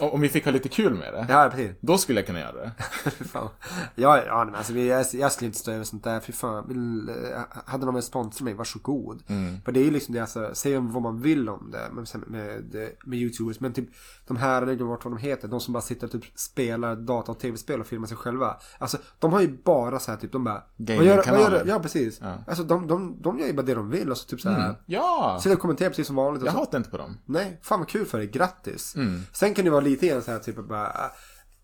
[0.00, 1.18] om vi fick ha lite kul med det.
[1.18, 1.30] Mm.
[1.30, 1.76] Ja, precis.
[1.80, 2.72] Då skulle jag kunna göra det.
[3.24, 3.48] Fan.
[3.94, 6.20] Ja, ja men alltså, jag, jag skulle inte stå över sånt där.
[6.20, 7.08] Fy fan.
[7.08, 9.22] Eh, hade de en sponsor mig, varsågod.
[9.64, 12.74] För det är ju liksom det, alltså, säga vad man vill om det med, med,
[13.04, 13.60] med YouTubers.
[13.60, 13.88] Men typ
[14.26, 17.32] de här, jag vart vad de heter, de som bara sitter och typ spelar data
[17.32, 18.56] och tv-spel och filmar sig själva.
[18.78, 20.62] Alltså, de har ju bara så här typ, de bara...
[20.76, 21.64] Gamingkanaler.
[21.66, 22.18] Ja, precis.
[22.22, 22.34] Ja.
[22.46, 24.74] Alltså, de, de, de gör ju bara det de vill och så typ så här...
[24.86, 25.38] Ja!
[25.42, 26.44] Sitter och kommenterar precis som vanligt.
[26.44, 27.18] Jag så, hatar inte på dem.
[27.24, 28.96] Nej, fan vad kul för dig, grattis.
[28.96, 29.22] Mm.
[29.32, 31.12] Sen kan det vara lite grann så här typ bara, ah,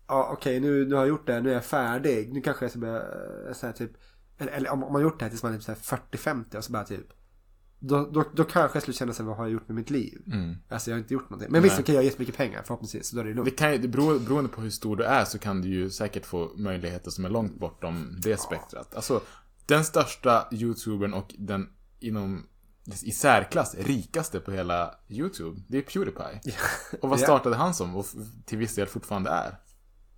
[0.07, 2.33] ja okej nu, nu har jag gjort det, nu är jag färdig.
[2.33, 2.95] Nu kanske jag ska börja,
[3.47, 3.91] eh, så här typ,
[4.37, 6.55] eller, eller om man har gjort det här tills man är typ så här 40-50
[6.57, 7.07] och så bara typ,
[7.79, 10.21] då, då, då kanske jag skulle känna sig vad har jag gjort med mitt liv?
[10.69, 11.51] Alltså jag har inte gjort någonting.
[11.51, 11.77] Men visst, Mm.
[11.77, 11.83] Nej.
[11.83, 13.57] okej jag har jättemycket pengar förhoppningsvis, så då är det Det lugnt.
[13.57, 16.25] kan ju, det beror, beroende på hur stor du är så kan du ju säkert
[16.25, 18.95] få möjligheter som är långt bortom det spektrat.
[18.95, 19.21] Alltså,
[19.65, 21.69] den största YouTubern och den
[21.99, 22.45] inom
[23.03, 26.41] i särklass rikaste på hela YouTube, det är Pewdiepie.
[27.01, 28.05] Och vad startade han som och
[28.45, 29.57] till viss del fortfarande är?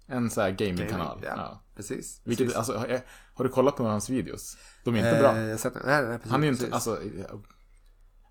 [0.07, 1.19] En sån här gamingkanal.
[1.23, 1.63] Ja, Ja.
[1.75, 2.21] precis.
[2.23, 2.57] Vilket, precis.
[2.57, 3.01] alltså, har,
[3.33, 4.57] har du kollat på några av hans videos?
[4.83, 5.35] De är inte bra.
[5.35, 6.99] Eh, jag har sett nej, nej, precis, Han är ju inte, alltså...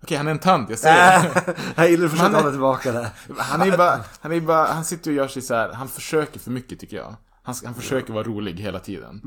[0.03, 1.55] Okej, han är en tönt, jag säger det.
[1.75, 3.11] jag gillar att försöka Han är- hålla tillbaka det.
[3.37, 6.39] Han är bara, han är bara, han sitter och gör sig så här, han försöker
[6.39, 7.15] för mycket tycker jag.
[7.43, 9.21] Han, han försöker vara rolig hela tiden.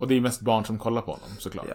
[0.00, 1.66] Och det är mest barn som kollar på honom såklart.
[1.68, 1.74] Ja.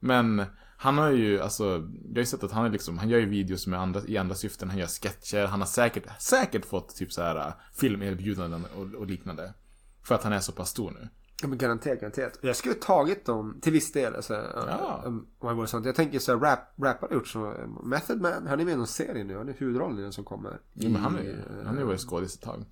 [0.00, 0.44] Men
[0.80, 3.26] han har ju, alltså, jag har ju sett att han är liksom, han gör ju
[3.28, 7.12] videos med andra, i andra syften, han gör sketcher, han har säkert, säkert fått typ
[7.12, 9.54] så här äh, filmerbjudanden och, och liknande.
[10.02, 11.08] För att han är så pass stor nu.
[11.42, 12.38] Ja men garanterat, garanterat.
[12.42, 14.14] Jag skulle tagit dem till viss del.
[14.16, 15.02] Alltså, Ja.
[15.04, 15.86] um, om jag vore sånt.
[15.86, 17.54] Jag tänker så här, rap, rap har gjort så.
[17.84, 19.36] Method Man, han är med i någon serie nu.
[19.36, 20.60] Han är huvudrollen i den som kommer.
[20.74, 22.64] Jo, men han är ju, han har ju varit skådis ett tag.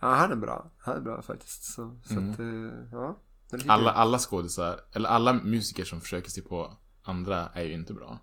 [0.00, 0.70] Ja, han är bra.
[0.78, 1.64] Han är bra faktiskt.
[1.74, 2.46] Så, så att, eh,
[2.92, 3.18] ja.
[3.52, 3.70] Mm.
[3.70, 3.94] Alla, jag.
[3.96, 6.76] alla skådisar, eller alla musiker som försöker sig på
[7.06, 8.18] andra är ju inte bra.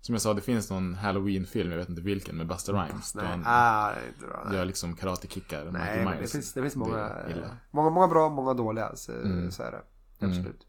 [0.00, 3.14] Som jag sa, det finns någon Halloween-film, jag vet inte vilken, med Busta Rhymes.
[3.14, 4.42] Nej, han ah, det är inte bra.
[4.48, 5.64] Nej, gör liksom karate-kickar.
[5.72, 7.56] nej men det finns, det finns många, illa.
[7.70, 8.96] många, många bra, många dåliga.
[8.96, 9.50] Så, Mm.
[9.50, 9.82] så är det.
[10.26, 10.66] Absolut.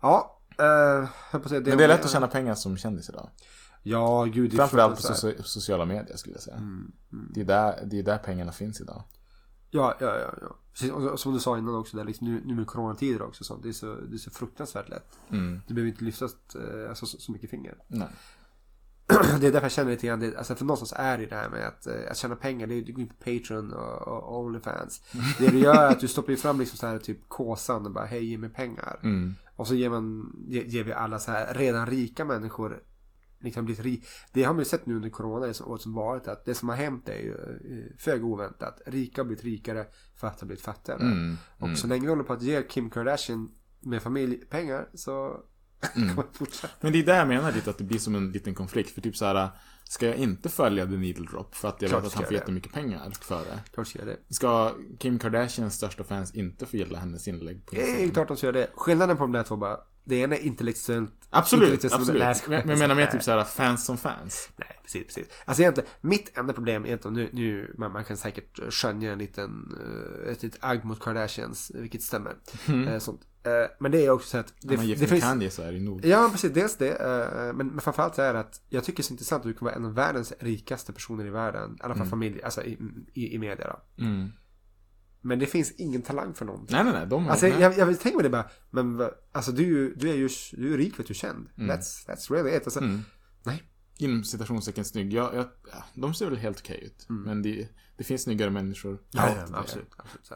[0.00, 3.30] Ja, eh, höll på säga Men det är lätt att tjäna pengar som kändis idag.
[3.82, 4.50] Ja, gud.
[4.50, 6.56] det Framförallt på socia- sociala medier skulle jag säga.
[6.56, 6.92] Mm,
[7.34, 9.02] Det, är där, det är där pengarna finns idag.
[9.70, 10.34] Ja, ja, ja.
[10.40, 10.56] ja.
[10.72, 13.44] Precis, som du sa innan också, där, liksom, nu, nu med coronatider också.
[13.44, 15.18] Så, det, är så, det är så fruktansvärt lätt.
[15.30, 15.60] Mm.
[15.66, 17.74] Du behöver inte lyfta eh, alltså, så, så mycket finger.
[17.86, 18.08] Nej.
[19.40, 21.48] det är därför jag känner lite grann, det, alltså för någonstans är det det här
[21.48, 24.40] med att, eh, att tjäna pengar, det är, du går in på Patreon och, och
[24.40, 25.02] Onlyfans.
[25.38, 27.92] Det du gör är att du stoppar ju fram liksom så här typ kåsan och
[27.92, 29.00] bara hej ge mig pengar.
[29.02, 29.34] Mm.
[29.56, 32.82] Och så ger man, ge- ger vi alla så här redan rika människor
[33.40, 34.06] liksom blivit.
[34.32, 36.54] Det har man ju sett nu under corona, det som, året som varit, att det
[36.54, 38.80] som har hänt är ju eh, föga oväntat.
[38.86, 39.86] Rika har blivit rikare,
[40.16, 41.00] fattiga har blivit fattigare.
[41.00, 41.36] Mm.
[41.58, 45.36] Och så länge vi håller på att ge Kim Kardashian med familj pengar så
[45.96, 46.08] Mm.
[46.08, 46.72] kommer det fortsätta.
[46.80, 48.90] Men det är där jag menar lite att det blir som en liten konflikt.
[48.90, 49.48] För typ så här,
[49.84, 52.30] ska jag inte följa The Needle Drop för att jag Klart vet att han får
[52.30, 52.34] det.
[52.38, 53.60] jättemycket pengar för det?
[53.74, 54.16] Klart ska det.
[54.34, 58.10] Ska Kim Kardashians största fans inte få gilla hennes inlägg på Det Instagram?
[58.10, 58.70] klart de ska göra det.
[58.74, 59.78] Skillnaden på de där två bara,
[60.08, 61.14] det ena är intellektuellt.
[61.30, 62.22] Absolut, absolut.
[62.48, 64.50] Men men jag menar mer typ så här fans som fans.
[64.56, 65.28] Nej, precis, precis.
[65.44, 69.18] Alltså egentligen, mitt enda problem är egentligen, nu, nu man, man kan säkert skönja en
[69.18, 72.36] liten, uh, ett litet agg mot Kardashians, vilket stämmer.
[72.88, 73.20] Eh, sånt.
[73.42, 75.24] Eh, men det är också så att man det, jämför det med finns...
[75.24, 76.04] Kanye så är det nog.
[76.04, 76.52] Ja, precis.
[76.52, 76.90] Dels det.
[76.90, 79.48] eh, men, men framförallt så är det att jag tycker det är så intressant att
[79.48, 81.76] du kan vara en av världens rikaste personer i världen.
[81.80, 82.78] I alla fall familj, alltså i,
[83.14, 84.04] i, i media då.
[84.04, 84.28] Mm.
[85.28, 86.74] Men det finns ingen talang för någonting.
[86.76, 87.06] Nej, nej, nej.
[87.06, 87.60] De har Alltså nej.
[87.60, 89.00] jag, jag tänka mig det bara, men
[89.32, 91.48] alltså du, är ju- du är ju du är rik att du känd.
[91.56, 92.64] That's, that's really it.
[92.64, 93.00] Alltså, Mm.
[93.44, 93.62] Nej.
[93.98, 95.12] Inom citationstecken snygg.
[95.12, 97.06] Jag, jag, ja, de ser väl helt okej ut.
[97.08, 98.90] Men det, det finns snyggare människor.
[98.90, 99.00] Mm.
[99.10, 99.90] Ja, ja, absolut.
[99.96, 100.34] absolut så.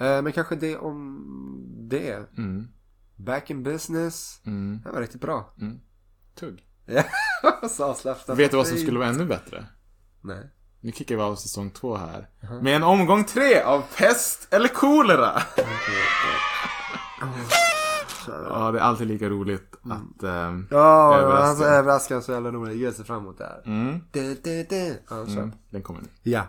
[0.00, 1.18] Eh, Men kanske det om
[1.90, 2.36] det.
[2.38, 2.68] Mm.
[3.16, 4.40] Back in business.
[4.46, 4.80] Mm.
[4.84, 5.54] Det var riktigt bra.
[6.34, 6.62] Tugg.
[7.70, 8.38] Så avslappnat.
[8.38, 9.66] Vet du vad som skulle vara ännu bättre?
[10.22, 10.50] Nej.
[10.80, 12.28] Nu kickar vi av säsong två här.
[12.62, 15.42] Med en omgång tre av pest eller kolera.
[18.48, 20.22] ja, det är alltid lika roligt att...
[20.22, 22.14] ehm, Ja, Överraskad.
[22.16, 22.82] han så jävla rolig.
[22.82, 23.62] Jag ser fram emot det här.
[23.66, 25.02] mm, Du, du, du.
[25.10, 26.08] Ja, mm, den kommer nu.
[26.22, 26.42] Ja.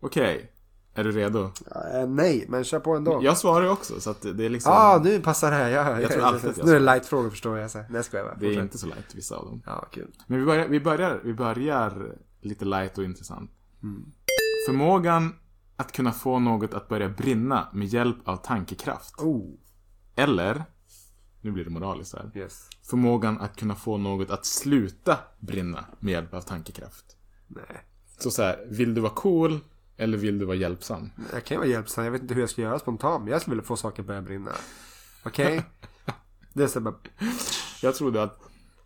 [0.00, 0.50] Okej,
[0.94, 1.50] är du redo?
[1.94, 3.20] Eh, nej, men kör på ändå.
[3.22, 4.72] Jag svarar ju också, så att det är liksom...
[4.72, 5.68] Ja, ah, nu passar det här.
[5.68, 7.70] Ja, Jag tror alltid att jag nu är det light-frågor förstår jag.
[7.70, 7.78] Så.
[7.78, 8.34] Nej, jag skojar bara.
[8.34, 9.62] det är inte så lätt, vissa av dem.
[9.66, 10.10] Ja, kul.
[10.26, 13.50] Men vi börjar, vi börjar, vi börjar lite light och intressant.
[13.82, 14.12] Mm.
[14.66, 15.34] Förmågan
[15.76, 19.14] att kunna få något att börja brinna med hjälp av tankekraft.
[19.18, 19.54] Oh,
[20.16, 20.64] Eller,
[21.40, 22.30] nu blir det moraliskt här.
[22.34, 22.68] yes.
[22.82, 27.16] Förmågan att kunna få något att sluta brinna med hjälp av tankekraft.
[27.46, 27.84] Nej.
[28.18, 29.60] Så så här, vill du vara cool
[29.96, 31.10] eller vill du vara hjälpsam?
[31.32, 32.04] Jag kan ju vara hjälpsam.
[32.04, 33.24] Jag vet inte hur jag ska göra spontant.
[33.24, 34.50] Men jag skulle vilja få saker att börja brinna.
[35.24, 35.64] Okej?
[36.52, 36.94] Det är så bara...
[37.82, 38.40] Jag trodde att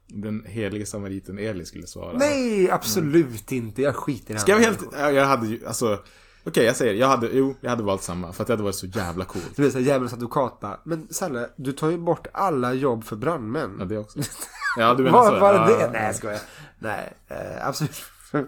[0.07, 2.19] den helige samariten Eli skulle svara.
[2.19, 3.83] Nej, absolut inte.
[3.83, 4.85] Jag skiter i det Ska jag helt...
[4.93, 5.99] ja, Jag hade ju, alltså...
[6.45, 8.33] Okej, jag säger, jag hade, jo, jag hade valt samma.
[8.33, 9.57] För att det hade varit så jävla coolt.
[9.57, 10.81] Du vet såhär djävulens advokat bara.
[10.85, 13.77] Men Salle, du tar ju bort alla jobb för brandmän.
[13.79, 14.19] Ja, det också.
[14.77, 15.31] Ja, du menar så?
[15.31, 15.79] Vad var det Ja.
[15.79, 15.93] det?
[15.93, 16.41] Nej, jag skojar.
[16.79, 18.03] Nej, eh, absolut.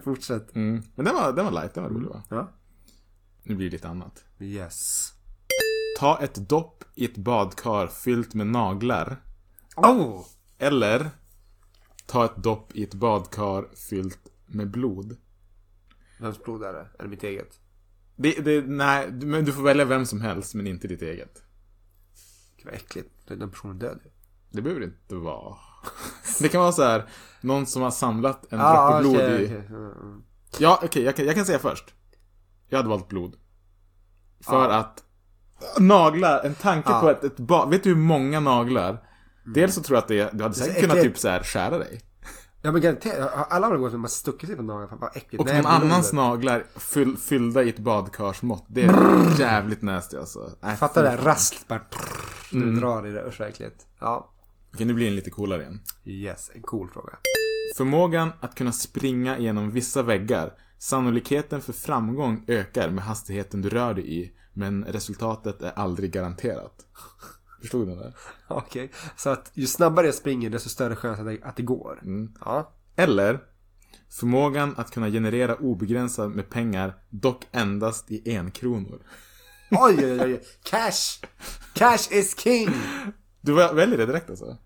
[0.05, 0.57] Fortsätt.
[0.57, 0.83] Mm.
[0.95, 2.23] Men den var, den var light, den var rolig va?
[2.29, 2.53] Ja.
[3.43, 4.25] Nu blir det lite annat.
[4.39, 5.13] Yes.
[5.99, 9.23] Ta ett dopp i ett badkar fyllt med naglar.
[9.77, 10.27] Oh!
[10.59, 11.11] Eller
[12.07, 15.17] ta ett dopp i ett badkar fyllt med blod.
[16.21, 16.89] Vems blod är det?
[16.99, 17.61] Är det mitt eget?
[18.17, 21.43] Det, det, nej, men du får välja vem som helst, men inte ditt eget.
[22.57, 23.11] Gud vad äckligt.
[23.29, 24.11] Den personen är död ju.
[24.51, 25.57] Det behöver det inte vara.
[26.39, 27.05] Det kan vara så här,
[27.41, 29.47] någon som har samlat en Ah, droppe blod okej, i...
[29.47, 29.67] okej.
[29.69, 30.23] Mm, mm.
[30.59, 31.95] Ja, okej, jag, kan, jag kan säga först.
[32.69, 33.37] Jag hade valt blod.
[34.45, 35.03] För att
[35.79, 37.01] naglar, en tanke Ja.
[37.01, 39.03] på ett, ett ba- Vet du hur många naglar?
[39.55, 42.01] Dels så tror jag att det, du hade säkert kunnat typ så här skära dig.
[42.63, 43.47] Ja men garanterat.
[43.51, 44.89] Alla har gått att stuckit sig på naglarna.
[44.89, 45.41] Fan vad äckligt.
[45.41, 48.65] Och någon annans naglar fyll, fyllda i ett badkarsmått.
[48.69, 50.51] Det är jävligt nasty alltså.
[50.61, 51.17] Nej, Fattar det?
[51.17, 51.81] Raskt bara.
[52.51, 52.81] Du Mm.
[52.81, 53.25] drar i det.
[53.29, 53.87] Usch vad äckligt.
[54.01, 54.31] Ja.
[54.75, 55.81] Okej, nu blir den lite coolare igen.
[56.05, 56.51] Yes.
[56.55, 57.19] En cool fråga.
[57.77, 60.53] Förmågan att kunna springa genom vissa väggar.
[60.79, 64.33] Sannolikheten för framgång ökar med hastigheten du rör dig i.
[64.53, 66.87] Men resultatet är aldrig garanterat.
[67.61, 68.13] Förstod du det?
[68.49, 68.91] Okej.
[69.17, 72.01] Så att ju snabbare jag springer desto större chans att det, att det går.
[72.03, 72.33] Mm.
[72.41, 72.73] Ja.
[72.97, 73.41] Eller
[74.11, 79.03] förmågan att kunna generera obegränsat med pengar, dock endast i en kronor.
[79.71, 80.41] Oj, oj, oj.
[80.63, 81.21] Cash!
[81.75, 82.69] Cash is king!
[83.41, 84.57] Du väl- väljer det direkt alltså?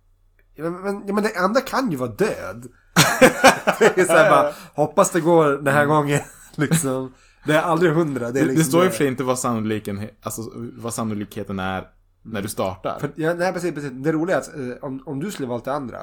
[0.55, 2.66] Ja, men, ja, men det andra kan ju vara död.
[3.79, 6.20] det är så här bara, hoppas det går den här gången.
[6.55, 7.12] Liksom.
[7.47, 8.31] Det är aldrig hundra.
[8.31, 10.43] Det, liksom det står i och för sig inte vad, sannolikheten, alltså,
[10.77, 11.85] vad sannolikheten är
[12.22, 12.99] när du startar.
[13.01, 13.91] För, ja, nej, precis, precis.
[13.93, 15.99] Det roliga är att eh, om, om du skulle valt det andra,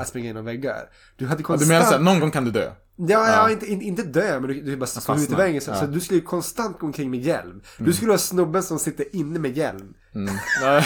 [0.00, 0.80] att springa genom väggar.
[1.16, 1.42] Du hade Mm.
[1.42, 1.60] Ja, konstant...
[1.60, 2.70] du menar såhär, någon gång kan du dö?
[2.96, 3.50] Ja, ja, Ja.
[3.50, 5.60] Inte, inte, inte dö, men du, du bara stå ut i vägen.
[5.60, 5.74] Så, Ja.
[5.80, 7.62] så du skulle ju konstant gå omkring med hjälm.
[7.78, 9.94] Du skulle vara snubben som sitter inne med hjälm.
[10.14, 10.34] Mm.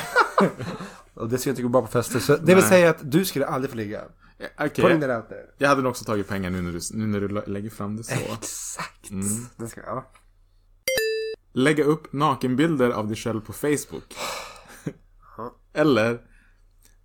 [1.20, 2.18] Och det ska inte gå bra på fester.
[2.20, 2.68] Så det vill Nej.
[2.68, 4.02] säga att du skulle aldrig få ligga.
[4.38, 4.84] Ja, Okej.
[4.84, 5.46] Putting that out there.
[5.58, 7.96] Jag hade nog också tagit pengar nu när du, nu när du lä- lägger fram
[7.96, 8.14] det så.
[8.14, 9.10] Exakt.
[9.10, 9.26] Mm.
[9.56, 10.10] Det ska, ja.
[11.52, 14.14] Lägga upp nakenbilder av dig själv på Facebook.
[15.74, 16.20] Eller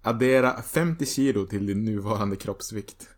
[0.01, 3.09] addera 50 kilo till din nuvarande kroppsvikt.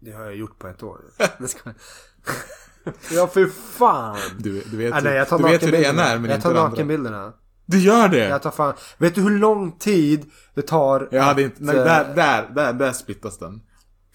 [0.00, 1.00] Det har jag gjort på ett år.
[1.38, 1.60] Det ska...
[3.12, 4.18] ja, för fan.
[4.38, 6.36] Du, du vet, Ah, nej, jag tar du vet hur det ena är men Jag
[6.38, 7.32] inte tar nakenbilderna.
[7.66, 8.28] Du gör det!
[8.28, 8.74] Jag tar fan...
[8.98, 12.72] Vet du hur lång tid det tar Jag hade inte, nej, eh, där, där, där,
[12.72, 13.62] där splittas den.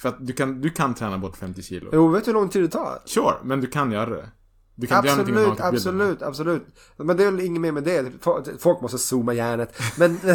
[0.01, 1.89] För att du kan, du kan träna bort 50 kilo.
[1.93, 3.01] Jo, vet du hur lång tid det tar?
[3.05, 4.29] Sure, men du kan göra det.
[4.75, 6.65] Du kan inte göra någonting Absolut, absolut, absolut.
[6.97, 8.11] Men det är väl inget mer med det.
[8.59, 9.81] Folk måste zooma hjärnet.
[9.97, 10.19] Men...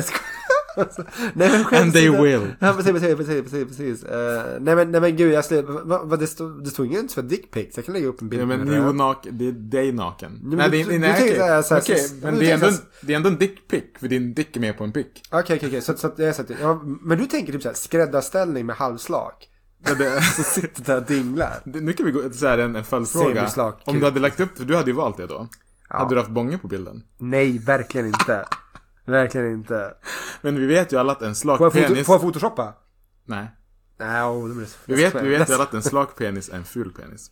[1.34, 2.22] nej men skämt And they åsido.
[2.22, 2.54] will.
[2.58, 3.66] Ja precis, precis, precis, precis.
[3.68, 4.04] precis.
[4.04, 7.12] Eh, nej, men, nej men gud, jag släpper, vad, vad, det står det står inget
[7.12, 7.76] för dickpics.
[7.76, 8.94] Jag kan lägga upp en bild Ja, men nu röv.
[8.94, 10.38] nak, det är dig naken.
[10.42, 11.36] men nej, du- det, är- nej, okej.
[11.36, 13.28] så här- så här- Okej, så- men det är, ändå, en- så det är ändå
[13.28, 15.22] en dickpic, för din dick är med på en pick.
[15.30, 15.80] Okej, okej, okej.
[15.82, 19.48] Så, så jag sätter, ja, men du tänker typ såhär skräddarställning med halvslak.
[19.88, 21.60] Ja, det, Så sitter där och dinglar.
[21.64, 23.48] det, nu kan vi gå så här en, en följdfråga.
[23.84, 25.48] Om du hade lagt upp, för du hade ju valt det då.
[25.88, 27.02] Hade du haft bånge på bilden?
[27.18, 28.44] Nej, verkligen inte.
[29.04, 29.94] Verkligen inte.
[30.42, 32.06] Men vi vet ju alla att en slak Får jag, foto, penis...
[32.06, 32.74] får jag photoshoppa?
[33.24, 33.46] Nej.
[33.98, 36.56] Nej, oh, det blir Vi vet, vi vet ju alla att en slak penis är
[36.56, 37.30] en ful penis.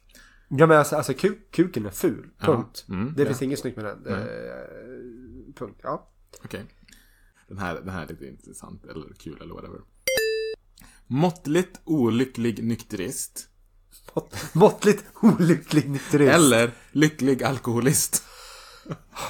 [0.48, 2.30] Ja men alltså, alltså kuk, kuken är ful.
[2.38, 2.84] Punkt.
[2.88, 3.28] Mm, det ja.
[3.28, 4.06] finns inget snyggt med den.
[4.06, 4.18] Eh,
[5.56, 5.80] punkt.
[5.82, 6.10] Ja.
[6.44, 6.66] Okej.
[7.48, 9.80] Den, här, den här är lite intressant, eller kul, eller whatever.
[11.06, 13.48] Måttligt olycklig nykterist.
[14.52, 16.34] Måttligt olycklig nykterist.
[16.34, 18.24] Eller lycklig alkoholist.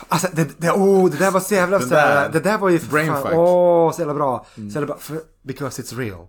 [0.09, 2.29] Alltså det, det, oh, det där var så jävla så här.
[2.29, 3.27] Det där var ju för fan.
[3.27, 3.39] Mm.
[3.39, 4.47] åh så jävla bra.
[4.55, 6.27] Så jävla bra, för, because it's real.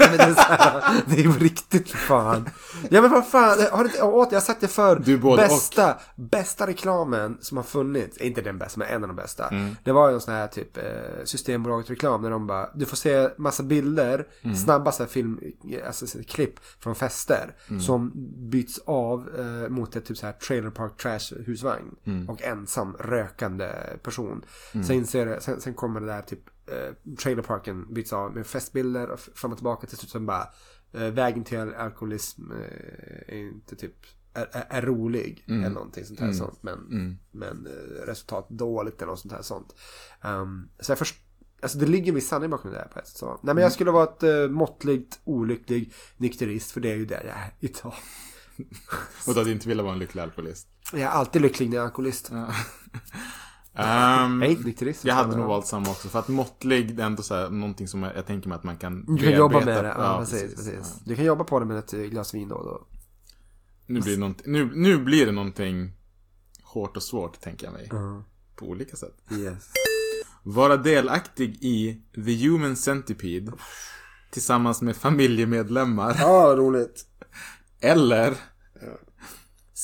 [0.00, 2.48] Men det, är så här, det är ju riktigt fan.
[2.90, 6.66] Ja men vad fan, har åt, jag har sagt det för Du både bästa, bästa
[6.66, 9.48] reklamen som har funnits, inte den bästa men en av de bästa.
[9.48, 9.76] Mm.
[9.84, 10.82] Det var ju en sån här typ eh,
[11.24, 14.56] Systembolaget reklam när de bara, du får se massa bilder, Mm.
[14.56, 15.40] snabba så film,
[15.86, 17.54] alltså så här klipp från fester.
[17.68, 17.82] Mm.
[17.82, 18.12] Som
[18.50, 21.94] byts av eh, mot ett typ så här trailer park trash husvagn.
[22.04, 22.28] Mm.
[22.28, 23.68] Och ensam rökande
[24.02, 24.44] person.
[24.86, 26.40] Sen, ser det, sen, sen kommer det där typ
[26.72, 30.48] eh, trailerparken byts av med festbilder och fram och tillbaka till slut som bara
[30.92, 33.96] eh, vägen till al- alkoholism eh, är inte typ
[34.34, 36.78] är, är, är rolig eller någonting sånt här sånt men,
[37.30, 39.74] men eh, resultat dåligt eller något sånt här sånt.
[40.24, 41.16] Um, så jag först,
[41.62, 43.28] alltså det ligger en viss sanning bakom det där på ett sätt.
[43.42, 47.14] Nej men jag skulle vara ett uh, måttligt olycklig nykterist för det är ju det
[47.14, 47.94] jag är idag.
[49.26, 50.68] Och du hade inte velat vara en lycklig alkoholist.
[50.92, 52.30] Jag är alltid lycklig när jag är alkoholist.
[53.74, 55.04] Ehm, Jag är nykterist.
[55.04, 56.08] jag hade nog valt samma också.
[56.08, 58.64] För att måttlig, det är ändå så här, någonting som jag, jag tänker mig att
[58.64, 60.94] man kan Du kan jobba med det, ja, precis, precis.
[61.04, 62.86] Du kan jobba på det med ett eh, glas vin då och då.
[63.86, 65.92] Nu, blir det nu, nu blir det någonting
[66.62, 67.88] hårt och svårt, tänker jag mig.
[68.56, 69.16] På olika sätt.
[69.32, 69.70] Yes.
[70.42, 73.52] Vara delaktig i The Human Centipede
[74.30, 76.16] tillsammans med familjemedlemmar.
[76.20, 77.06] Ja, roligt.
[77.80, 78.36] Eller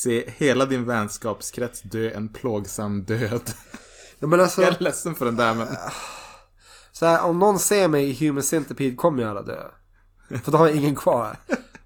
[0.02, 3.50] se hela din vänskapskrets dö en plågsam död.
[4.18, 5.66] Ja, men alltså, Jag är ledsen för den där men...
[6.92, 9.62] så här, om någon ser mig i Human Centipede kommer ju alla dö.
[10.44, 11.36] För då har jag ingen kvar.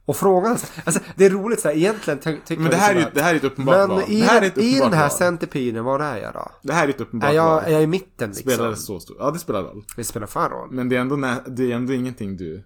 [0.04, 2.90] Och frågan, alltså det är roligt så här, egentligen ty- tycker Men det jag här
[2.90, 4.02] är liksom ju det här är ett uppenbart Men val.
[4.08, 6.50] i, Det här är ett i den här centipeden, var är jag då?
[6.62, 7.62] Det här är ett uppenbart Är jag, val.
[7.66, 8.50] är jag i mitten liksom?
[8.52, 9.16] Spelar det så stort?
[9.20, 9.84] Ja, det spelar roll.
[9.96, 10.68] Det spelar fan roll.
[10.72, 12.64] Men det är ändå, det är ändå ingenting du...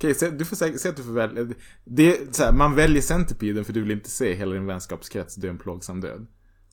[0.00, 1.48] Okej, se, du får säga, se att du får välja.
[1.84, 5.34] Det är så här, man väljer centipeden för du vill inte se hela din vänskapskrets
[5.34, 6.26] dö en plågsam död.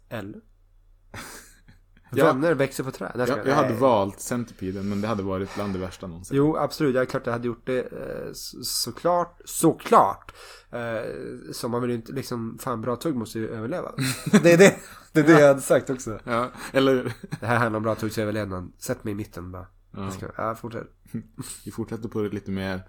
[0.09, 0.41] Eller?
[2.11, 3.11] Jag- Vänner växer på träd.
[3.13, 6.38] Ska- Jag, jag hade valt centipeden, men det hade varit bland det värsta någonsin.
[6.38, 6.95] Jo, absolut.
[6.95, 9.41] Jag är klart jag hade gjort det eh, så- såklart.
[9.45, 10.34] Såklart.
[10.71, 11.11] Eh,
[11.53, 13.91] så man vill ju inte liksom, fan bra tugg måste ju överleva.
[14.43, 14.76] det är det.
[15.11, 16.19] Det är det jag hade sagt också.
[16.23, 17.14] Ja, eller...
[17.39, 18.72] Det här handlar om bra tuggs överlevnad.
[18.80, 19.68] Sätt mig i mitten bara.
[19.91, 20.03] Ja.
[20.03, 20.88] Jag ska, ja, fortsätt.
[21.65, 22.88] Vi fortsätter på det lite mer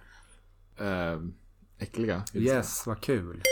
[0.80, 1.20] eh,
[1.78, 2.22] äckliga.
[2.34, 3.42] Yes, vad kul.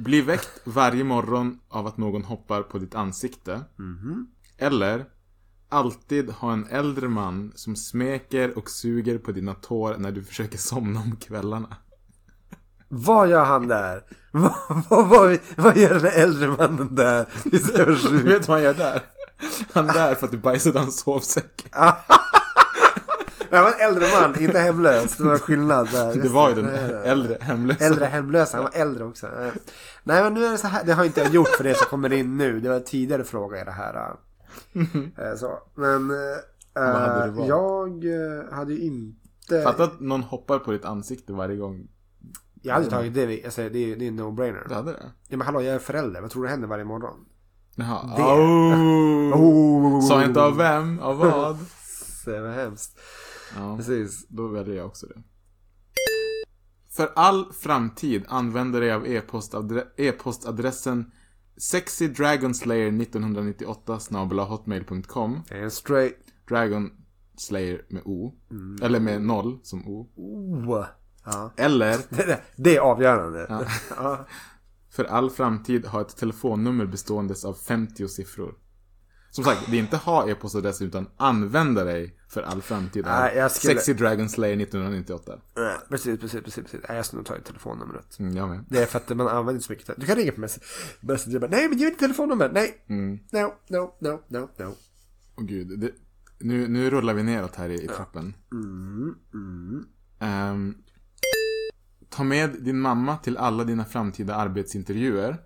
[0.00, 3.64] Bli väckt varje morgon av att någon hoppar på ditt ansikte.
[3.76, 4.26] Mhm.
[4.58, 5.06] Eller
[5.68, 10.58] alltid ha en äldre man som smeker och suger på dina tår när du försöker
[10.58, 11.76] somna om kvällarna.
[12.88, 14.04] Vad gör han där?
[14.30, 14.54] vad,
[14.88, 17.26] vad, vad, vad gör den äldre mannen där?
[17.44, 19.02] Jävla Du vet vad han gör där?
[19.72, 21.66] Han är där för att du bajsade hans sovsäck.
[23.54, 25.16] Jag var en äldre man, inte hemlös.
[25.16, 26.14] Det var skillnad där.
[26.22, 26.68] Det var ju den
[27.04, 27.84] äldre hemlösa.
[27.84, 29.26] Äldre hemlösa, han var äldre också.
[30.02, 31.86] Nej men nu är det så här, det har inte jag gjort för det som
[31.86, 32.60] kommer in nu.
[32.60, 33.94] Det var en tidigare fråga i det här.
[35.18, 35.58] eh, Så.
[35.74, 39.62] Men eh, hade du jag eh, hade ju inte...
[39.62, 41.86] Fatta att någon hoppar på ditt ansikte varje gång.
[42.62, 44.74] Jag hade tagit det, alltså, det, är, det är en Du no-brainer.
[44.74, 45.02] hade det?
[45.28, 46.20] Ja, men hallå, jag är förälder.
[46.20, 47.14] Vad tror du händer varje morgon?
[47.74, 48.16] Jaha.
[48.16, 49.34] Det- Oh.
[49.34, 50.00] Oh.
[50.08, 51.56] Sa inte av vem, av vad?
[52.24, 52.98] Det, vad hemskt.
[53.56, 54.26] Ja, Precis.
[54.28, 55.22] då väljer jag också det.
[56.90, 61.12] För all framtid använder dig av e-postadre- e-postadressen
[61.56, 66.16] sexydragonslayer1998 hotmail.com Det är en straight...
[66.48, 66.90] Dragon
[67.36, 68.34] Slayer med O.
[68.82, 70.10] Eller med noll som O.
[70.14, 70.84] Oh.
[71.24, 71.52] Ja.
[71.56, 71.98] Eller
[72.56, 73.66] Det, är avgörande.
[73.96, 74.26] Ja.
[74.90, 78.54] för all framtid ha ett telefonnummer bestående av 50 siffror.
[79.34, 83.50] Som sagt, det är inte ha e-postadress utan använda dig för all framtid Nej, jag
[83.50, 85.38] skulle- Sexy Dragon Slayer 1998.
[85.56, 86.64] Nej, Precis, precis, precis.
[86.64, 86.80] precis.
[86.88, 88.18] Nej, Jag skulle nog ta telefonnumret.
[88.18, 88.64] Mm, jag med.
[88.68, 89.90] Det är för att man använder inte så mycket.
[89.96, 90.60] Du kan ringa på Mess-
[91.00, 91.38] Messenger.
[91.38, 92.50] bara, Nej, men ge mig telefonnummer.
[92.54, 92.84] Nej.
[92.88, 93.18] Mm.
[93.32, 94.74] No, no, no, no, no.
[95.36, 95.90] Åh gud, det,
[96.40, 98.34] nu, nu rullar vi neråt här i, i trappen.
[98.52, 99.86] Mm, mm.
[100.20, 100.74] Ehm,
[102.08, 105.36] ta med din mamma till alla dina framtida arbetsintervjuer.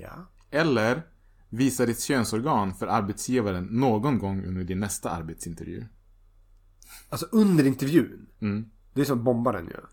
[0.00, 0.30] Ja.
[0.50, 1.02] Eller
[1.50, 5.84] visa ditt könsorgan för arbetsgivaren någon gång under din nästa arbetsintervju.
[7.08, 8.26] Alltså under intervjun.
[8.40, 8.70] Mm.
[8.94, 9.88] Det är som bombaren gör.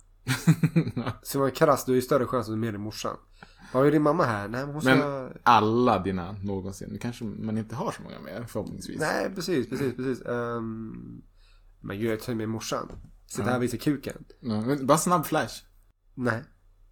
[1.23, 3.17] Så man krass, du har ju större chans att du är med din morsan.
[3.73, 4.47] Vad är din mamma här?
[4.47, 4.95] Nej, men hon ska...
[4.95, 6.89] Men alla dina någonsin.
[6.91, 8.99] Nu kanske man inte har så många mer förhoppningsvis.
[8.99, 10.25] Nej, precis, precis, precis.
[10.25, 11.21] Um...
[11.81, 12.91] Men gud, jag tar med morsan.
[13.27, 14.25] Sitta här och visa kuken.
[14.39, 15.63] Ja, bara snabb flash.
[16.13, 16.43] Nej.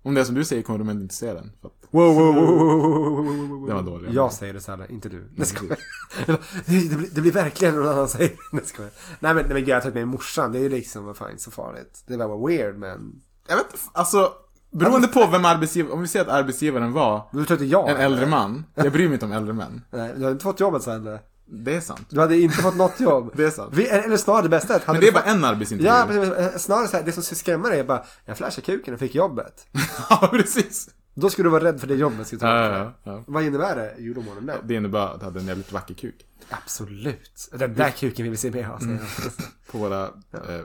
[0.05, 1.51] Om det är som du säger kommer de inte se den.
[1.61, 3.67] För att Wow, wow, wow, wow, wow.
[3.67, 4.13] Det var dåligt.
[4.13, 5.29] Jag säger det så här, inte du.
[5.35, 5.77] Nej, skojar.
[6.25, 8.31] det, blir, det blir verkligen någon annan säger
[8.63, 8.91] skojar.
[9.19, 10.51] Nej, men, nej, men jag har tagit med morsan.
[10.51, 12.03] Det är ju liksom, vad fan, så farligt.
[12.07, 13.21] Det var bara weird, men...
[13.47, 14.33] Jag vet alltså.
[14.71, 17.89] Beroende på vem arbetsgivaren, om vi säger att arbetsgivaren var Du tror inte jag?
[17.89, 18.65] en äldre man.
[18.75, 19.81] Jag bryr mig inte om äldre män.
[19.91, 21.19] Nej, du har inte fått jobbet sen eller?
[21.47, 22.05] Det är sant.
[22.09, 23.31] Du hade inte fått något jobb.
[23.35, 23.73] Det är sant.
[23.73, 25.91] Vi, eller snarare det bästa är att Men det är bara fått- en arbetsintervju.
[25.91, 26.63] Ja, precis.
[26.63, 29.15] Snarare så här, det som ska skrämma dig är bara, jag flashade kuken och fick
[29.15, 29.67] jobbet.
[30.09, 30.89] ja, precis.
[31.13, 32.27] Då skulle du vara rädd för det jobbet.
[32.27, 33.23] Ska ta Ja, ja, ja.
[33.27, 33.95] Vad innebär det?
[33.97, 34.59] Jo, de där.
[34.63, 36.15] Det innebär att du hade en jävligt vacker kuk.
[36.49, 37.49] Absolut.
[37.51, 38.81] Den där kuken vill vi se mer av.
[38.81, 38.99] jag.
[39.71, 40.09] På våra eh,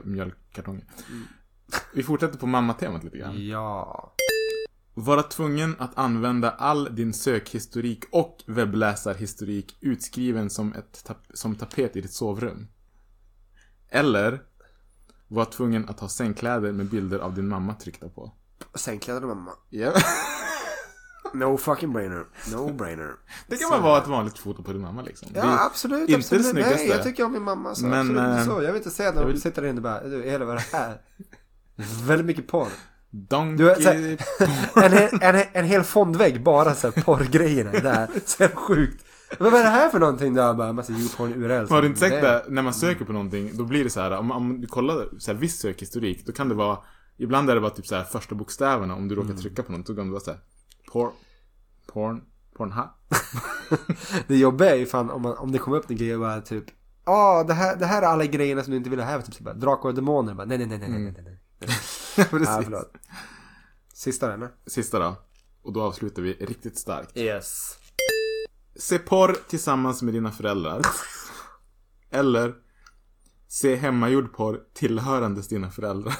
[0.03, 0.83] mjölkkartonger.
[1.93, 3.47] Vi fortsätter på mammatemat lite grann.
[3.47, 4.13] Ja.
[5.05, 11.95] Vara tvungen att använda all din sökhistorik och webbläsarhistorik utskriven som, ett tap- som tapet
[11.95, 12.67] i ditt sovrum.
[13.89, 14.41] Eller
[15.27, 18.31] vara tvungen att ha sängkläder med bilder av din mamma tryckta på.
[18.75, 19.51] Sängkläder och mamma.
[19.69, 19.93] Ja.
[21.33, 22.25] No fucking brainer.
[22.51, 23.11] No brainer.
[23.47, 25.27] Det kan väl vara ett vanligt foto på din mamma liksom.
[25.35, 26.09] Ja, absolut.
[26.09, 26.43] Inte absolut.
[26.43, 26.75] det snyggaste.
[26.75, 27.75] Nej, jag tycker om min mamma.
[27.75, 28.63] Så Men, absolut eh, så.
[28.63, 30.55] Jag vill inte säga att jag vill- sitter där inne och bara, du, hela vad
[30.55, 31.01] är det här?
[32.07, 32.67] Väldigt mycket porr.
[33.11, 33.65] Donkey...
[33.65, 34.17] Du, så här,
[35.21, 38.09] en, en, en hel fondvägg bara så här porrgrejerna där.
[38.25, 39.05] Så sjukt.
[39.39, 40.33] Men vad är det här för någonting?
[40.33, 41.69] Där bara massa YouPorn URL.
[41.69, 42.45] Har du inte sett det?
[42.47, 44.11] När man söker på någonting, då blir det så här.
[44.11, 46.77] Om, om du kollar så här, viss sökhistorik, då kan det vara
[47.17, 49.85] Ibland är det bara typ så här första bokstäverna om du råkar trycka på något.
[49.85, 50.39] Då kan det vara så här.
[50.91, 51.11] Porn.
[51.87, 52.21] Porn.
[52.57, 52.89] Pornha.
[54.27, 56.41] Det jobbiga är ju fan om, man, om det kommer upp en grej och bara
[56.41, 56.65] typ
[57.05, 59.21] Ja, det, här, det här är alla grejerna som du inte vill ha här.
[59.21, 60.33] Typ så bara, drakar och demoner.
[60.33, 61.39] Bara, nej, nej, nej, nej, nej, nej,
[62.17, 62.49] Ja, Precis.
[62.63, 62.93] förlåt.
[63.93, 64.49] Sista eller?
[64.67, 65.15] Sista då.
[65.63, 67.17] Och då avslutar vi riktigt starkt.
[67.17, 67.77] Yes.
[68.75, 70.81] Se porr tillsammans med dina föräldrar.
[72.11, 72.53] Eller
[73.47, 76.17] se hemmagjord porr tillhörandes dina föräldrar.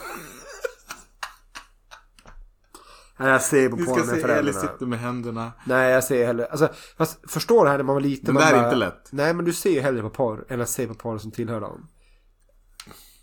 [3.17, 4.59] Nej, jag ser på Du porr ska med se Ellie föräldrarna.
[4.61, 5.51] sitter med händerna.
[5.65, 8.33] Nej, jag ser hellre, alltså, fast förstår det här när man var liten.
[8.33, 9.09] Man där är bara, inte lätt.
[9.11, 11.61] Nej, men du ser ju hellre på porr än att se på porr som tillhör
[11.61, 11.87] dem.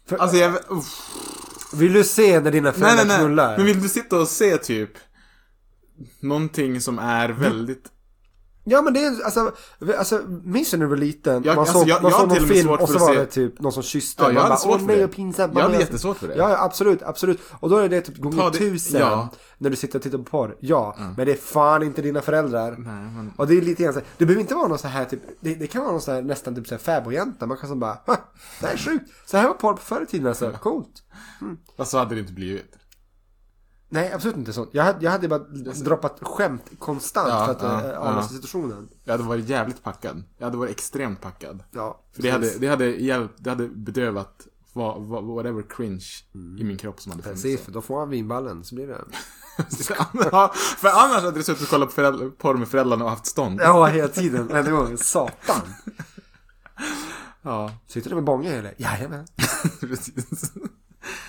[0.06, 0.54] För, Alltså jag...
[0.68, 0.86] Uff.
[1.72, 3.18] Vill du se när dina Nej, föräldrar nej, nej.
[3.18, 3.56] knullar?
[3.56, 4.90] Men vill du sitta och se typ
[6.20, 7.84] någonting som är väldigt...
[8.70, 9.52] Ja men det är alltså,
[9.98, 11.32] alltså minns du när du var liten?
[11.44, 13.26] Jag- man alltså, såg, jag- man jag såg till någon film och så var det
[13.26, 14.22] typ någon som kysste.
[14.22, 15.04] Ja, jag Man bara, Åh för nej det.
[15.04, 15.52] och pinsamt.
[15.56, 16.34] Jag hade jättesvårt för det.
[16.36, 17.40] Ja, ja absolut, absolut.
[17.60, 19.00] Och då är det typ gånger det- tusen.
[19.00, 19.28] ja.
[19.58, 20.56] När du sitter och tittar på porr.
[20.60, 22.70] Ja, men det är fan inte dina föräldrar.
[22.70, 22.78] Nej,
[23.16, 23.32] men...
[23.36, 25.20] Och det är lite grann så här, det behöver inte vara någon så här typ,
[25.40, 27.46] det, det kan vara någon så här nästan typ så här fäbodjänta.
[27.46, 28.16] Man kan som bara, "Ha,
[28.60, 29.04] det här är sjukt.
[29.26, 31.02] Så här var porr på förr i tiden alltså, coolt.
[31.76, 32.74] Fast så hade det inte blivit.
[33.88, 34.66] Nej, absolut inte så.
[34.72, 35.38] Jag hade, jag hade bara
[35.84, 38.36] droppat skämt konstant Ja, för att ja, äh, avlösa ja.
[38.36, 38.88] situationen.
[39.04, 40.22] Jag hade varit jävligt packad.
[40.38, 41.62] Jag hade varit extremt packad.
[41.70, 46.06] Ja, För det hade, det hade hjälpt, det hade bedövat vad, vad, whatever cringe
[46.58, 47.42] i min kropp som hade funnits.
[47.42, 49.04] Precis, för då får han vinballen så blir det.
[50.32, 53.26] ja, för annars hade du suttit och kollat på föräldrar, porr med föräldrarna och haft
[53.26, 53.60] stånd.
[53.62, 54.46] Ja, hela tiden.
[54.46, 54.98] Varenda gång.
[54.98, 55.60] Satan.
[57.42, 58.74] Ja, Sitter du med bånge eller?
[58.78, 59.26] Jajamän.
[59.80, 60.52] precis.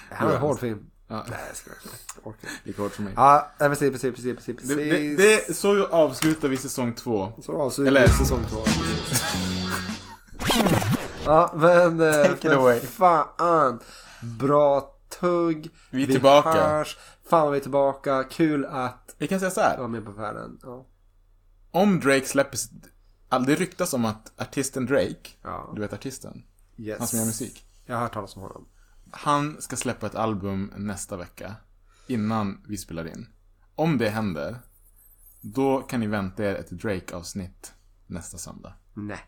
[0.10, 0.86] Det här var en hård film.
[1.12, 1.78] Ja, Nej, jag skojar.
[2.16, 2.70] Jag orkar inte.
[2.70, 3.14] gick hårt för mig.
[3.16, 4.56] Ja, precis, precis, precis, precis.
[4.58, 4.76] precis.
[4.78, 7.32] Det, det, det, så avslutar vi säsong två.
[7.42, 8.64] Så avslutar Eller- vi säsong två.
[11.26, 12.00] ja, men...
[12.02, 12.80] eh, Take it för away.
[12.80, 13.80] Fan.
[14.40, 15.70] Bra tugg.
[15.92, 16.50] Vi är tillbaka.
[16.68, 16.98] Hörs.
[17.30, 18.24] Fan vad vi är tillbaka.
[18.24, 19.88] Kul att Vi kan säga så vara här.
[19.88, 20.60] med på färden.
[20.64, 20.86] Ja.
[21.72, 22.58] Om Drake släpper...
[22.58, 22.72] sitt-
[23.30, 25.72] all- Det ryktas om att artisten Drake, Ja.
[25.76, 26.44] du vet artisten?
[26.78, 27.00] Yes.
[27.00, 27.66] Han som gör musik.
[27.86, 28.68] Jag har hört talas om honom.
[29.12, 31.56] Han ska släppa ett album nästa vecka.
[32.08, 33.28] Innan vi spelar in.
[33.76, 34.60] Om det händer.
[35.42, 37.74] Då kan ni vänta er ett Drake-avsnitt
[38.08, 38.74] nästa söndag.
[38.94, 39.20] Nej.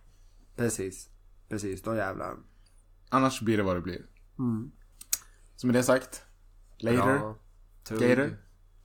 [0.56, 1.10] Precis.
[1.49, 2.38] Precis, då jävlar.
[3.10, 4.06] Annars blir det vad det blir.
[5.56, 6.24] Så med det sagt.
[6.78, 7.36] Later.
[7.84, 7.99] Tugg.
[7.99, 8.38] Gator.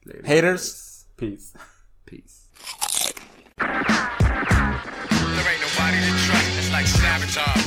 [0.03, 0.37] Later.
[0.37, 1.05] Haters.
[1.17, 1.59] Peace.
[2.05, 2.47] Peace.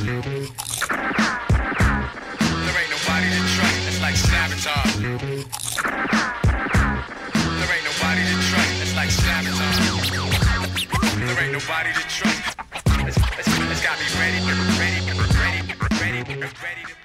[0.06, 1.49] There
[5.00, 5.48] There ain't
[7.88, 8.82] nobody to trust.
[8.82, 9.10] It's like.
[11.16, 12.58] There ain't nobody to trust.
[13.08, 15.00] It's, it's got me ready, ready,
[15.40, 15.72] ready,
[16.02, 16.99] ready, ready.